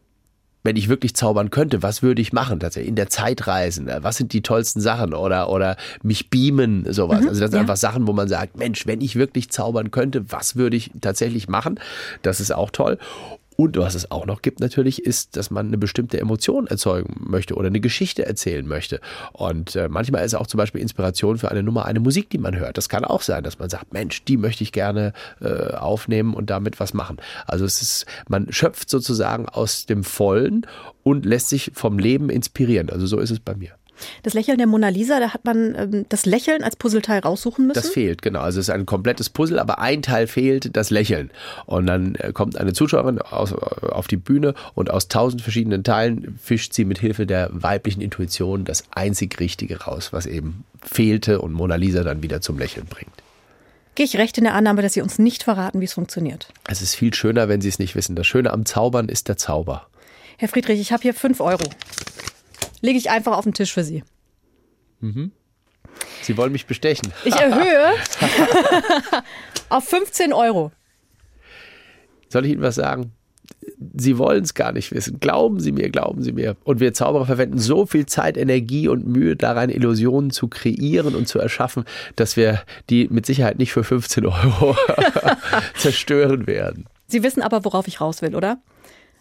wenn 0.66 0.76
ich 0.76 0.88
wirklich 0.88 1.14
zaubern 1.14 1.50
könnte, 1.50 1.82
was 1.82 2.02
würde 2.02 2.20
ich 2.20 2.32
machen? 2.32 2.58
Tatsächlich 2.60 2.88
in 2.88 2.96
der 2.96 3.08
Zeit 3.08 3.46
reisen. 3.46 3.88
äh, 3.88 4.02
Was 4.02 4.16
sind 4.16 4.32
die 4.32 4.42
tollsten 4.42 4.80
Sachen? 4.80 5.14
Oder, 5.14 5.48
oder 5.48 5.76
mich 6.02 6.28
beamen, 6.28 6.92
sowas. 6.92 7.18
also 7.18 7.40
das 7.40 7.50
sind 7.50 7.54
ja. 7.54 7.60
einfach 7.60 7.76
Sachen, 7.76 8.06
wo 8.06 8.12
man 8.12 8.28
sagt, 8.28 8.58
Mensch, 8.58 8.86
wenn 8.86 9.00
ich 9.00 9.14
wirklich 9.16 9.48
zaubern 9.50 9.92
könnte, 9.92 10.30
was 10.32 10.56
würde 10.56 10.76
ich 10.76 10.90
tatsächlich 11.00 11.48
machen? 11.48 11.78
Das 12.22 12.40
ist 12.40 12.50
auch 12.50 12.70
toll. 12.70 12.98
Und 13.56 13.76
was 13.78 13.94
es 13.94 14.10
auch 14.10 14.26
noch 14.26 14.42
gibt 14.42 14.60
natürlich, 14.60 15.04
ist, 15.04 15.36
dass 15.36 15.50
man 15.50 15.68
eine 15.68 15.78
bestimmte 15.78 16.20
Emotion 16.20 16.66
erzeugen 16.66 17.16
möchte 17.18 17.54
oder 17.54 17.68
eine 17.68 17.80
Geschichte 17.80 18.26
erzählen 18.26 18.66
möchte. 18.66 19.00
Und 19.32 19.74
äh, 19.76 19.88
manchmal 19.88 20.24
ist 20.24 20.34
auch 20.34 20.46
zum 20.46 20.58
Beispiel 20.58 20.80
Inspiration 20.80 21.38
für 21.38 21.50
eine 21.50 21.62
Nummer 21.62 21.86
eine 21.86 22.00
Musik, 22.00 22.28
die 22.30 22.38
man 22.38 22.56
hört. 22.56 22.76
Das 22.76 22.88
kann 22.88 23.04
auch 23.04 23.22
sein, 23.22 23.42
dass 23.42 23.58
man 23.58 23.70
sagt, 23.70 23.92
Mensch, 23.92 24.24
die 24.24 24.36
möchte 24.36 24.62
ich 24.62 24.72
gerne 24.72 25.12
äh, 25.40 25.72
aufnehmen 25.74 26.34
und 26.34 26.50
damit 26.50 26.78
was 26.80 26.92
machen. 26.92 27.16
Also 27.46 27.64
es 27.64 27.80
ist, 27.80 28.06
man 28.28 28.52
schöpft 28.52 28.90
sozusagen 28.90 29.48
aus 29.48 29.86
dem 29.86 30.04
Vollen 30.04 30.66
und 31.02 31.24
lässt 31.24 31.48
sich 31.48 31.70
vom 31.74 31.98
Leben 31.98 32.28
inspirieren. 32.28 32.90
Also 32.90 33.06
so 33.06 33.18
ist 33.18 33.30
es 33.30 33.40
bei 33.40 33.54
mir. 33.54 33.70
Das 34.22 34.34
Lächeln 34.34 34.58
der 34.58 34.66
Mona 34.66 34.88
Lisa, 34.88 35.20
da 35.20 35.32
hat 35.32 35.44
man 35.44 35.74
ähm, 35.74 36.06
das 36.08 36.26
Lächeln 36.26 36.62
als 36.62 36.76
Puzzleteil 36.76 37.20
raussuchen 37.20 37.66
müssen. 37.66 37.80
Das 37.80 37.90
fehlt, 37.90 38.22
genau. 38.22 38.40
Also 38.40 38.60
es 38.60 38.68
ist 38.68 38.74
ein 38.74 38.86
komplettes 38.86 39.30
Puzzle, 39.30 39.58
aber 39.58 39.78
ein 39.78 40.02
Teil 40.02 40.26
fehlt, 40.26 40.76
das 40.76 40.90
Lächeln. 40.90 41.30
Und 41.66 41.86
dann 41.86 42.14
äh, 42.16 42.32
kommt 42.32 42.58
eine 42.58 42.72
Zuschauerin 42.72 43.20
aus, 43.20 43.52
auf 43.52 44.06
die 44.06 44.16
Bühne 44.16 44.54
und 44.74 44.90
aus 44.90 45.08
tausend 45.08 45.42
verschiedenen 45.42 45.84
Teilen 45.84 46.38
fischt 46.42 46.72
sie 46.72 46.84
mit 46.84 46.98
Hilfe 46.98 47.26
der 47.26 47.48
weiblichen 47.52 48.00
Intuition 48.00 48.64
das 48.64 48.84
einzig 48.90 49.38
Richtige 49.40 49.82
raus, 49.82 50.12
was 50.12 50.26
eben 50.26 50.64
fehlte 50.82 51.40
und 51.40 51.52
Mona 51.52 51.76
Lisa 51.76 52.02
dann 52.02 52.22
wieder 52.22 52.40
zum 52.40 52.58
Lächeln 52.58 52.86
bringt. 52.86 53.12
Gehe 53.96 54.04
ich 54.04 54.18
recht 54.18 54.36
in 54.36 54.44
der 54.44 54.54
Annahme, 54.54 54.82
dass 54.82 54.92
Sie 54.92 55.00
uns 55.00 55.18
nicht 55.18 55.42
verraten, 55.42 55.80
wie 55.80 55.86
es 55.86 55.94
funktioniert. 55.94 56.48
Es 56.68 56.82
ist 56.82 56.94
viel 56.94 57.14
schöner, 57.14 57.48
wenn 57.48 57.62
Sie 57.62 57.68
es 57.70 57.78
nicht 57.78 57.94
wissen. 57.94 58.14
Das 58.14 58.26
Schöne 58.26 58.52
am 58.52 58.66
Zaubern 58.66 59.08
ist 59.08 59.28
der 59.28 59.38
Zauber. 59.38 59.86
Herr 60.36 60.48
Friedrich, 60.48 60.78
ich 60.80 60.92
habe 60.92 61.02
hier 61.02 61.14
5 61.14 61.40
Euro. 61.40 61.64
Lege 62.86 62.98
ich 63.00 63.10
einfach 63.10 63.36
auf 63.36 63.42
den 63.42 63.52
Tisch 63.52 63.72
für 63.74 63.82
Sie. 63.82 64.04
Sie 66.22 66.36
wollen 66.36 66.52
mich 66.52 66.66
bestechen. 66.66 67.12
Ich 67.24 67.34
erhöhe 67.34 67.94
auf 69.70 69.82
15 69.88 70.32
Euro. 70.32 70.70
Soll 72.28 72.46
ich 72.46 72.52
Ihnen 72.52 72.62
was 72.62 72.76
sagen? 72.76 73.10
Sie 73.96 74.18
wollen 74.18 74.44
es 74.44 74.54
gar 74.54 74.70
nicht 74.70 74.92
wissen. 74.92 75.18
Glauben 75.18 75.58
Sie 75.58 75.72
mir, 75.72 75.90
glauben 75.90 76.22
Sie 76.22 76.30
mir. 76.30 76.56
Und 76.62 76.78
wir 76.78 76.94
Zauberer 76.94 77.26
verwenden 77.26 77.58
so 77.58 77.86
viel 77.86 78.06
Zeit, 78.06 78.36
Energie 78.36 78.86
und 78.86 79.04
Mühe 79.04 79.34
daran, 79.34 79.68
Illusionen 79.68 80.30
zu 80.30 80.46
kreieren 80.46 81.16
und 81.16 81.26
zu 81.26 81.40
erschaffen, 81.40 81.86
dass 82.14 82.36
wir 82.36 82.62
die 82.88 83.08
mit 83.08 83.26
Sicherheit 83.26 83.58
nicht 83.58 83.72
für 83.72 83.82
15 83.82 84.26
Euro 84.26 84.76
zerstören 85.74 86.46
werden. 86.46 86.86
Sie 87.08 87.24
wissen 87.24 87.42
aber, 87.42 87.64
worauf 87.64 87.88
ich 87.88 88.00
raus 88.00 88.22
will, 88.22 88.36
oder? 88.36 88.58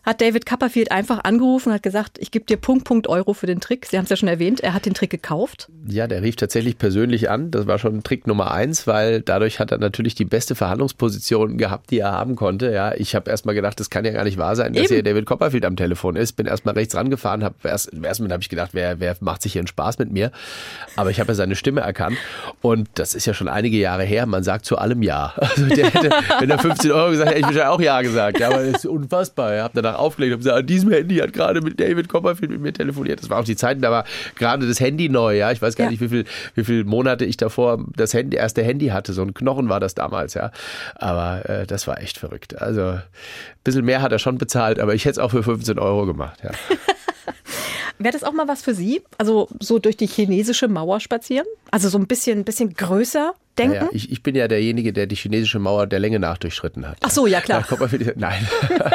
Hat 0.06 0.22
David 0.22 0.46
Copperfield 0.46 0.92
einfach 0.92 1.24
angerufen 1.24 1.70
und 1.70 1.76
hat 1.76 1.84
gesagt, 1.84 2.18
ich 2.20 2.32
gebe 2.32 2.46
dir 2.46 2.58
Punkt, 2.58 2.86
Punkt 2.86 3.08
Euro 3.08 3.34
für 3.34 3.48
den 3.48 3.60
Trick. 3.60 3.88
Sie 3.88 3.98
haben 3.98 4.04
es 4.04 4.10
ja 4.10 4.16
schon 4.16 4.30
erwähnt, 4.30 4.62
er 4.62 4.74
hat 4.74 4.86
den 4.86 4.94
Trick 4.94 5.10
gekauft. 5.10 5.70
Ja, 5.88 6.08
der 6.08 6.22
rief 6.22 6.36
tatsächlich 6.36 6.78
persönlich 6.78 7.30
an. 7.30 7.52
Das 7.52 7.68
war 7.68 7.80
schon 7.80 8.04
Trick 8.04 8.28
Nummer 8.28 8.52
eins, 8.52 8.88
weil 8.88 9.22
dadurch 9.22 9.60
hat 9.60 9.72
er 9.72 9.78
natürlich 9.80 10.16
die 10.16 10.26
beste 10.26 10.56
Verhandlungsposition 10.56 11.58
gehabt, 11.58 11.92
die 11.92 12.00
er 12.00 12.12
haben 12.12 12.36
konnte. 12.36 12.72
Ja, 12.72 12.94
ich 12.94 13.16
habe 13.16 13.30
erstmal 13.30 13.56
gedacht, 13.56 13.80
das 13.80 13.90
kann 13.90 14.06
ja 14.06 14.12
gar 14.12 14.24
nicht 14.24 14.38
wahr 14.38 14.56
sein, 14.56 14.74
dass 14.74 14.84
Eben. 14.86 14.94
hier 14.94 15.04
David 15.04 15.26
Copperfield 15.26 15.66
am 15.66 15.76
Telefon 15.76 16.16
ist. 16.16 16.34
Bin 16.34 16.46
erstmal 16.46 16.76
rechts 16.76 16.96
rangefahren, 16.96 17.44
habe 17.44 17.56
erst, 17.64 17.94
Moment 17.94 18.32
habe 18.32 18.42
ich 18.42 18.50
gedacht, 18.50 18.72
wer, 18.74 19.00
wer 19.00 19.16
macht 19.22 19.42
sich 19.42 19.54
hier 19.54 19.62
einen 19.62 19.68
Spaß 19.68 19.98
mit 20.00 20.12
mir? 20.12 20.32
Aber 20.96 21.10
ich 21.10 21.20
habe 21.20 21.30
ja 21.30 21.36
seine 21.36 21.56
Stimme 21.56 21.82
erkannt 21.82 22.18
und 22.62 22.88
das 22.96 23.16
ist 23.16 23.26
ja 23.26 23.34
schon 23.34 23.48
einige 23.48 23.78
Jahre 23.78 24.04
her. 24.04 24.26
Man 24.26 24.44
sagt 24.44 24.66
zu 24.66 24.78
allem 24.78 25.02
Ja. 25.02 25.34
Also 25.56 25.68
der 25.68 25.90
hätte, 25.90 26.10
wenn 26.40 26.50
er 26.50 26.60
15 26.60 26.92
Euro 26.92 27.12
gesagt 27.12 27.32
hätte, 27.32 27.48
hätte 27.48 27.58
ich 27.58 27.64
auch 27.64 27.80
Ja 27.80 28.02
gesagt. 28.02 28.40
Ja, 28.40 28.50
aber 28.50 28.64
das 28.64 28.84
ist 28.84 28.86
unfassbar. 28.86 29.56
Ich 29.56 29.62
habe 29.62 29.72
danach 29.74 29.95
aufgelegt 29.96 30.34
und 30.34 30.40
gesagt, 30.40 30.58
an 30.60 30.66
diesem 30.68 30.92
Handy 30.92 31.18
hat 31.18 31.34
gerade 31.34 31.62
mit 31.62 31.80
David 31.80 32.10
Copperfield 32.10 32.52
mit 32.52 32.62
mir 32.62 32.74
telefoniert. 32.74 33.22
Das 33.22 33.30
war 33.30 33.40
auch 33.40 33.46
die 33.46 33.56
Zeiten, 33.56 33.82
da 33.82 33.92
war 33.92 34.06
gerade 34.36 34.68
das 34.68 34.80
Handy 34.80 35.10
neu. 35.10 35.36
Ja, 35.38 35.52
ich 35.52 35.62
weiß 35.62 35.76
gar 35.76 35.86
Ja. 35.86 35.92
nicht, 35.92 36.02
wie 36.02 36.10
viel, 36.10 36.26
wie 36.56 36.64
viele 36.64 36.84
Monate 36.84 37.26
ich 37.26 37.38
davor 37.38 37.84
das 37.96 38.14
Handy, 38.14 38.38
erste 38.38 38.64
Handy 38.64 38.88
hatte. 38.88 39.14
So 39.14 39.22
ein 39.22 39.34
Knochen 39.34 39.70
war 39.70 39.80
das 39.80 39.96
damals, 39.96 40.34
ja. 40.34 40.52
Aber 40.96 41.48
äh, 41.50 41.66
das 41.68 41.88
war 41.88 42.02
echt 42.02 42.18
verrückt. 42.18 42.62
Also 42.62 42.82
ein 42.82 43.02
bisschen 43.64 43.86
mehr 43.86 44.02
hat 44.02 44.12
er 44.12 44.20
schon 44.20 44.38
bezahlt, 44.38 44.80
aber 44.80 44.94
ich 44.94 45.06
hätte 45.06 45.14
es 45.14 45.20
auch 45.20 45.32
für 45.32 45.44
15 45.44 45.80
Euro 45.80 46.06
gemacht. 46.06 46.40
Ja. 46.44 46.52
Wäre 47.98 48.12
das 48.12 48.24
auch 48.24 48.34
mal 48.34 48.48
was 48.48 48.62
für 48.62 48.74
Sie? 48.74 49.02
Also 49.18 49.48
so 49.62 49.80
durch 49.80 49.96
die 49.96 50.08
chinesische 50.08 50.68
Mauer 50.68 51.00
spazieren? 51.00 51.46
Also 51.72 51.88
so 51.90 51.98
ein 51.98 52.08
bisschen, 52.08 52.44
bisschen 52.44 52.74
größer 52.74 53.34
denken? 53.56 53.76
Ja, 53.76 53.90
ich, 53.92 54.12
ich 54.12 54.24
bin 54.24 54.36
ja 54.36 54.48
derjenige, 54.48 54.94
der 54.94 55.08
die 55.08 55.16
chinesische 55.16 55.60
Mauer 55.60 55.88
der 55.88 56.00
Länge 56.00 56.20
nach 56.20 56.38
durchschritten 56.38 56.88
hat. 56.88 56.98
Ach 57.02 57.10
so, 57.12 57.28
ja, 57.28 57.42
klar. 57.42 57.66
Wieder, 57.92 58.14
nein. 58.16 58.48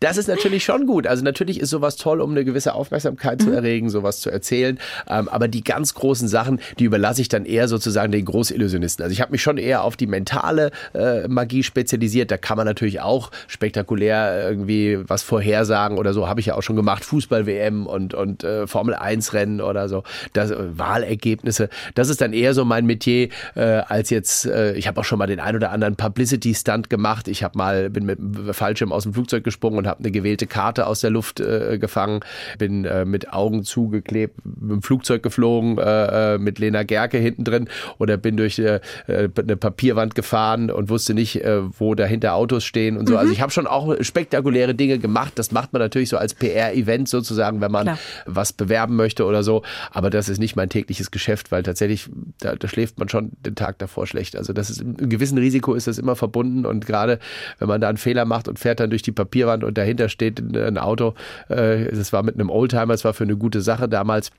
Das 0.00 0.16
ist 0.18 0.26
natürlich 0.28 0.64
schon 0.64 0.86
gut. 0.86 1.06
Also 1.06 1.24
natürlich 1.24 1.60
ist 1.60 1.70
sowas 1.70 1.96
toll, 1.96 2.20
um 2.20 2.32
eine 2.32 2.44
gewisse 2.44 2.74
Aufmerksamkeit 2.74 3.40
Mhm. 3.40 3.44
zu 3.44 3.50
erregen, 3.52 3.88
sowas 3.88 4.20
zu 4.20 4.30
erzählen. 4.30 4.78
Ähm, 5.08 5.28
aber 5.28 5.48
die 5.48 5.64
ganz 5.64 5.94
großen 5.94 6.28
Sachen, 6.28 6.60
die 6.78 6.84
überlasse 6.84 7.22
ich 7.22 7.28
dann 7.28 7.46
eher 7.46 7.68
sozusagen 7.68 8.12
den 8.12 8.24
Großillusionisten. 8.24 9.02
Also 9.02 9.12
ich 9.12 9.20
habe 9.22 9.32
mich 9.32 9.40
schon 9.42 9.56
eher 9.56 9.82
auf 9.82 9.96
die 9.96 10.06
mentale 10.06 10.70
äh, 10.94 11.26
Magie 11.28 11.62
spezialisiert. 11.62 12.30
Da 12.30 12.36
kann 12.36 12.56
man 12.58 12.66
natürlich 12.66 13.00
auch 13.00 13.30
spektakulär 13.46 14.46
irgendwie 14.48 14.98
was 15.08 15.22
vorhersagen 15.22 15.96
oder 15.96 16.12
so. 16.12 16.28
Habe 16.28 16.40
ich 16.40 16.46
ja 16.46 16.54
auch 16.54 16.62
schon 16.62 16.76
gemacht. 16.76 17.04
Fußball-WM 17.04 17.86
und, 17.86 18.12
und 18.14 18.44
äh, 18.44 18.66
Formel-1-Rennen 18.66 19.60
oder 19.62 19.88
so. 19.88 20.02
Das, 20.34 20.50
äh, 20.50 20.56
Wahlergebnisse. 20.78 21.68
Das 21.94 22.08
ist 22.10 22.20
dann 22.20 22.32
eher 22.34 22.52
so 22.52 22.64
mein 22.64 22.84
Metier, 22.84 23.28
äh, 23.54 23.82
als 23.88 24.10
jetzt, 24.10 24.46
äh, 24.46 24.74
ich 24.74 24.86
habe 24.86 25.00
auch 25.00 25.04
schon 25.04 25.18
mal 25.18 25.26
den 25.26 25.40
ein 25.40 25.56
oder 25.56 25.70
anderen 25.70 25.96
Publicity-Stunt 25.96 26.90
gemacht. 26.90 27.28
Ich 27.28 27.42
habe 27.42 27.56
mal, 27.58 27.90
bin 27.90 28.04
mit 28.04 28.18
dem 28.18 28.52
Fallschirm 28.52 28.92
aus 28.92 29.04
dem 29.04 29.14
Flugzeug 29.14 29.44
gesprungen 29.44 29.78
und 29.78 29.86
habe 29.86 30.00
eine 30.00 30.10
gewählte 30.10 30.46
Karte 30.46 30.86
aus 30.86 31.00
der 31.00 31.10
Luft 31.10 31.40
äh, 31.40 31.78
gefangen. 31.78 32.20
Bin 32.58 32.84
äh, 32.84 33.04
mit 33.04 33.32
Augen 33.32 33.64
zugeklebt, 33.64 34.44
mit 34.44 34.70
dem 34.70 34.82
Flugzeug 34.82 35.22
geflogen, 35.22 35.78
äh, 35.78 36.34
äh, 36.34 36.38
mit 36.38 36.58
Lena 36.58 36.82
Gerke 36.82 37.18
hinten 37.18 37.44
drin 37.44 37.68
oder 37.98 38.16
bin 38.16 38.36
durch 38.36 38.58
äh, 38.58 38.80
äh, 39.06 39.28
eine 39.36 39.56
Papierwand 39.56 40.14
gefahren 40.14 40.70
und 40.70 40.88
wusste 40.88 41.14
nicht, 41.14 41.42
äh, 41.44 41.60
wo 41.78 41.94
dahinter 41.94 42.34
Autos 42.34 42.64
stehen 42.64 42.96
und 42.96 43.08
so. 43.08 43.16
Also 43.16 43.32
ich 43.32 43.40
habe 43.40 43.52
schon 43.52 43.66
auch 43.66 43.94
spektakuläre 44.00 44.74
Dinge 44.74 44.98
gemacht. 44.98 45.32
Das 45.36 45.52
macht 45.52 45.72
man 45.72 45.80
natürlich 45.80 46.08
so 46.08 46.16
als 46.16 46.34
PR-Event 46.34 47.08
sozusagen, 47.08 47.60
wenn 47.60 47.72
man 47.72 47.84
Klar. 47.84 47.98
was 48.26 48.52
bewerben 48.52 48.96
möchte 48.96 49.24
oder 49.24 49.42
so. 49.42 49.62
Aber 49.90 50.10
das 50.10 50.28
ist 50.28 50.38
nicht 50.38 50.56
mein 50.56 50.68
tägliches 50.68 51.10
Geschäft, 51.10 51.52
weil 51.52 51.62
tatsächlich, 51.62 52.08
da, 52.40 52.56
da 52.56 52.68
schläft 52.68 52.98
man 52.98 53.08
schon 53.08 53.32
den 53.44 53.54
Tag 53.54 53.73
davor 53.78 54.06
schlecht. 54.06 54.36
Also 54.36 54.52
das 54.52 54.70
ist 54.70 54.80
ein 54.80 55.08
gewissen 55.08 55.38
Risiko 55.38 55.74
ist 55.74 55.86
das 55.86 55.98
immer 55.98 56.16
verbunden 56.16 56.66
und 56.66 56.86
gerade 56.86 57.18
wenn 57.58 57.68
man 57.68 57.80
da 57.80 57.88
einen 57.88 57.98
Fehler 57.98 58.24
macht 58.24 58.48
und 58.48 58.58
fährt 58.58 58.80
dann 58.80 58.90
durch 58.90 59.02
die 59.02 59.12
Papierwand 59.12 59.64
und 59.64 59.76
dahinter 59.78 60.08
steht 60.08 60.40
ein 60.40 60.78
Auto, 60.78 61.14
äh, 61.48 61.90
das 61.90 62.12
war 62.12 62.22
mit 62.22 62.34
einem 62.34 62.50
Oldtimer, 62.50 62.88
das 62.88 63.04
war 63.04 63.14
für 63.14 63.24
eine 63.24 63.36
gute 63.36 63.60
Sache 63.60 63.88
damals. 63.88 64.30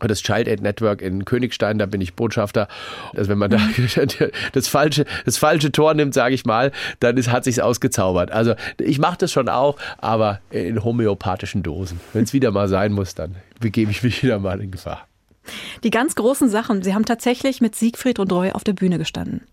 Das 0.00 0.22
Child 0.22 0.46
Aid 0.46 0.62
Network 0.62 1.02
in 1.02 1.24
Königstein, 1.24 1.78
da 1.78 1.86
bin 1.86 2.00
ich 2.00 2.14
Botschafter. 2.14 2.68
Also 3.16 3.30
wenn 3.30 3.38
man 3.38 3.50
da 3.50 3.58
das 4.52 4.68
falsche, 4.68 5.06
das 5.24 5.38
falsche 5.38 5.72
Tor 5.72 5.94
nimmt, 5.94 6.14
sage 6.14 6.36
ich 6.36 6.44
mal, 6.44 6.70
dann 7.00 7.16
ist, 7.16 7.32
hat 7.32 7.42
sich's 7.42 7.58
ausgezaubert. 7.58 8.30
Also 8.30 8.54
ich 8.78 9.00
mache 9.00 9.16
das 9.18 9.32
schon 9.32 9.48
auch, 9.48 9.76
aber 9.96 10.40
in 10.50 10.84
homöopathischen 10.84 11.64
Dosen. 11.64 11.98
Wenn 12.12 12.22
es 12.22 12.32
wieder 12.32 12.52
mal 12.52 12.68
sein 12.68 12.92
muss, 12.92 13.16
dann 13.16 13.34
begebe 13.58 13.90
ich 13.90 14.04
mich 14.04 14.22
wieder 14.22 14.38
mal 14.38 14.60
in 14.60 14.70
Gefahr. 14.70 15.08
Die 15.84 15.90
ganz 15.90 16.14
großen 16.14 16.48
Sachen, 16.48 16.82
Sie 16.82 16.94
haben 16.94 17.04
tatsächlich 17.04 17.60
mit 17.60 17.74
Siegfried 17.74 18.18
und 18.18 18.32
Roy 18.32 18.52
auf 18.52 18.64
der 18.64 18.72
Bühne 18.72 18.98
gestanden. 18.98 19.46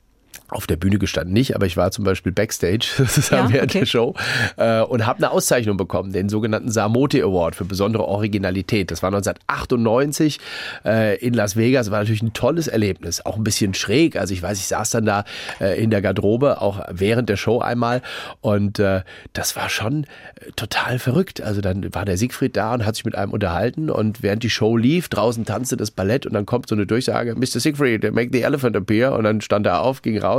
Auf 0.49 0.67
der 0.67 0.77
Bühne 0.77 0.99
gestanden 0.99 1.33
nicht, 1.33 1.55
aber 1.55 1.65
ich 1.65 1.75
war 1.75 1.91
zum 1.91 2.05
Beispiel 2.05 2.31
Backstage 2.31 2.87
sozusagen 2.97 3.49
Ja, 3.49 3.53
während 3.53 3.71
okay. 3.71 3.79
der 3.79 3.85
Show 3.85 4.13
äh, 4.57 4.81
und 4.81 5.05
habe 5.05 5.17
eine 5.17 5.31
Auszeichnung 5.31 5.77
bekommen, 5.77 6.13
den 6.13 6.29
sogenannten 6.29 6.71
Samote 6.71 7.21
Award 7.23 7.55
für 7.55 7.65
besondere 7.65 8.05
Originalität. 8.05 8.91
Das 8.91 9.01
war 9.03 9.09
1998 9.09 10.39
äh, 10.85 11.17
in 11.17 11.33
Las 11.33 11.55
Vegas. 11.55 11.91
War 11.91 11.99
natürlich 11.99 12.21
ein 12.21 12.33
tolles 12.33 12.67
Erlebnis, 12.67 13.25
auch 13.25 13.37
ein 13.37 13.43
bisschen 13.43 13.73
schräg. 13.73 14.15
Also 14.17 14.33
ich 14.33 14.41
weiß, 14.41 14.59
ich 14.59 14.67
saß 14.67 14.91
dann 14.91 15.05
da 15.05 15.25
äh, 15.59 15.81
in 15.81 15.89
der 15.89 16.01
Garderobe, 16.01 16.61
auch 16.61 16.79
während 16.91 17.29
der 17.29 17.37
Show 17.37 17.59
einmal 17.59 18.01
und 18.41 18.79
äh, 18.79 19.01
das 19.33 19.55
war 19.55 19.69
schon 19.69 20.03
äh, 20.03 20.51
total 20.55 20.99
verrückt. 20.99 21.41
Also 21.41 21.61
dann 21.61 21.93
war 21.93 22.05
der 22.05 22.17
Siegfried 22.17 22.55
da 22.55 22.73
und 22.73 22.85
hat 22.85 22.95
sich 22.95 23.05
mit 23.05 23.15
einem 23.15 23.31
unterhalten 23.31 23.89
und 23.89 24.21
während 24.21 24.43
die 24.43 24.49
Show 24.49 24.77
lief, 24.77 25.09
draußen 25.09 25.45
tanzte 25.45 25.75
das 25.75 25.91
Ballett 25.91 26.25
und 26.25 26.33
dann 26.33 26.45
kommt 26.45 26.69
so 26.69 26.75
eine 26.75 26.85
Durchsage, 26.85 27.35
Mr. 27.35 27.59
Siegfried, 27.59 28.13
make 28.13 28.29
the 28.31 28.41
elephant 28.41 28.75
appear 28.75 29.13
und 29.13 29.23
dann 29.23 29.41
stand 29.41 29.65
er 29.65 29.81
auf, 29.81 30.01
ging 30.01 30.17
raus 30.17 30.34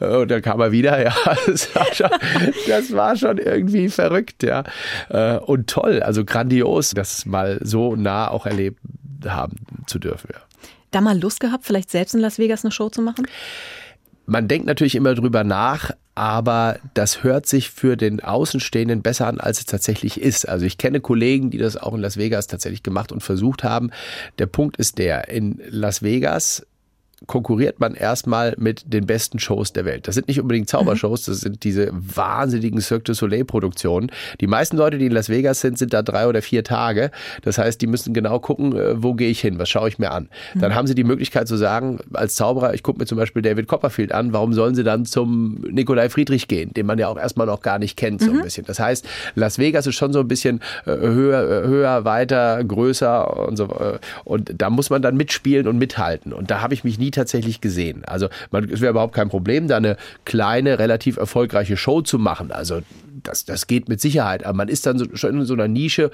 äh, 0.00 0.16
und 0.16 0.30
dann 0.30 0.42
kam 0.42 0.60
er 0.60 0.72
wieder. 0.72 0.98
Ja, 1.08 1.14
das 1.46 1.74
war 1.74 1.94
schon, 1.94 2.10
das 2.66 2.92
war 2.92 3.16
schon 3.16 3.38
irgendwie 3.38 3.88
verrückt, 3.88 4.42
ja. 4.42 4.64
Äh, 5.08 5.38
Und 5.38 5.68
toll, 5.68 6.02
also 6.02 6.24
grandios, 6.24 6.90
das 6.90 7.24
mal 7.24 7.58
so 7.62 7.94
nah 7.94 8.28
auch 8.28 8.46
erlebt 8.46 8.80
haben 9.26 9.56
zu 9.86 9.98
dürfen, 9.98 10.30
ja. 10.32 10.40
Da 10.90 11.00
mal 11.00 11.18
Lust 11.18 11.40
gehabt, 11.40 11.64
vielleicht 11.66 11.90
selbst 11.90 12.14
in 12.14 12.20
Las 12.20 12.38
Vegas 12.38 12.64
eine 12.64 12.72
Show 12.72 12.88
zu 12.88 13.02
machen? 13.02 13.26
man 14.28 14.46
denkt 14.46 14.66
natürlich 14.66 14.94
immer 14.94 15.14
drüber 15.14 15.42
nach, 15.42 15.90
aber 16.14 16.78
das 16.94 17.24
hört 17.24 17.46
sich 17.46 17.70
für 17.70 17.96
den 17.96 18.20
Außenstehenden 18.20 19.02
besser 19.02 19.26
an, 19.26 19.40
als 19.40 19.60
es 19.60 19.66
tatsächlich 19.66 20.20
ist. 20.20 20.46
Also 20.46 20.66
ich 20.66 20.76
kenne 20.76 21.00
Kollegen, 21.00 21.50
die 21.50 21.58
das 21.58 21.76
auch 21.76 21.94
in 21.94 22.00
Las 22.00 22.18
Vegas 22.18 22.46
tatsächlich 22.46 22.82
gemacht 22.82 23.10
und 23.10 23.22
versucht 23.22 23.64
haben. 23.64 23.90
Der 24.38 24.46
Punkt 24.46 24.76
ist 24.76 24.98
der, 24.98 25.28
in 25.28 25.60
Las 25.70 26.02
Vegas 26.02 26.66
konkurriert 27.26 27.80
man 27.80 27.94
erstmal 27.94 28.54
mit 28.58 28.92
den 28.92 29.06
besten 29.06 29.38
Shows 29.38 29.72
der 29.72 29.84
Welt. 29.84 30.06
Das 30.06 30.14
sind 30.14 30.28
nicht 30.28 30.40
unbedingt 30.40 30.68
Zaubershows, 30.68 31.24
das 31.24 31.40
sind 31.40 31.64
diese 31.64 31.90
wahnsinnigen 31.92 32.80
Cirque 32.80 33.04
du 33.04 33.14
Soleil 33.14 33.44
Produktionen. 33.44 34.10
Die 34.40 34.46
meisten 34.46 34.76
Leute, 34.76 34.98
die 34.98 35.06
in 35.06 35.12
Las 35.12 35.28
Vegas 35.28 35.60
sind, 35.60 35.78
sind 35.78 35.92
da 35.92 36.02
drei 36.02 36.28
oder 36.28 36.42
vier 36.42 36.62
Tage. 36.62 37.10
Das 37.42 37.58
heißt, 37.58 37.80
die 37.80 37.86
müssen 37.86 38.14
genau 38.14 38.38
gucken, 38.38 38.76
äh, 38.76 39.02
wo 39.02 39.14
gehe 39.14 39.30
ich 39.30 39.40
hin, 39.40 39.58
was 39.58 39.68
schaue 39.68 39.88
ich 39.88 39.98
mir 39.98 40.10
an. 40.12 40.28
Dann 40.54 40.74
haben 40.74 40.86
sie 40.86 40.94
die 40.94 41.04
Möglichkeit 41.04 41.48
zu 41.48 41.56
sagen, 41.56 41.98
als 42.12 42.34
Zauberer, 42.34 42.74
ich 42.74 42.82
gucke 42.82 43.00
mir 43.00 43.06
zum 43.06 43.18
Beispiel 43.18 43.42
David 43.42 43.66
Copperfield 43.66 44.12
an, 44.12 44.32
warum 44.32 44.52
sollen 44.52 44.74
sie 44.74 44.84
dann 44.84 45.04
zum 45.04 45.60
Nikolai 45.70 46.08
Friedrich 46.10 46.48
gehen, 46.48 46.72
den 46.74 46.86
man 46.86 46.98
ja 46.98 47.08
auch 47.08 47.18
erstmal 47.18 47.46
noch 47.46 47.60
gar 47.60 47.78
nicht 47.78 47.96
kennt, 47.96 48.20
so 48.22 48.30
ein 48.30 48.42
bisschen. 48.42 48.64
Das 48.66 48.78
heißt, 48.78 49.06
Las 49.34 49.58
Vegas 49.58 49.86
ist 49.86 49.96
schon 49.96 50.12
so 50.12 50.20
ein 50.20 50.28
bisschen 50.28 50.60
äh, 50.86 50.92
höher, 50.92 51.64
äh, 51.64 51.66
höher, 51.66 52.04
weiter, 52.04 52.62
größer 52.62 53.48
und 53.48 53.56
so. 53.56 53.68
Und 54.24 54.52
da 54.56 54.70
muss 54.70 54.90
man 54.90 55.02
dann 55.02 55.16
mitspielen 55.16 55.66
und 55.66 55.78
mithalten. 55.78 56.32
Und 56.32 56.50
da 56.50 56.60
habe 56.60 56.74
ich 56.74 56.84
mich 56.84 56.98
nie 56.98 57.07
tatsächlich 57.10 57.60
gesehen. 57.60 58.04
Also 58.04 58.28
man, 58.50 58.64
es 58.70 58.80
wäre 58.80 58.90
überhaupt 58.90 59.14
kein 59.14 59.28
Problem, 59.28 59.68
da 59.68 59.76
eine 59.76 59.96
kleine, 60.24 60.78
relativ 60.78 61.16
erfolgreiche 61.16 61.76
Show 61.76 62.02
zu 62.02 62.18
machen. 62.18 62.52
Also 62.52 62.80
das, 63.22 63.44
das 63.44 63.66
geht 63.66 63.88
mit 63.88 64.00
Sicherheit. 64.00 64.44
Aber 64.44 64.56
man 64.56 64.68
ist 64.68 64.86
dann 64.86 64.98
so, 64.98 65.06
schon 65.14 65.40
in 65.40 65.44
so 65.44 65.54
einer 65.54 65.68
Nische. 65.68 66.10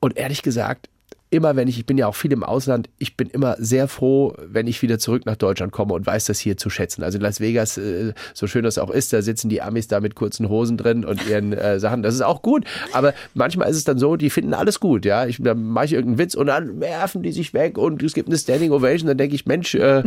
Und 0.00 0.16
ehrlich 0.16 0.42
gesagt, 0.42 0.88
immer 1.30 1.56
wenn 1.56 1.68
ich, 1.68 1.78
ich 1.78 1.86
bin 1.86 1.98
ja 1.98 2.06
auch 2.06 2.14
viel 2.14 2.32
im 2.32 2.42
Ausland, 2.42 2.88
ich 2.98 3.16
bin 3.16 3.28
immer 3.28 3.56
sehr 3.58 3.88
froh, 3.88 4.34
wenn 4.46 4.66
ich 4.66 4.80
wieder 4.82 4.98
zurück 4.98 5.26
nach 5.26 5.36
Deutschland 5.36 5.72
komme 5.72 5.94
und 5.94 6.06
weiß 6.06 6.24
das 6.24 6.38
hier 6.38 6.56
zu 6.56 6.70
schätzen. 6.70 7.02
Also 7.02 7.18
in 7.18 7.22
Las 7.22 7.40
Vegas, 7.40 7.76
äh, 7.76 8.14
so 8.34 8.46
schön 8.46 8.64
das 8.64 8.78
auch 8.78 8.90
ist, 8.90 9.12
da 9.12 9.20
sitzen 9.20 9.48
die 9.48 9.60
Amis 9.60 9.88
da 9.88 10.00
mit 10.00 10.14
kurzen 10.14 10.48
Hosen 10.48 10.76
drin 10.76 11.04
und 11.04 11.26
ihren 11.28 11.52
äh, 11.52 11.78
Sachen. 11.80 12.02
Das 12.02 12.14
ist 12.14 12.22
auch 12.22 12.40
gut. 12.40 12.64
Aber 12.92 13.12
manchmal 13.34 13.68
ist 13.68 13.76
es 13.76 13.84
dann 13.84 13.98
so, 13.98 14.16
die 14.16 14.30
finden 14.30 14.54
alles 14.54 14.80
gut, 14.80 15.04
ja. 15.04 15.26
Ich, 15.26 15.42
da 15.42 15.54
mache 15.54 15.86
ich 15.86 15.92
irgendeinen 15.92 16.18
Witz 16.18 16.34
und 16.34 16.46
dann 16.46 16.80
werfen 16.80 17.22
die 17.22 17.32
sich 17.32 17.52
weg 17.52 17.76
und 17.76 18.02
es 18.02 18.14
gibt 18.14 18.28
eine 18.28 18.38
Standing 18.38 18.72
Ovation. 18.72 19.08
Dann 19.08 19.18
denke 19.18 19.34
ich, 19.34 19.44
Mensch, 19.44 19.74
äh, 19.74 20.02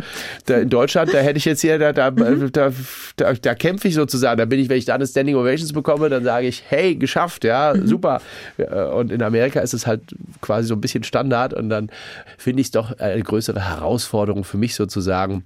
in 0.48 0.70
Deutschland, 0.70 1.14
da 1.14 1.20
hätte 1.20 1.38
ich 1.38 1.46
jetzt 1.46 1.62
hier, 1.62 1.78
da, 1.78 1.94
da, 1.94 2.10
da, 2.12 2.72
da, 3.16 3.34
da 3.34 3.56
kämpfe 3.56 3.88
ich 3.88 3.94
sozusagen. 3.94 4.38
Da 4.38 4.46
bin 4.46 4.60
ich, 4.60 4.70
wenn 4.70 4.78
ich 4.78 4.86
da 4.86 4.96
eine 4.96 5.06
Standing 5.06 5.36
Ovations 5.36 5.74
bekomme, 5.74 6.10
dann 6.10 6.24
sage 6.24 6.48
ich, 6.48 6.64
hey, 6.68 6.96
geschafft, 6.96 7.44
ja, 7.44 7.76
super. 7.84 8.22
Ja, 8.58 8.90
Und 8.90 9.12
in 9.12 9.22
Amerika 9.22 9.60
ist 9.60 9.74
es 9.74 9.86
halt 9.86 10.02
quasi 10.42 10.68
so 10.68 10.74
ein 10.74 10.82
bisschen 10.82 11.04
Standard 11.12 11.54
und 11.54 11.70
dann 11.70 11.90
finde 12.38 12.62
ich 12.62 12.68
es 12.68 12.72
doch 12.72 12.98
eine 12.98 13.22
größere 13.22 13.70
Herausforderung 13.70 14.46
für 14.46 14.58
mich 14.58 14.76
sozusagen, 14.76 15.44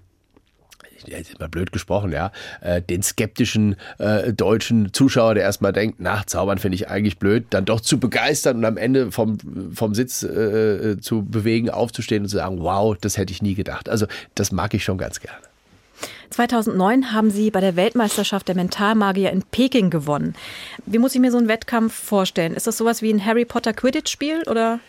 jetzt 1.08 1.40
mal 1.40 1.50
blöd 1.50 1.72
gesprochen, 1.72 2.12
ja, 2.12 2.32
äh, 2.62 2.82
den 2.82 3.02
skeptischen 3.02 3.76
äh, 3.98 4.32
deutschen 4.32 4.94
Zuschauer, 4.94 5.34
der 5.34 5.44
erstmal 5.44 5.74
denkt, 5.74 5.98
na, 6.00 6.22
Zaubern 6.26 6.60
finde 6.60 6.76
ich 6.76 6.88
eigentlich 6.88 7.18
blöd, 7.18 7.46
dann 7.50 7.66
doch 7.66 7.82
zu 7.82 8.00
begeistern 8.00 8.58
und 8.58 8.66
am 8.66 8.78
Ende 8.78 9.12
vom, 9.12 9.38
vom 9.74 9.96
Sitz 9.96 10.22
äh, 10.24 10.98
zu 11.00 11.24
bewegen, 11.24 11.70
aufzustehen 11.70 12.24
und 12.24 12.30
zu 12.30 12.38
sagen, 12.38 12.60
wow, 12.62 12.96
das 13.00 13.18
hätte 13.18 13.34
ich 13.34 13.42
nie 13.42 13.56
gedacht. 13.56 13.90
Also 13.90 14.06
das 14.36 14.52
mag 14.52 14.74
ich 14.74 14.84
schon 14.84 14.98
ganz 14.98 15.20
gerne. 15.20 15.40
2009 16.32 17.14
haben 17.14 17.32
Sie 17.32 17.52
bei 17.52 17.62
der 17.62 17.76
Weltmeisterschaft 17.76 18.48
der 18.48 18.56
Mentalmagier 18.56 19.32
in 19.32 19.44
Peking 19.44 19.90
gewonnen. 19.90 20.36
Wie 20.86 20.98
muss 20.98 21.16
ich 21.16 21.22
mir 21.22 21.32
so 21.32 21.38
einen 21.38 21.48
Wettkampf 21.48 21.94
vorstellen? 21.94 22.54
Ist 22.54 22.68
das 22.68 22.78
sowas 22.78 23.02
wie 23.02 23.14
ein 23.14 23.24
Harry 23.24 23.46
Potter 23.46 23.74
Quidditch-Spiel 23.74 24.44
oder? 24.50 24.80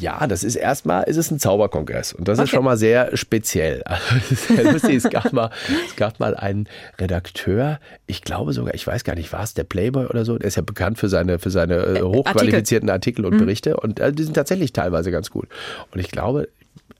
Ja, 0.00 0.26
das 0.26 0.42
ist 0.44 0.56
erstmal, 0.56 1.04
ist 1.04 1.16
es 1.16 1.30
ein 1.30 1.38
Zauberkongress 1.38 2.12
und 2.12 2.26
das 2.28 2.38
Okay. 2.38 2.44
ist 2.44 2.50
schon 2.50 2.64
mal 2.64 2.76
sehr 2.76 3.16
speziell. 3.16 3.82
Also, 3.94 4.16
es 4.16 4.30
ist 4.32 4.48
sehr 4.48 4.72
lustig. 4.72 4.96
Es 4.96 5.10
gab 5.10 5.32
mal, 5.32 5.50
es 5.86 5.96
gab 5.96 6.20
mal 6.20 6.34
einen 6.34 6.68
Redakteur, 6.98 7.78
ich 8.06 8.22
glaube 8.22 8.52
sogar, 8.52 8.74
ich 8.74 8.86
weiß 8.86 9.04
gar 9.04 9.14
nicht, 9.14 9.32
war 9.32 9.42
es 9.42 9.54
der 9.54 9.64
Playboy 9.64 10.06
oder 10.06 10.24
so? 10.24 10.36
Der 10.38 10.48
ist 10.48 10.56
ja 10.56 10.62
bekannt 10.62 10.98
für 10.98 11.08
seine, 11.08 11.38
für 11.38 11.50
seine 11.50 11.74
äh, 11.76 12.02
hochqualifizierten 12.02 12.90
Artikel, 12.90 13.24
und 13.24 13.38
Berichte 13.38 13.76
und 13.76 14.00
äh, 14.00 14.12
die 14.12 14.24
sind 14.24 14.34
tatsächlich 14.34 14.72
teilweise 14.72 15.10
ganz 15.10 15.30
gut. 15.30 15.48
Und 15.92 16.00
ich 16.00 16.10
glaube, 16.10 16.48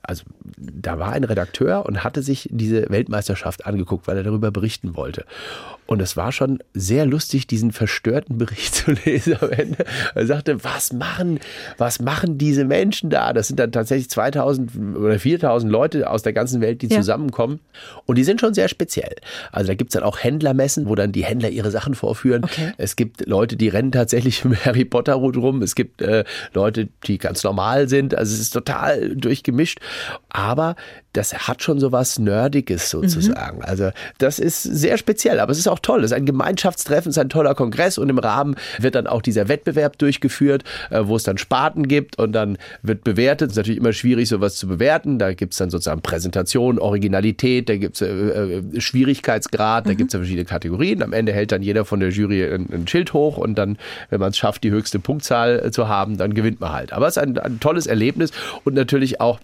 also 0.02 0.24
da 0.56 0.98
war 0.98 1.12
ein 1.12 1.24
Redakteur 1.24 1.86
und 1.86 2.04
hatte 2.04 2.22
sich 2.22 2.48
diese 2.52 2.90
Weltmeisterschaft 2.90 3.66
angeguckt, 3.66 4.06
weil 4.06 4.16
er 4.18 4.22
darüber 4.22 4.50
berichten 4.50 4.96
wollte. 4.96 5.24
Und 5.86 6.00
es 6.00 6.16
war 6.16 6.32
schon 6.32 6.60
sehr 6.72 7.04
lustig, 7.04 7.46
diesen 7.46 7.70
verstörten 7.72 8.38
Bericht 8.38 8.74
zu 8.74 8.92
lesen 9.04 9.36
am 9.40 9.50
Ende. 9.50 9.84
Er 10.14 10.26
sagte, 10.26 10.64
was 10.64 10.92
machen, 10.92 11.40
was 11.76 12.00
machen 12.00 12.38
diese 12.38 12.64
Menschen 12.64 13.10
da? 13.10 13.32
Das 13.32 13.48
sind 13.48 13.60
dann 13.60 13.70
tatsächlich 13.72 14.08
2000 14.08 14.70
oder 14.96 15.18
4000 15.18 15.70
Leute 15.70 16.08
aus 16.10 16.22
der 16.22 16.32
ganzen 16.32 16.60
Welt, 16.60 16.80
die 16.82 16.86
Ja. 16.88 16.96
zusammenkommen. 16.96 17.60
Und 18.06 18.16
die 18.16 18.24
sind 18.24 18.40
schon 18.40 18.54
sehr 18.54 18.68
speziell. 18.68 19.14
Also 19.52 19.68
da 19.68 19.74
gibt's 19.74 19.94
dann 19.94 20.02
auch 20.04 20.18
Händlermessen, 20.22 20.88
wo 20.88 20.94
dann 20.94 21.12
die 21.12 21.24
Händler 21.24 21.50
ihre 21.50 21.70
Sachen 21.70 21.94
vorführen. 21.94 22.44
Okay. 22.44 22.72
Es 22.78 22.96
gibt 22.96 23.26
Leute, 23.26 23.56
die 23.56 23.68
rennen 23.68 23.92
tatsächlich 23.92 24.42
im 24.44 24.56
Harry 24.56 24.84
Potter 24.84 25.20
Hut 25.20 25.36
rum. 25.36 25.60
Es 25.62 25.74
gibt 25.74 26.00
äh, 26.02 26.24
Leute, 26.54 26.88
die 27.06 27.18
ganz 27.18 27.44
normal 27.44 27.88
sind. 27.88 28.14
Also 28.14 28.32
es 28.34 28.40
ist 28.40 28.50
total 28.50 29.14
durchgemischt. 29.16 29.80
Aber 30.30 30.76
das 31.14 31.32
hat 31.48 31.62
schon 31.62 31.78
so 31.78 31.92
was 31.92 32.18
Nerdiges 32.18 32.90
sozusagen. 32.90 33.62
Also 33.62 33.90
das 34.18 34.38
ist 34.38 34.62
sehr 34.62 34.98
speziell, 34.98 35.40
aber 35.40 35.52
es 35.52 35.58
ist 35.58 35.68
auch 35.68 35.78
toll. 35.78 36.00
Es 36.00 36.10
ist 36.10 36.16
ein 36.16 36.26
Gemeinschaftstreffen, 36.26 37.10
es 37.10 37.16
ist 37.16 37.20
ein 37.20 37.28
toller 37.28 37.54
Kongress 37.54 37.98
und 37.98 38.08
im 38.10 38.18
Rahmen 38.18 38.56
wird 38.78 38.96
dann 38.96 39.06
auch 39.06 39.22
dieser 39.22 39.48
Wettbewerb 39.48 39.96
durchgeführt, 39.98 40.64
äh, 40.90 41.02
wo 41.04 41.16
es 41.16 41.22
dann 41.22 41.38
Sparten 41.38 41.86
gibt 41.86 42.18
und 42.18 42.32
dann 42.32 42.58
wird 42.82 43.04
bewertet. 43.04 43.50
Es 43.50 43.52
ist 43.52 43.56
natürlich 43.58 43.78
immer 43.78 43.92
schwierig, 43.92 44.28
sowas 44.28 44.56
zu 44.56 44.66
bewerten. 44.66 45.18
Da 45.18 45.32
gibt 45.32 45.52
es 45.54 45.58
dann 45.58 45.70
sozusagen 45.70 46.02
Präsentation, 46.02 46.80
Originalität, 46.80 47.68
da 47.68 47.76
gibt 47.76 47.96
es 47.96 48.02
äh, 48.02 48.08
äh, 48.08 48.80
Schwierigkeitsgrad, 48.80 49.86
da 49.86 49.94
gibt 49.94 50.08
es 50.10 50.14
ja 50.14 50.18
verschiedene 50.18 50.44
Kategorien. 50.44 51.02
Am 51.02 51.12
Ende 51.12 51.32
hält 51.32 51.52
dann 51.52 51.62
jeder 51.62 51.84
von 51.84 52.00
der 52.00 52.10
Jury 52.10 52.44
ein, 52.44 52.68
ein 52.72 52.88
Schild 52.88 53.12
hoch 53.12 53.36
und 53.36 53.56
dann, 53.56 53.78
wenn 54.10 54.18
man 54.18 54.30
es 54.30 54.36
schafft, 54.36 54.64
die 54.64 54.72
höchste 54.72 54.98
Punktzahl 54.98 55.60
äh, 55.64 55.70
zu 55.70 55.88
haben, 55.88 56.18
dann 56.18 56.34
gewinnt 56.34 56.60
man 56.60 56.72
halt. 56.72 56.92
Aber 56.92 57.06
es 57.06 57.16
ist 57.16 57.22
ein, 57.22 57.38
ein 57.38 57.60
tolles 57.60 57.86
Erlebnis 57.86 58.32
und 58.64 58.74
natürlich 58.74 59.20
auch 59.20 59.38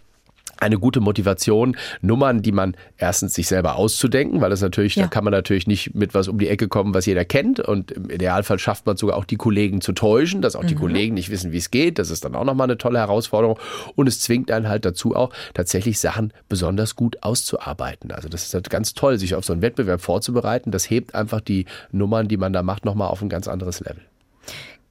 eine 0.60 0.78
gute 0.78 1.00
Motivation, 1.00 1.76
Nummern, 2.02 2.42
die 2.42 2.52
man 2.52 2.76
erstens 2.98 3.34
sich 3.34 3.48
selber 3.48 3.76
auszudenken, 3.76 4.40
weil 4.40 4.50
das 4.50 4.60
natürlich, 4.60 4.94
Ja. 4.96 5.04
da 5.04 5.08
kann 5.08 5.24
man 5.24 5.32
natürlich 5.32 5.66
nicht 5.66 5.94
mit 5.94 6.14
was 6.14 6.28
um 6.28 6.38
die 6.38 6.48
Ecke 6.48 6.68
kommen, 6.68 6.94
was 6.94 7.06
jeder 7.06 7.24
kennt. 7.24 7.60
Und 7.60 7.90
im 7.90 8.10
Idealfall 8.10 8.58
schafft 8.58 8.86
man 8.86 8.96
sogar 8.96 9.16
auch 9.16 9.24
die 9.24 9.36
Kollegen 9.36 9.80
zu 9.80 9.92
täuschen, 9.92 10.42
dass 10.42 10.56
auch 10.56 10.64
die 10.64 10.74
Kollegen 10.74 11.14
nicht 11.14 11.30
wissen, 11.30 11.50
wie 11.52 11.56
es 11.58 11.70
geht. 11.70 11.98
Das 11.98 12.10
ist 12.10 12.24
dann 12.24 12.34
auch 12.34 12.44
nochmal 12.44 12.66
eine 12.66 12.78
tolle 12.78 12.98
Herausforderung. 12.98 13.58
Und 13.96 14.06
es 14.06 14.20
zwingt 14.20 14.50
einen 14.50 14.68
halt 14.68 14.84
dazu 14.84 15.16
auch, 15.16 15.30
tatsächlich 15.54 15.98
Sachen 15.98 16.32
besonders 16.48 16.94
gut 16.94 17.22
auszuarbeiten. 17.22 18.12
Also 18.12 18.28
das 18.28 18.44
ist 18.44 18.54
halt 18.54 18.70
ganz 18.70 18.94
toll, 18.94 19.18
sich 19.18 19.34
auf 19.34 19.44
so 19.44 19.52
einen 19.52 19.62
Wettbewerb 19.62 20.00
vorzubereiten. 20.00 20.70
Das 20.70 20.88
hebt 20.90 21.14
einfach 21.14 21.40
die 21.40 21.64
Nummern, 21.92 22.28
die 22.28 22.36
man 22.36 22.52
da 22.52 22.62
macht, 22.62 22.84
nochmal 22.84 23.08
auf 23.08 23.22
ein 23.22 23.28
ganz 23.28 23.48
anderes 23.48 23.80
Level. 23.80 24.02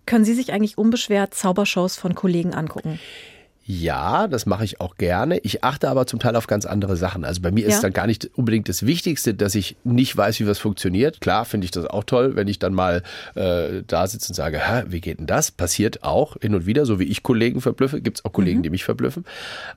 Können 0.05 0.25
Sie 0.25 0.33
sich 0.33 0.51
eigentlich 0.51 0.77
unbeschwert 0.77 1.35
Zaubershows 1.35 1.95
von 1.95 2.15
Kollegen 2.15 2.55
angucken? 2.55 2.99
Ja, 3.71 4.27
das 4.27 4.47
mache 4.47 4.63
ich 4.63 4.81
auch 4.81 4.95
gerne. 4.95 5.37
Ich 5.43 5.63
achte 5.63 5.89
aber 5.89 6.07
zum 6.07 6.19
Teil 6.19 6.35
auf 6.35 6.47
ganz 6.47 6.65
andere 6.65 6.97
Sachen. 6.97 7.23
Also 7.23 7.39
bei 7.43 7.51
mir 7.51 7.67
ist 7.67 7.75
Ja. 7.75 7.81
dann 7.83 7.93
gar 7.93 8.07
nicht 8.07 8.27
unbedingt 8.35 8.67
das 8.67 8.83
Wichtigste, 8.83 9.35
dass 9.35 9.53
ich 9.53 9.75
nicht 9.83 10.17
weiß, 10.17 10.39
wie 10.39 10.47
was 10.47 10.57
funktioniert. 10.57 11.21
Klar 11.21 11.45
finde 11.45 11.65
ich 11.65 11.71
das 11.71 11.85
auch 11.85 12.03
toll, 12.03 12.35
wenn 12.35 12.47
ich 12.47 12.57
dann 12.57 12.73
mal 12.73 13.03
äh, 13.35 13.83
da 13.85 14.07
sitze 14.07 14.29
und 14.31 14.33
sage, 14.33 14.57
Hä, 14.57 14.85
wie 14.87 15.01
geht 15.01 15.19
denn 15.19 15.27
das? 15.27 15.51
Passiert 15.51 16.01
auch 16.03 16.35
hin 16.41 16.55
und 16.55 16.65
wieder, 16.65 16.87
so 16.87 16.99
wie 16.99 17.03
ich 17.03 17.21
Kollegen 17.21 17.61
verblüffe. 17.61 18.01
Gibt 18.01 18.17
es 18.17 18.25
auch 18.25 18.33
Kollegen, 18.33 18.63
die 18.63 18.71
mich 18.71 18.83
verblüffen. 18.85 19.23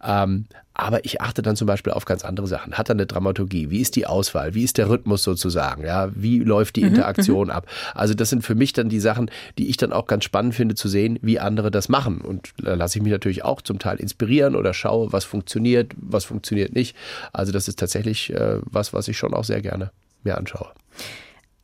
Ähm, 0.02 0.46
aber 0.82 1.04
ich 1.04 1.20
achte 1.20 1.42
dann 1.42 1.56
zum 1.56 1.66
Beispiel 1.66 1.92
auf 1.92 2.04
ganz 2.04 2.24
andere 2.24 2.46
Sachen. 2.46 2.74
Hat 2.74 2.88
er 2.88 2.94
eine 2.94 3.06
Dramaturgie? 3.06 3.70
Wie 3.70 3.80
ist 3.80 3.96
die 3.96 4.06
Auswahl? 4.06 4.54
Wie 4.54 4.64
ist 4.64 4.78
der 4.78 4.88
Rhythmus 4.88 5.22
sozusagen? 5.22 5.84
Ja, 5.84 6.10
wie 6.14 6.38
läuft 6.40 6.76
die 6.76 6.82
Interaktion 6.82 7.50
ab? 7.50 7.66
Also 7.94 8.14
das 8.14 8.30
sind 8.30 8.42
für 8.42 8.54
mich 8.54 8.72
dann 8.72 8.88
die 8.88 9.00
Sachen, 9.00 9.30
die 9.58 9.68
ich 9.68 9.76
dann 9.76 9.92
auch 9.92 10.06
ganz 10.06 10.24
spannend 10.24 10.54
finde 10.54 10.74
zu 10.74 10.88
sehen, 10.88 11.18
wie 11.22 11.38
andere 11.38 11.70
das 11.70 11.88
machen. 11.88 12.20
Und 12.20 12.50
da 12.58 12.74
lasse 12.74 12.98
ich 12.98 13.02
mich 13.02 13.12
natürlich 13.12 13.44
auch 13.44 13.62
zum 13.62 13.78
Teil 13.78 13.98
inspirieren 13.98 14.56
oder 14.56 14.74
schaue, 14.74 15.12
was 15.12 15.24
funktioniert, 15.24 15.92
was 15.96 16.24
funktioniert 16.24 16.74
nicht. 16.74 16.96
Also 17.32 17.52
das 17.52 17.68
ist 17.68 17.78
tatsächlich 17.78 18.32
äh, 18.32 18.58
was, 18.64 18.92
was 18.92 19.08
ich 19.08 19.16
schon 19.16 19.34
auch 19.34 19.44
sehr 19.44 19.62
gerne 19.62 19.90
mir 20.24 20.36
anschaue. 20.36 20.68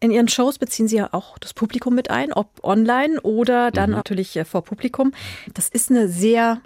In 0.00 0.12
Ihren 0.12 0.28
Shows 0.28 0.58
beziehen 0.58 0.86
Sie 0.86 0.96
ja 0.96 1.08
auch 1.12 1.38
das 1.38 1.54
Publikum 1.54 1.94
mit 1.94 2.10
ein, 2.10 2.32
ob 2.32 2.48
online 2.62 3.20
oder 3.22 3.72
dann 3.72 3.90
natürlich 3.90 4.36
äh, 4.36 4.44
vor 4.44 4.62
Publikum. 4.62 5.12
Das 5.54 5.68
ist 5.68 5.90
eine 5.90 6.08
sehr, 6.08 6.60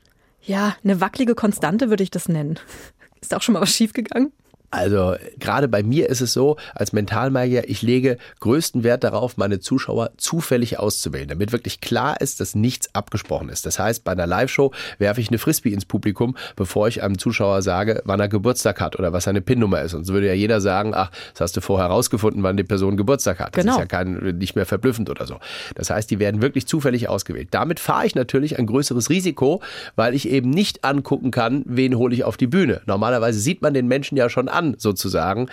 ja, 0.44 0.76
eine 0.82 1.00
wackelige 1.00 1.34
Konstante, 1.34 1.90
würde 1.90 2.02
ich 2.02 2.10
das 2.10 2.28
nennen. 2.28 2.58
Ist 3.20 3.34
auch 3.34 3.42
schon 3.42 3.52
mal 3.54 3.60
was 3.62 3.74
schiefgegangen? 3.74 4.32
Also 4.72 5.16
gerade 5.38 5.68
bei 5.68 5.82
mir 5.82 6.08
ist 6.08 6.22
es 6.22 6.32
so, 6.32 6.56
als 6.74 6.94
Mentalmagier, 6.94 7.68
ich 7.68 7.82
lege 7.82 8.16
größten 8.40 8.82
Wert 8.84 9.04
darauf, 9.04 9.36
meine 9.36 9.60
Zuschauer 9.60 10.12
zufällig 10.16 10.78
auszuwählen, 10.78 11.28
damit 11.28 11.52
wirklich 11.52 11.82
klar 11.82 12.18
ist, 12.22 12.40
dass 12.40 12.54
nichts 12.54 12.88
abgesprochen 12.94 13.50
ist. 13.50 13.66
Das 13.66 13.78
heißt, 13.78 14.02
bei 14.02 14.12
einer 14.12 14.26
Live-Show 14.26 14.72
werfe 14.98 15.20
ich 15.20 15.28
eine 15.28 15.36
Frisbee 15.36 15.74
ins 15.74 15.84
Publikum, 15.84 16.36
bevor 16.56 16.88
ich 16.88 17.02
einem 17.02 17.18
Zuschauer 17.18 17.60
sage, 17.60 18.00
wann 18.06 18.18
er 18.18 18.28
Geburtstag 18.28 18.80
hat 18.80 18.98
oder 18.98 19.12
was 19.12 19.24
seine 19.24 19.42
PIN-Nummer 19.42 19.82
ist. 19.82 19.92
Und 19.92 20.04
so 20.06 20.14
würde 20.14 20.28
ja 20.28 20.32
jeder 20.32 20.62
sagen, 20.62 20.92
ach, 20.94 21.10
das 21.32 21.42
hast 21.42 21.56
du 21.58 21.60
vorher 21.60 21.88
herausgefunden, 21.88 22.42
wann 22.42 22.56
die 22.56 22.64
Person 22.64 22.96
Geburtstag 22.96 23.40
hat. 23.40 23.54
Das 23.54 23.62
Genau. 23.64 23.74
ist 23.74 23.80
ja 23.80 23.86
kein, 23.86 24.14
nicht 24.38 24.56
mehr 24.56 24.64
verblüffend 24.64 25.10
oder 25.10 25.26
so. 25.26 25.36
Das 25.74 25.90
heißt, 25.90 26.10
die 26.10 26.18
werden 26.18 26.40
wirklich 26.40 26.66
zufällig 26.66 27.08
ausgewählt. 27.10 27.48
Damit 27.50 27.78
fahre 27.78 28.06
ich 28.06 28.14
natürlich 28.14 28.58
ein 28.58 28.64
größeres 28.66 29.10
Risiko, 29.10 29.60
weil 29.96 30.14
ich 30.14 30.26
eben 30.30 30.48
nicht 30.48 30.82
angucken 30.82 31.30
kann, 31.30 31.62
wen 31.66 31.94
hole 31.98 32.14
ich 32.14 32.24
auf 32.24 32.38
die 32.38 32.46
Bühne. 32.46 32.80
Normalerweise 32.86 33.38
sieht 33.38 33.60
man 33.60 33.74
den 33.74 33.86
Menschen 33.86 34.16
ja 34.16 34.30
schon 34.30 34.48
an, 34.48 34.61
sozusagen, 34.78 35.48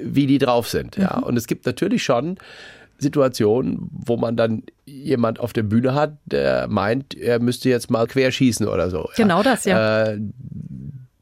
wie 0.00 0.26
die 0.26 0.38
drauf 0.38 0.68
sind. 0.68 0.96
Ja. 0.96 1.18
Und 1.18 1.36
es 1.36 1.46
gibt 1.46 1.66
natürlich 1.66 2.02
schon 2.02 2.38
Situationen, 2.98 3.90
wo 3.90 4.16
man 4.16 4.36
dann 4.36 4.62
jemand 4.86 5.40
auf 5.40 5.52
der 5.52 5.62
Bühne 5.62 5.94
hat, 5.94 6.16
der 6.26 6.68
meint, 6.68 7.14
er 7.14 7.40
müsste 7.40 7.68
jetzt 7.68 7.90
mal 7.90 8.06
querschießen 8.06 8.66
oder 8.66 8.90
so. 8.90 9.08
Genau 9.16 9.42
das, 9.42 9.64
ja. 9.64 10.04
Äh, 10.04 10.20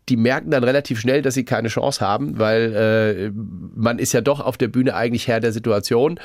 die 0.08 0.16
merken 0.16 0.50
dann 0.50 0.64
relativ 0.64 1.00
schnell, 1.00 1.22
dass 1.22 1.34
sie 1.34 1.44
keine 1.44 1.68
Chance 1.68 2.00
haben, 2.00 2.38
weil 2.38 2.74
äh, 2.74 3.30
man 3.74 3.98
ist 3.98 4.12
ja 4.12 4.20
doch 4.20 4.40
auf 4.40 4.56
der 4.56 4.68
Bühne 4.68 4.94
eigentlich 4.94 5.28
Herr 5.28 5.40
der 5.40 5.52
Situation. 5.52 6.18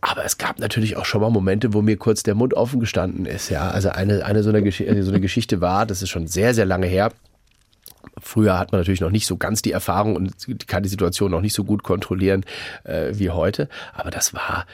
Aber 0.00 0.24
es 0.24 0.38
gab 0.38 0.58
natürlich 0.58 0.96
auch 0.96 1.04
schon 1.04 1.20
mal 1.20 1.30
Momente, 1.30 1.74
wo 1.74 1.82
mir 1.82 1.96
kurz 1.96 2.22
der 2.22 2.34
Mund 2.34 2.54
offen 2.54 2.80
gestanden 2.80 3.26
ist. 3.26 3.50
Ja, 3.50 3.70
also 3.70 3.90
eine, 3.90 4.24
eine 4.24 4.42
so, 4.42 4.50
eine 4.50 4.62
Gesch 4.62 4.80
äh, 4.80 5.02
so 5.02 5.10
eine 5.10 5.20
Geschichte 5.20 5.60
war, 5.60 5.86
das 5.86 6.02
ist 6.02 6.08
schon 6.10 6.26
sehr, 6.26 6.54
sehr 6.54 6.66
lange 6.66 6.86
her. 6.86 7.12
Früher 8.22 8.58
hat 8.58 8.72
man 8.72 8.80
natürlich 8.80 9.00
noch 9.00 9.10
nicht 9.10 9.26
so 9.26 9.36
ganz 9.36 9.62
die 9.62 9.72
Erfahrung 9.72 10.16
und 10.16 10.32
kann 10.66 10.82
die 10.82 10.88
Situation 10.88 11.30
noch 11.30 11.40
nicht 11.40 11.54
so 11.54 11.64
gut 11.64 11.82
kontrollieren 11.82 12.44
äh, 12.84 13.10
wie 13.12 13.30
heute. 13.30 13.68
Aber 13.94 14.10
das 14.10 14.34
war, 14.34 14.66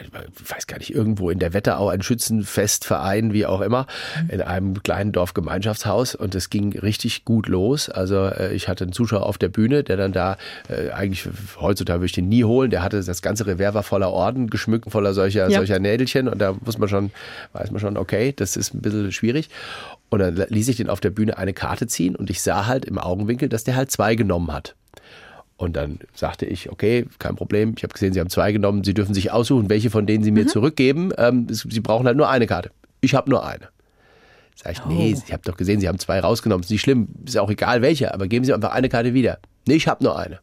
ich 0.00 0.50
weiß 0.50 0.66
gar 0.68 0.78
nicht, 0.78 0.94
irgendwo 0.94 1.28
in 1.30 1.38
der 1.38 1.52
Wetterau 1.52 1.88
ein 1.88 2.02
Schützenfestverein, 2.02 3.32
wie 3.32 3.46
auch 3.46 3.60
immer, 3.60 3.86
in 4.28 4.40
einem 4.40 4.82
kleinen 4.82 5.12
Dorfgemeinschaftshaus 5.12 6.14
und 6.14 6.34
es 6.34 6.50
ging 6.50 6.78
richtig 6.78 7.24
gut 7.24 7.48
los. 7.48 7.88
Also 7.88 8.26
äh, 8.26 8.54
ich 8.54 8.68
hatte 8.68 8.84
einen 8.84 8.92
Zuschauer 8.92 9.26
auf 9.26 9.38
der 9.38 9.48
Bühne, 9.48 9.82
der 9.84 9.96
dann 9.96 10.12
da 10.12 10.36
äh, 10.68 10.90
eigentlich 10.90 11.28
heutzutage 11.60 11.98
würde 12.00 12.06
ich 12.06 12.12
den 12.12 12.28
nie 12.28 12.44
holen. 12.44 12.70
Der 12.70 12.82
hatte 12.82 13.02
das 13.02 13.22
ganze 13.22 13.46
Revers 13.46 13.74
war 13.74 13.82
voller 13.82 14.10
Orden, 14.10 14.48
geschmückt 14.50 14.90
voller 14.90 15.14
solcher, 15.14 15.48
Ja. 15.48 15.58
solcher 15.58 15.78
Nädelchen 15.78 16.28
und 16.28 16.38
da 16.38 16.54
muss 16.64 16.78
man 16.78 16.88
schon, 16.88 17.10
weiß 17.52 17.70
man 17.70 17.80
schon, 17.80 17.96
okay, 17.96 18.32
das 18.34 18.56
ist 18.56 18.74
ein 18.74 18.80
bisschen 18.82 19.12
schwierig. 19.12 19.50
Und 20.12 20.18
dann 20.18 20.36
ließ 20.36 20.68
ich 20.68 20.76
den 20.76 20.90
auf 20.90 21.00
der 21.00 21.08
Bühne 21.08 21.38
eine 21.38 21.54
Karte 21.54 21.86
ziehen 21.86 22.14
und 22.16 22.28
ich 22.28 22.42
sah 22.42 22.66
halt 22.66 22.84
im 22.84 22.98
Augenwinkel, 22.98 23.48
dass 23.48 23.64
der 23.64 23.76
halt 23.76 23.90
zwei 23.90 24.14
genommen 24.14 24.52
hat. 24.52 24.76
Und 25.56 25.74
dann 25.74 26.00
sagte 26.14 26.44
ich, 26.44 26.70
okay, 26.70 27.06
kein 27.18 27.34
Problem. 27.34 27.72
Ich 27.78 27.82
habe 27.82 27.94
gesehen, 27.94 28.12
Sie 28.12 28.20
haben 28.20 28.28
zwei 28.28 28.52
genommen. 28.52 28.84
Sie 28.84 28.92
dürfen 28.92 29.14
sich 29.14 29.30
aussuchen, 29.32 29.70
welche 29.70 29.88
von 29.88 30.04
denen 30.06 30.22
Sie 30.22 30.30
mir 30.30 30.46
zurückgeben. 30.46 31.12
Ähm, 31.16 31.46
es- 31.50 31.60
Sie 31.68 31.80
brauchen 31.80 32.06
halt 32.06 32.18
nur 32.18 32.28
eine 32.28 32.46
Karte. 32.46 32.72
Ich 33.00 33.14
habe 33.14 33.30
nur 33.30 33.46
eine. 33.46 33.68
Sag 34.54 34.72
ich, 34.72 34.84
nee, 34.84 35.16
ich 35.26 35.32
habe 35.32 35.42
doch 35.46 35.56
gesehen, 35.56 35.80
Sie 35.80 35.88
haben 35.88 35.98
zwei 35.98 36.20
rausgenommen. 36.20 36.62
Ist 36.62 36.70
nicht 36.70 36.82
schlimm, 36.82 37.08
ist 37.24 37.38
auch 37.38 37.48
egal 37.50 37.80
welche, 37.80 38.12
aber 38.12 38.28
geben 38.28 38.44
Sie 38.44 38.52
einfach 38.52 38.72
eine 38.72 38.90
Karte 38.90 39.14
wieder. 39.14 39.38
Nee, 39.66 39.76
ich 39.76 39.88
habe 39.88 40.04
nur 40.04 40.18
eine. 40.18 40.40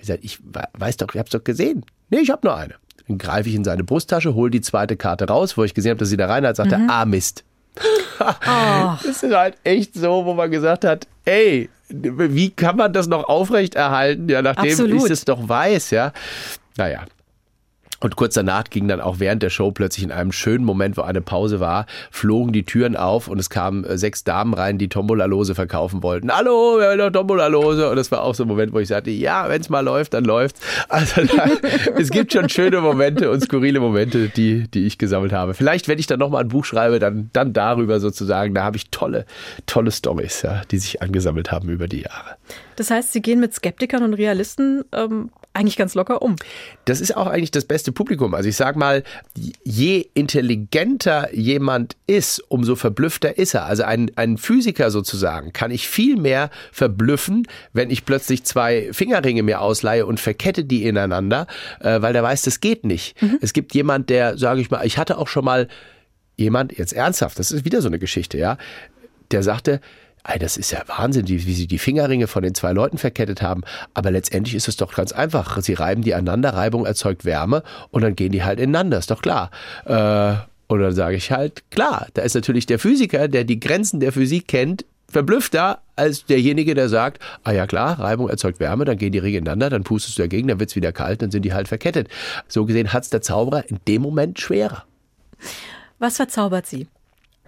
Ich 0.00 0.06
sag, 0.06 0.20
ich 0.22 0.38
we- 0.42 0.62
weiß 0.78 0.96
doch, 0.96 1.08
ich 1.12 1.18
habe 1.18 1.28
doch 1.28 1.44
gesehen. 1.44 1.84
Nee, 2.08 2.20
ich 2.20 2.30
habe 2.30 2.46
nur 2.46 2.56
eine. 2.56 2.74
Dann 3.06 3.18
greife 3.18 3.50
ich 3.50 3.54
in 3.54 3.64
seine 3.64 3.84
Brusttasche, 3.84 4.32
hole 4.34 4.50
die 4.50 4.62
zweite 4.62 4.96
Karte 4.96 5.26
raus, 5.26 5.58
wo 5.58 5.64
ich 5.64 5.74
gesehen 5.74 5.90
habe, 5.90 5.98
dass 5.98 6.08
sie 6.08 6.16
da 6.16 6.26
rein 6.26 6.46
hat, 6.46 6.56
sagt 6.56 6.72
er, 6.72 6.78
ah 6.88 7.04
Mist. 7.04 7.44
Das 8.18 9.22
ist 9.22 9.34
halt 9.34 9.56
echt 9.64 9.94
so, 9.94 10.24
wo 10.24 10.34
man 10.34 10.50
gesagt 10.50 10.84
hat, 10.84 11.06
ey, 11.24 11.68
wie 11.88 12.50
kann 12.50 12.76
man 12.76 12.92
das 12.92 13.06
noch 13.06 13.24
aufrechterhalten, 13.24 14.28
ja, 14.28 14.42
nachdem 14.42 14.70
Absolut. 14.70 15.04
ich 15.04 15.10
es 15.10 15.24
doch 15.24 15.48
weiß, 15.48 15.90
ja. 15.90 16.12
Naja. 16.76 17.04
Und 18.02 18.16
kurz 18.16 18.34
danach 18.34 18.64
ging 18.64 18.88
dann 18.88 19.00
auch 19.00 19.20
während 19.20 19.42
der 19.44 19.50
Show 19.50 19.70
plötzlich 19.70 20.04
in 20.04 20.10
einem 20.10 20.32
schönen 20.32 20.64
Moment, 20.64 20.96
wo 20.96 21.02
eine 21.02 21.20
Pause 21.20 21.60
war, 21.60 21.86
flogen 22.10 22.52
die 22.52 22.64
Türen 22.64 22.96
auf 22.96 23.28
und 23.28 23.38
es 23.38 23.48
kamen 23.48 23.84
äh, 23.84 23.96
sechs 23.96 24.24
Damen 24.24 24.54
rein, 24.54 24.76
die 24.76 24.88
Tombola-Lose 24.88 25.54
verkaufen 25.54 26.02
wollten. 26.02 26.32
Hallo, 26.32 26.78
wir 26.78 26.90
haben 26.90 26.98
noch 26.98 27.10
Tombola-Lose. 27.10 27.88
Und 27.88 27.96
das 27.96 28.10
war 28.10 28.22
auch 28.22 28.34
so 28.34 28.42
ein 28.42 28.48
Moment, 28.48 28.72
wo 28.72 28.80
ich 28.80 28.88
sagte, 28.88 29.10
ja, 29.10 29.48
wenn 29.48 29.60
es 29.60 29.68
mal 29.68 29.84
läuft, 29.84 30.14
dann 30.14 30.24
läuft's. 30.24 30.60
Also 30.88 31.22
da, 31.36 31.48
es 31.96 32.10
gibt 32.10 32.32
schon 32.32 32.48
schöne 32.48 32.80
Momente 32.80 33.30
und 33.30 33.40
skurrile 33.40 33.78
Momente, 33.78 34.28
die, 34.28 34.68
die 34.68 34.84
ich 34.84 34.98
gesammelt 34.98 35.32
habe. 35.32 35.54
Vielleicht, 35.54 35.86
wenn 35.86 36.00
ich 36.00 36.08
dann 36.08 36.18
nochmal 36.18 36.42
ein 36.42 36.48
Buch 36.48 36.64
schreibe, 36.64 36.98
dann, 36.98 37.30
dann 37.32 37.52
darüber 37.52 38.00
sozusagen. 38.00 38.52
Da 38.52 38.64
habe 38.64 38.76
ich 38.76 38.90
tolle, 38.90 39.26
tolle 39.66 39.92
Stories, 39.92 40.42
ja, 40.42 40.62
die 40.72 40.78
sich 40.78 41.02
angesammelt 41.02 41.52
haben 41.52 41.68
über 41.68 41.86
die 41.86 42.00
Jahre. 42.00 42.36
Das 42.74 42.90
heißt, 42.90 43.12
Sie 43.12 43.22
gehen 43.22 43.38
mit 43.38 43.54
Skeptikern 43.54 44.02
und 44.02 44.14
Realisten 44.14 44.84
ähm, 44.92 45.30
eigentlich 45.54 45.76
ganz 45.76 45.94
locker 45.94 46.22
um. 46.22 46.36
Das 46.84 47.00
ist 47.00 47.16
auch 47.16 47.26
eigentlich 47.26 47.50
das 47.50 47.64
beste 47.64 47.92
Publikum. 47.92 48.34
Also 48.34 48.48
ich 48.48 48.56
sage 48.56 48.78
mal, 48.78 49.02
je 49.64 50.08
intelligenter 50.14 51.34
jemand 51.34 51.96
ist, 52.06 52.42
umso 52.48 52.76
verblüffter 52.76 53.36
ist 53.36 53.54
er. 53.54 53.66
Also 53.66 53.82
ein, 53.82 54.10
ein 54.16 54.38
Physiker 54.38 54.90
sozusagen 54.90 55.52
kann 55.52 55.70
ich 55.70 55.88
viel 55.88 56.16
mehr 56.16 56.50
verblüffen, 56.72 57.46
wenn 57.72 57.90
ich 57.90 58.04
plötzlich 58.04 58.44
zwei 58.44 58.88
Fingerringe 58.92 59.42
mir 59.42 59.60
ausleihe 59.60 60.06
und 60.06 60.20
verkette 60.20 60.64
die 60.64 60.84
ineinander, 60.84 61.46
äh, 61.80 62.00
weil 62.00 62.12
der 62.12 62.22
weiß, 62.22 62.42
das 62.42 62.60
geht 62.60 62.84
nicht. 62.84 63.20
Mhm. 63.20 63.38
Es 63.40 63.52
gibt 63.52 63.74
jemand, 63.74 64.10
der, 64.10 64.38
sage 64.38 64.60
ich 64.60 64.70
mal, 64.70 64.84
ich 64.86 64.98
hatte 64.98 65.18
auch 65.18 65.28
schon 65.28 65.44
mal 65.44 65.68
jemand, 66.36 66.76
jetzt 66.76 66.92
ernsthaft, 66.92 67.38
das 67.38 67.50
ist 67.50 67.64
wieder 67.64 67.82
so 67.82 67.88
eine 67.88 67.98
Geschichte, 67.98 68.38
ja, 68.38 68.56
der 69.30 69.42
sagte, 69.42 69.80
Ey, 70.24 70.38
das 70.38 70.56
ist 70.56 70.70
ja 70.70 70.82
Wahnsinn, 70.86 71.26
wie, 71.26 71.46
wie 71.46 71.54
sie 71.54 71.66
die 71.66 71.78
Fingerringe 71.78 72.28
von 72.28 72.42
den 72.42 72.54
zwei 72.54 72.72
Leuten 72.72 72.96
verkettet 72.96 73.42
haben. 73.42 73.62
Aber 73.92 74.10
letztendlich 74.10 74.54
ist 74.54 74.68
es 74.68 74.76
doch 74.76 74.94
ganz 74.94 75.12
einfach. 75.12 75.60
Sie 75.60 75.74
reiben 75.74 76.02
die 76.02 76.14
aneinander, 76.14 76.54
Reibung 76.54 76.86
erzeugt 76.86 77.24
Wärme 77.24 77.62
und 77.90 78.02
dann 78.02 78.14
gehen 78.14 78.30
die 78.30 78.44
halt 78.44 78.60
ineinander, 78.60 78.98
ist 78.98 79.10
doch 79.10 79.22
klar. 79.22 79.50
Äh, 79.84 80.34
und 80.68 80.80
dann 80.80 80.94
sage 80.94 81.16
ich 81.16 81.32
halt, 81.32 81.70
klar, 81.70 82.06
da 82.14 82.22
ist 82.22 82.34
natürlich 82.34 82.66
der 82.66 82.78
Physiker, 82.78 83.28
der 83.28 83.44
die 83.44 83.58
Grenzen 83.58 84.00
der 84.00 84.12
Physik 84.12 84.48
kennt, 84.48 84.84
verblüffter 85.08 85.82
als 85.96 86.24
derjenige, 86.24 86.74
der 86.74 86.88
sagt, 86.88 87.20
ah 87.44 87.52
ja 87.52 87.66
klar, 87.66 87.98
Reibung 88.00 88.28
erzeugt 88.28 88.60
Wärme, 88.60 88.84
dann 88.84 88.96
gehen 88.96 89.12
die 89.12 89.18
Ringe 89.18 89.38
ineinander, 89.38 89.70
dann 89.70 89.84
pustest 89.84 90.18
du 90.18 90.22
dagegen, 90.22 90.48
dann 90.48 90.60
wird 90.60 90.70
es 90.70 90.76
wieder 90.76 90.92
kalt, 90.92 91.20
dann 91.20 91.30
sind 91.30 91.44
die 91.44 91.52
halt 91.52 91.68
verkettet. 91.68 92.08
So 92.48 92.64
gesehen 92.64 92.92
hat 92.92 93.02
es 93.02 93.10
der 93.10 93.20
Zauberer 93.20 93.68
in 93.68 93.78
dem 93.86 94.02
Moment 94.02 94.40
schwerer. 94.40 94.84
Was 95.98 96.16
verzaubert 96.16 96.66
Sie? 96.66 96.86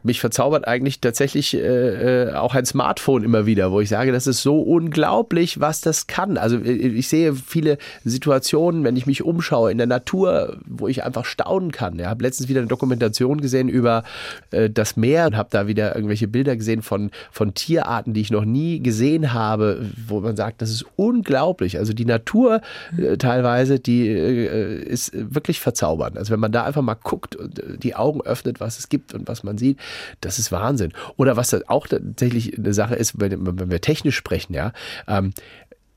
Mich 0.05 0.21
verzaubert 0.21 0.69
eigentlich 0.69 1.01
tatsächlich 1.01 1.55
äh, 1.55 2.29
äh, 2.29 2.35
auch 2.35 2.55
ein 2.55 2.67
Smartphone 2.67 3.25
immer 3.25 3.47
wieder, 3.47 3.73
wo 3.73 3.81
ich 3.81 3.89
sage, 3.89 4.13
das 4.13 4.27
ist 4.27 4.43
so 4.43 4.61
unglaublich, 4.61 5.61
was 5.61 5.81
das 5.81 6.07
kann. 6.07 6.37
Also 6.37 6.59
äh, 6.59 6.73
ich 6.73 7.09
sehe 7.09 7.35
viele 7.35 7.79
Situationen, 8.05 8.85
wenn 8.85 8.97
ich 8.97 9.07
mich 9.07 9.23
umschaue 9.23 9.73
in 9.73 9.79
der 9.79 9.87
Natur, 9.87 10.59
wo 10.67 10.89
ich 10.89 11.05
einfach 11.05 11.25
staunen 11.25 11.73
kann. 11.73 11.99
Ich 11.99 12.05
habe 12.05 12.23
letztens 12.23 12.51
wieder 12.51 12.61
eine 12.61 12.69
Dokumentation 12.69 13.41
gesehen 13.41 13.71
über 13.71 14.05
äh, 14.51 14.69
das 14.69 14.97
Meer 14.97 15.27
und 15.27 15.37
habe 15.39 15.49
da 15.51 15.67
wieder 15.67 15.95
irgendwelche 15.95 16.29
Bilder 16.29 16.55
gesehen 16.55 16.83
von, 16.83 17.11
von 17.33 17.55
Tierarten, 17.55 18.13
die 18.13 18.21
ich 18.21 18.31
noch 18.31 18.45
nie 18.45 18.81
gesehen 18.81 19.33
habe, 19.33 19.87
wo 20.07 20.21
man 20.21 20.37
sagt, 20.37 20.61
das 20.61 20.71
ist 20.71 20.85
unglaublich. 20.97 21.79
Also 21.79 21.95
die 21.95 22.05
Natur 22.05 22.61
äh, 22.99 23.17
teilweise, 23.17 23.81
die 23.81 24.07
äh, 24.09 24.83
ist 24.85 25.13
wirklich 25.15 25.61
verzaubernd. 25.61 26.19
Also 26.19 26.31
wenn 26.31 26.41
man 26.41 26.53
da 26.53 26.65
einfach 26.65 26.83
mal 26.83 26.93
guckt 26.93 27.37
und 27.37 27.59
äh, 27.59 27.79
die 27.79 27.95
Augen 27.95 28.21
öffnet, 28.21 28.61
was 28.61 28.79
es 28.79 28.91
gibt 28.91 29.15
und 29.15 29.27
was 29.29 29.45
man 29.45 29.57
sieht, 29.57 29.79
das 30.21 30.39
ist 30.39 30.53
Wahnsinn. 30.53 30.93
Oder 31.17 31.37
was 31.37 31.55
auch 31.69 31.87
tatsächlich 31.87 32.59
eine 32.59 32.75
Sache 32.75 32.95
ist, 32.95 33.21
wenn, 33.21 33.71
wir 33.71 33.81
technisch 33.81 34.17
sprechen, 34.17 34.55
ja. 34.55 34.73
Ähm, 35.07 35.33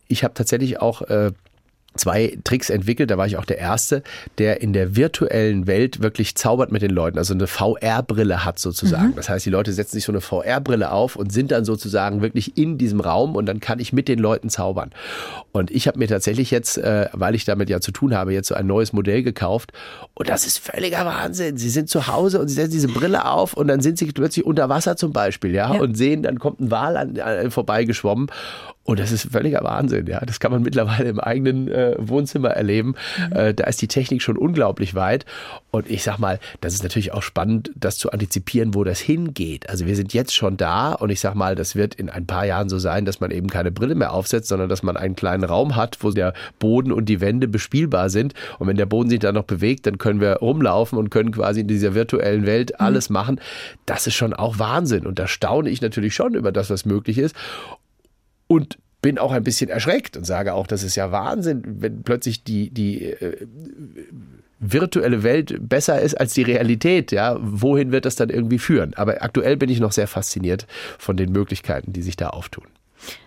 ich 0.07 0.23
habe 0.23 0.33
tatsächlich 0.33 0.79
auch 0.79 1.01
äh, 1.03 1.31
zwei 1.97 2.37
Tricks 2.43 2.69
entwickelt. 2.69 3.11
Da 3.11 3.17
war 3.17 3.27
ich 3.27 3.37
auch 3.37 3.45
der 3.45 3.57
Erste, 3.57 4.03
der 4.37 4.61
in 4.61 4.73
der 4.73 4.95
virtuellen 4.95 5.67
Welt 5.67 6.01
wirklich 6.01 6.35
zaubert 6.35 6.71
mit 6.71 6.81
den 6.81 6.91
Leuten, 6.91 7.17
also 7.17 7.33
eine 7.33 7.47
VR-Brille 7.47 8.45
hat 8.45 8.59
sozusagen. 8.59 9.09
Mhm. 9.09 9.15
Das 9.15 9.29
heißt, 9.29 9.45
die 9.45 9.49
Leute 9.49 9.73
setzen 9.73 9.93
sich 9.93 10.05
so 10.05 10.11
eine 10.11 10.21
VR-Brille 10.21 10.91
auf 10.91 11.15
und 11.15 11.31
sind 11.31 11.51
dann 11.51 11.65
sozusagen 11.65 12.21
wirklich 12.21 12.57
in 12.57 12.77
diesem 12.77 12.99
Raum 12.99 13.35
und 13.35 13.45
dann 13.45 13.59
kann 13.59 13.79
ich 13.79 13.93
mit 13.93 14.07
den 14.07 14.19
Leuten 14.19 14.49
zaubern. 14.49 14.91
Und 15.51 15.71
ich 15.71 15.87
habe 15.87 15.99
mir 15.99 16.07
tatsächlich 16.07 16.51
jetzt, 16.51 16.77
äh, 16.77 17.09
weil 17.13 17.35
ich 17.35 17.45
damit 17.45 17.69
ja 17.69 17.79
zu 17.81 17.91
tun 17.91 18.15
habe, 18.15 18.33
jetzt 18.33 18.47
so 18.47 18.55
ein 18.55 18.67
neues 18.67 18.93
Modell 18.93 19.23
gekauft 19.23 19.71
und 20.13 20.29
das 20.29 20.45
ist 20.45 20.59
völliger 20.59 21.05
Wahnsinn. 21.05 21.57
Sie 21.57 21.69
sind 21.69 21.89
zu 21.89 22.07
Hause 22.07 22.39
und 22.39 22.47
sie 22.47 22.55
setzen 22.55 22.71
diese 22.71 22.87
Brille 22.87 23.25
auf 23.25 23.53
und 23.53 23.67
dann 23.67 23.81
sind 23.81 23.97
sie 23.97 24.07
plötzlich 24.07 24.45
unter 24.45 24.69
Wasser 24.69 24.97
zum 24.97 25.13
Beispiel, 25.13 25.53
ja, 25.53 25.73
ja. 25.73 25.79
und 25.79 25.95
sehen, 25.95 26.23
dann 26.23 26.39
kommt 26.39 26.59
ein 26.59 26.71
Wal 26.71 26.97
an, 26.97 27.19
an, 27.19 27.51
vorbeigeschwommen 27.51 28.27
und 28.88 29.01
das 29.01 29.11
ist 29.11 29.29
völliger 29.29 29.65
Wahnsinn, 29.65 30.07
ja. 30.07 30.21
Das 30.21 30.39
kann 30.39 30.49
man 30.49 30.61
mittlerweile 30.61 31.09
im 31.09 31.19
eigenen 31.19 31.67
äh, 31.67 31.95
Wohnzimmer 31.99 32.51
erleben. 32.51 32.95
Mhm. 33.17 33.35
Äh, 33.35 33.53
da 33.53 33.65
ist 33.65 33.81
die 33.81 33.89
Technik 33.89 34.21
schon 34.21 34.38
unglaublich 34.38 34.95
weit. 34.95 35.25
Und 35.71 35.89
ich 35.89 36.03
sag 36.03 36.19
mal, 36.19 36.39
das 36.61 36.73
ist 36.73 36.83
natürlich 36.83 37.11
auch 37.11 37.21
spannend, 37.21 37.69
das 37.75 37.97
zu 37.97 38.11
antizipieren, 38.11 38.75
wo 38.75 38.85
das 38.85 39.01
hingeht. 39.01 39.69
Also 39.69 39.85
wir 39.88 39.97
sind 39.97 40.13
jetzt 40.13 40.33
schon 40.33 40.55
da 40.55 40.93
und 40.93 41.09
ich 41.09 41.19
sag 41.19 41.35
mal, 41.35 41.53
das 41.53 41.75
wird 41.75 41.95
in 41.95 42.09
ein 42.09 42.25
paar 42.25 42.45
Jahren 42.45 42.69
so 42.69 42.79
sein, 42.79 43.03
dass 43.03 43.19
man 43.19 43.29
eben 43.31 43.49
keine 43.49 43.71
Brille 43.71 43.93
mehr 43.93 44.13
aufsetzt, 44.13 44.47
sondern 44.47 44.69
dass 44.69 44.83
man 44.83 44.95
einen 44.95 45.17
kleinen 45.17 45.43
Raum 45.43 45.75
hat, 45.75 45.97
wo 45.99 46.11
der 46.11 46.33
Boden 46.57 46.93
und 46.93 47.09
die 47.09 47.19
Wände 47.19 47.49
bespielbar 47.49 48.09
sind. 48.09 48.35
Und 48.57 48.67
wenn 48.67 48.77
der 48.77 48.85
Boden 48.85 49.09
sich 49.09 49.19
dann 49.19 49.35
noch 49.35 49.43
bewegt, 49.43 49.85
dann 49.85 49.97
können 49.97 50.21
wir 50.21 50.38
rumlaufen 50.38 50.97
und 50.97 51.09
können 51.09 51.31
quasi 51.31 51.59
in 51.59 51.67
dieser 51.67 51.93
virtuellen 51.93 52.45
Welt 52.45 52.69
mhm. 52.69 52.85
alles 52.85 53.09
mhm. 53.09 53.13
machen. 53.15 53.41
Das 53.85 54.07
ist 54.07 54.15
schon 54.15 54.33
auch 54.33 54.59
Wahnsinn. 54.59 55.05
Und 55.05 55.19
da 55.19 55.27
staune 55.27 55.69
ich 55.69 55.81
natürlich 55.81 56.15
schon 56.15 56.35
über 56.35 56.53
das, 56.53 56.69
was 56.69 56.85
möglich 56.85 57.17
ist 57.17 57.35
und 58.47 58.77
bin 59.01 59.17
auch 59.17 59.31
ein 59.31 59.43
bisschen 59.43 59.69
erschreckt 59.69 60.17
und 60.17 60.25
sage 60.25 60.53
auch, 60.53 60.67
das 60.67 60.83
ist 60.83 60.95
ja 60.95 61.11
Wahnsinn, 61.11 61.61
wenn 61.65 62.03
plötzlich 62.03 62.43
die, 62.43 62.71
die 62.71 63.03
äh, 63.05 63.47
virtuelle 64.59 65.23
Welt 65.23 65.55
besser 65.59 66.01
ist 66.01 66.15
als 66.15 66.33
die 66.33 66.41
Realität. 66.41 67.11
Ja, 67.11 67.37
wohin 67.39 67.91
wird 67.91 68.05
das 68.05 68.15
dann 68.15 68.29
irgendwie 68.29 68.59
führen? 68.59 68.93
Aber 68.95 69.21
aktuell 69.21 69.55
bin 69.55 69.69
ich 69.69 69.79
noch 69.79 69.91
sehr 69.91 70.07
fasziniert 70.07 70.65
von 70.97 71.15
den 71.15 71.31
Möglichkeiten, 71.31 71.93
die 71.93 72.01
sich 72.01 72.15
da 72.15 72.29
auftun. 72.29 72.65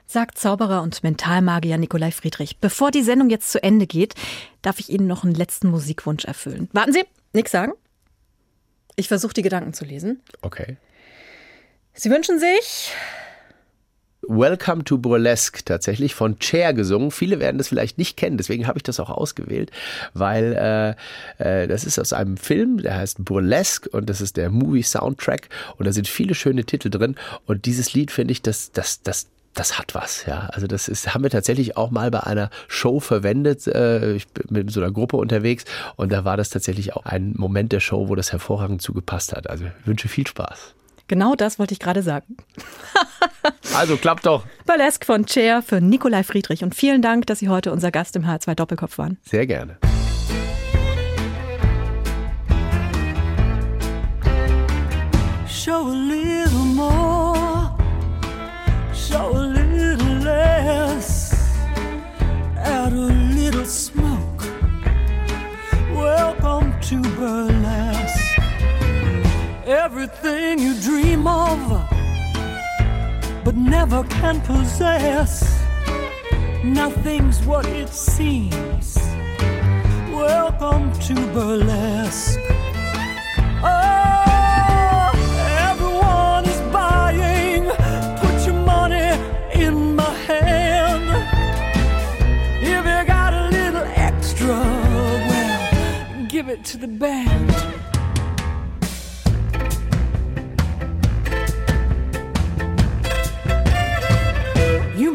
Sagt 0.06 0.38
Zauberer 0.38 0.82
und 0.82 1.04
Mentalmagier 1.04 1.78
Nikolai 1.78 2.10
Friedrich. 2.10 2.58
Bevor 2.58 2.90
die 2.90 3.02
Sendung 3.02 3.30
jetzt 3.30 3.52
zu 3.52 3.62
Ende 3.62 3.86
geht, 3.86 4.14
darf 4.62 4.80
ich 4.80 4.90
Ihnen 4.90 5.06
noch 5.06 5.22
einen 5.22 5.34
letzten 5.34 5.68
Musikwunsch 5.68 6.24
erfüllen. 6.24 6.68
Warten 6.72 6.92
Sie, 6.92 7.04
nichts 7.32 7.52
sagen. 7.52 7.72
Ich 8.96 9.06
versuche 9.06 9.34
die 9.34 9.42
Gedanken 9.42 9.72
zu 9.72 9.84
lesen. 9.84 10.20
Okay. 10.42 10.76
Sie 11.94 12.10
wünschen 12.10 12.40
sich 12.40 12.92
Welcome 14.22 14.84
to 14.84 14.98
Burlesque 14.98 15.64
tatsächlich 15.64 16.14
von 16.14 16.36
Cher 16.40 16.74
gesungen. 16.74 17.10
Viele 17.10 17.40
werden 17.40 17.58
das 17.58 17.68
vielleicht 17.68 17.98
nicht 17.98 18.16
kennen, 18.16 18.36
deswegen 18.36 18.66
habe 18.66 18.78
ich 18.78 18.82
das 18.82 19.00
auch 19.00 19.10
ausgewählt, 19.10 19.70
weil 20.12 20.96
äh, 21.38 21.62
äh, 21.62 21.66
das 21.66 21.84
ist 21.84 21.98
aus 21.98 22.12
einem 22.12 22.36
Film, 22.36 22.78
der 22.82 22.96
heißt 22.96 23.24
Burlesque 23.24 23.88
und 23.90 24.10
das 24.10 24.20
ist 24.20 24.36
der 24.36 24.50
Movie 24.50 24.82
Soundtrack 24.82 25.48
und 25.78 25.86
da 25.86 25.92
sind 25.92 26.06
viele 26.06 26.34
schöne 26.34 26.64
Titel 26.64 26.90
drin 26.90 27.16
und 27.46 27.64
dieses 27.64 27.94
Lied 27.94 28.10
finde 28.10 28.32
ich, 28.32 28.42
das, 28.42 28.72
das, 28.72 29.02
das, 29.02 29.28
das 29.54 29.78
hat 29.78 29.94
was, 29.94 30.26
ja. 30.26 30.48
Also 30.52 30.66
das 30.66 30.88
ist, 30.88 31.14
haben 31.14 31.22
wir 31.22 31.30
tatsächlich 31.30 31.76
auch 31.76 31.90
mal 31.90 32.10
bei 32.10 32.20
einer 32.20 32.50
Show 32.68 33.00
verwendet. 33.00 33.66
Äh, 33.66 34.12
ich 34.12 34.28
bin 34.28 34.44
mit 34.50 34.70
so 34.70 34.80
einer 34.80 34.92
Gruppe 34.92 35.16
unterwegs 35.16 35.64
und 35.96 36.12
da 36.12 36.24
war 36.24 36.36
das 36.36 36.50
tatsächlich 36.50 36.94
auch 36.94 37.04
ein 37.06 37.34
Moment 37.36 37.72
der 37.72 37.80
Show, 37.80 38.08
wo 38.08 38.14
das 38.14 38.32
hervorragend 38.32 38.82
zugepasst 38.82 39.32
hat. 39.32 39.48
Also 39.48 39.64
ich 39.64 39.86
wünsche 39.86 40.08
viel 40.08 40.26
Spaß. 40.26 40.74
Genau 41.10 41.34
das 41.34 41.58
wollte 41.58 41.72
ich 41.72 41.80
gerade 41.80 42.04
sagen. 42.04 42.36
also 43.74 43.96
klappt 43.96 44.26
doch. 44.26 44.44
Burlesque 44.64 45.04
von 45.04 45.26
Chair 45.26 45.60
für 45.60 45.80
Nikolai 45.80 46.22
Friedrich. 46.22 46.62
Und 46.62 46.76
vielen 46.76 47.02
Dank, 47.02 47.26
dass 47.26 47.40
Sie 47.40 47.48
heute 47.48 47.72
unser 47.72 47.90
Gast 47.90 48.14
im 48.14 48.24
H2 48.24 48.54
Doppelkopf 48.54 48.96
waren. 48.96 49.18
Sehr 49.28 49.44
gerne. 49.44 49.76
Show 55.48 55.88
a 55.88 55.92
little 55.92 56.64
more, 56.76 57.76
show 58.94 59.34
a 59.34 59.46
little 59.46 60.20
less, 60.20 61.34
add 62.56 62.92
a 62.92 63.34
little 63.34 63.66
smoke. 63.66 64.44
Welcome 65.92 66.72
to 66.88 67.02
Burlesque. 67.18 67.49
Everything 69.70 70.58
you 70.58 70.74
dream 70.80 71.28
of, 71.28 71.58
but 73.44 73.54
never 73.54 74.02
can 74.04 74.40
possess. 74.40 75.64
Nothing's 76.64 77.40
what 77.46 77.66
it 77.66 77.88
seems. 77.88 78.96
Welcome 80.12 80.92
to 81.00 81.14
burlesque. 81.32 82.40
Oh, 83.62 85.12
everyone 85.70 86.44
is 86.46 86.60
buying. 86.72 87.64
Put 88.18 88.46
your 88.46 88.60
money 88.64 89.18
in 89.54 89.94
my 89.94 90.12
hand. 90.26 91.08
If 92.60 92.84
you 92.84 93.06
got 93.06 93.32
a 93.32 93.48
little 93.50 93.86
extra, 93.94 94.48
well, 94.48 96.26
give 96.26 96.48
it 96.48 96.64
to 96.64 96.76
the 96.76 96.88
band. 96.88 97.79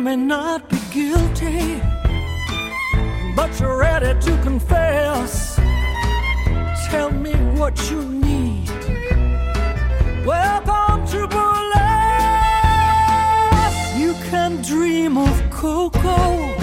may 0.05 0.15
not 0.15 0.69
be 0.69 0.77
guilty, 0.93 1.81
but 3.35 3.49
you're 3.59 3.75
ready 3.75 4.13
to 4.21 4.39
confess. 4.43 5.55
Tell 6.91 7.09
me 7.09 7.33
what 7.57 7.75
you 7.89 8.03
need. 8.03 8.69
Welcome 10.23 11.07
to 11.07 11.27
burlesque. 11.27 11.87
You 13.97 14.13
can 14.29 14.61
dream 14.61 15.17
of 15.17 15.35
cocoa 15.49 16.53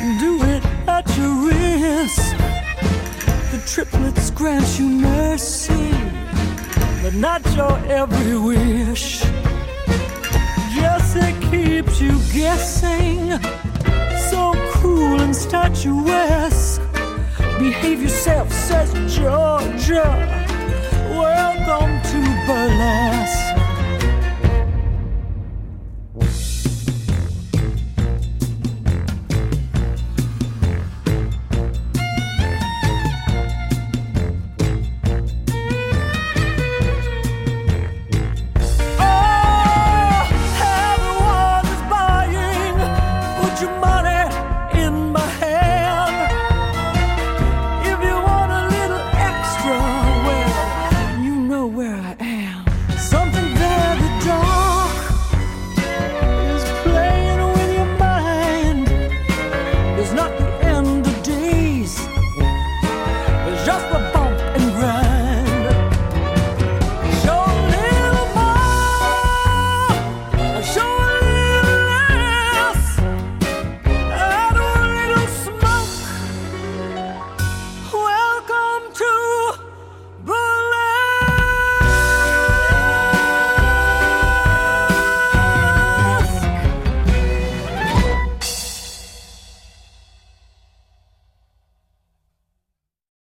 and 0.00 0.18
do 0.18 0.42
it 0.42 0.64
at 0.88 1.06
your 1.16 1.34
risk. 1.46 2.36
The 3.52 3.62
triplets 3.72 4.30
grant 4.32 4.80
you 4.80 4.88
mercy, 4.88 5.92
but 7.04 7.14
not 7.14 7.40
your 7.54 7.78
every 7.86 8.36
wish 8.36 9.22
that 11.14 11.34
keeps 11.50 12.00
you 12.00 12.18
guessing. 12.32 13.30
So 14.30 14.52
cruel 14.72 15.20
and 15.20 15.34
statuesque. 15.34 16.82
Behave 17.58 18.02
yourself, 18.02 18.52
says 18.52 18.90
Georgia. 19.14 20.04
Welcome 21.10 22.02
to 22.10 22.20
burlesque. 22.46 23.43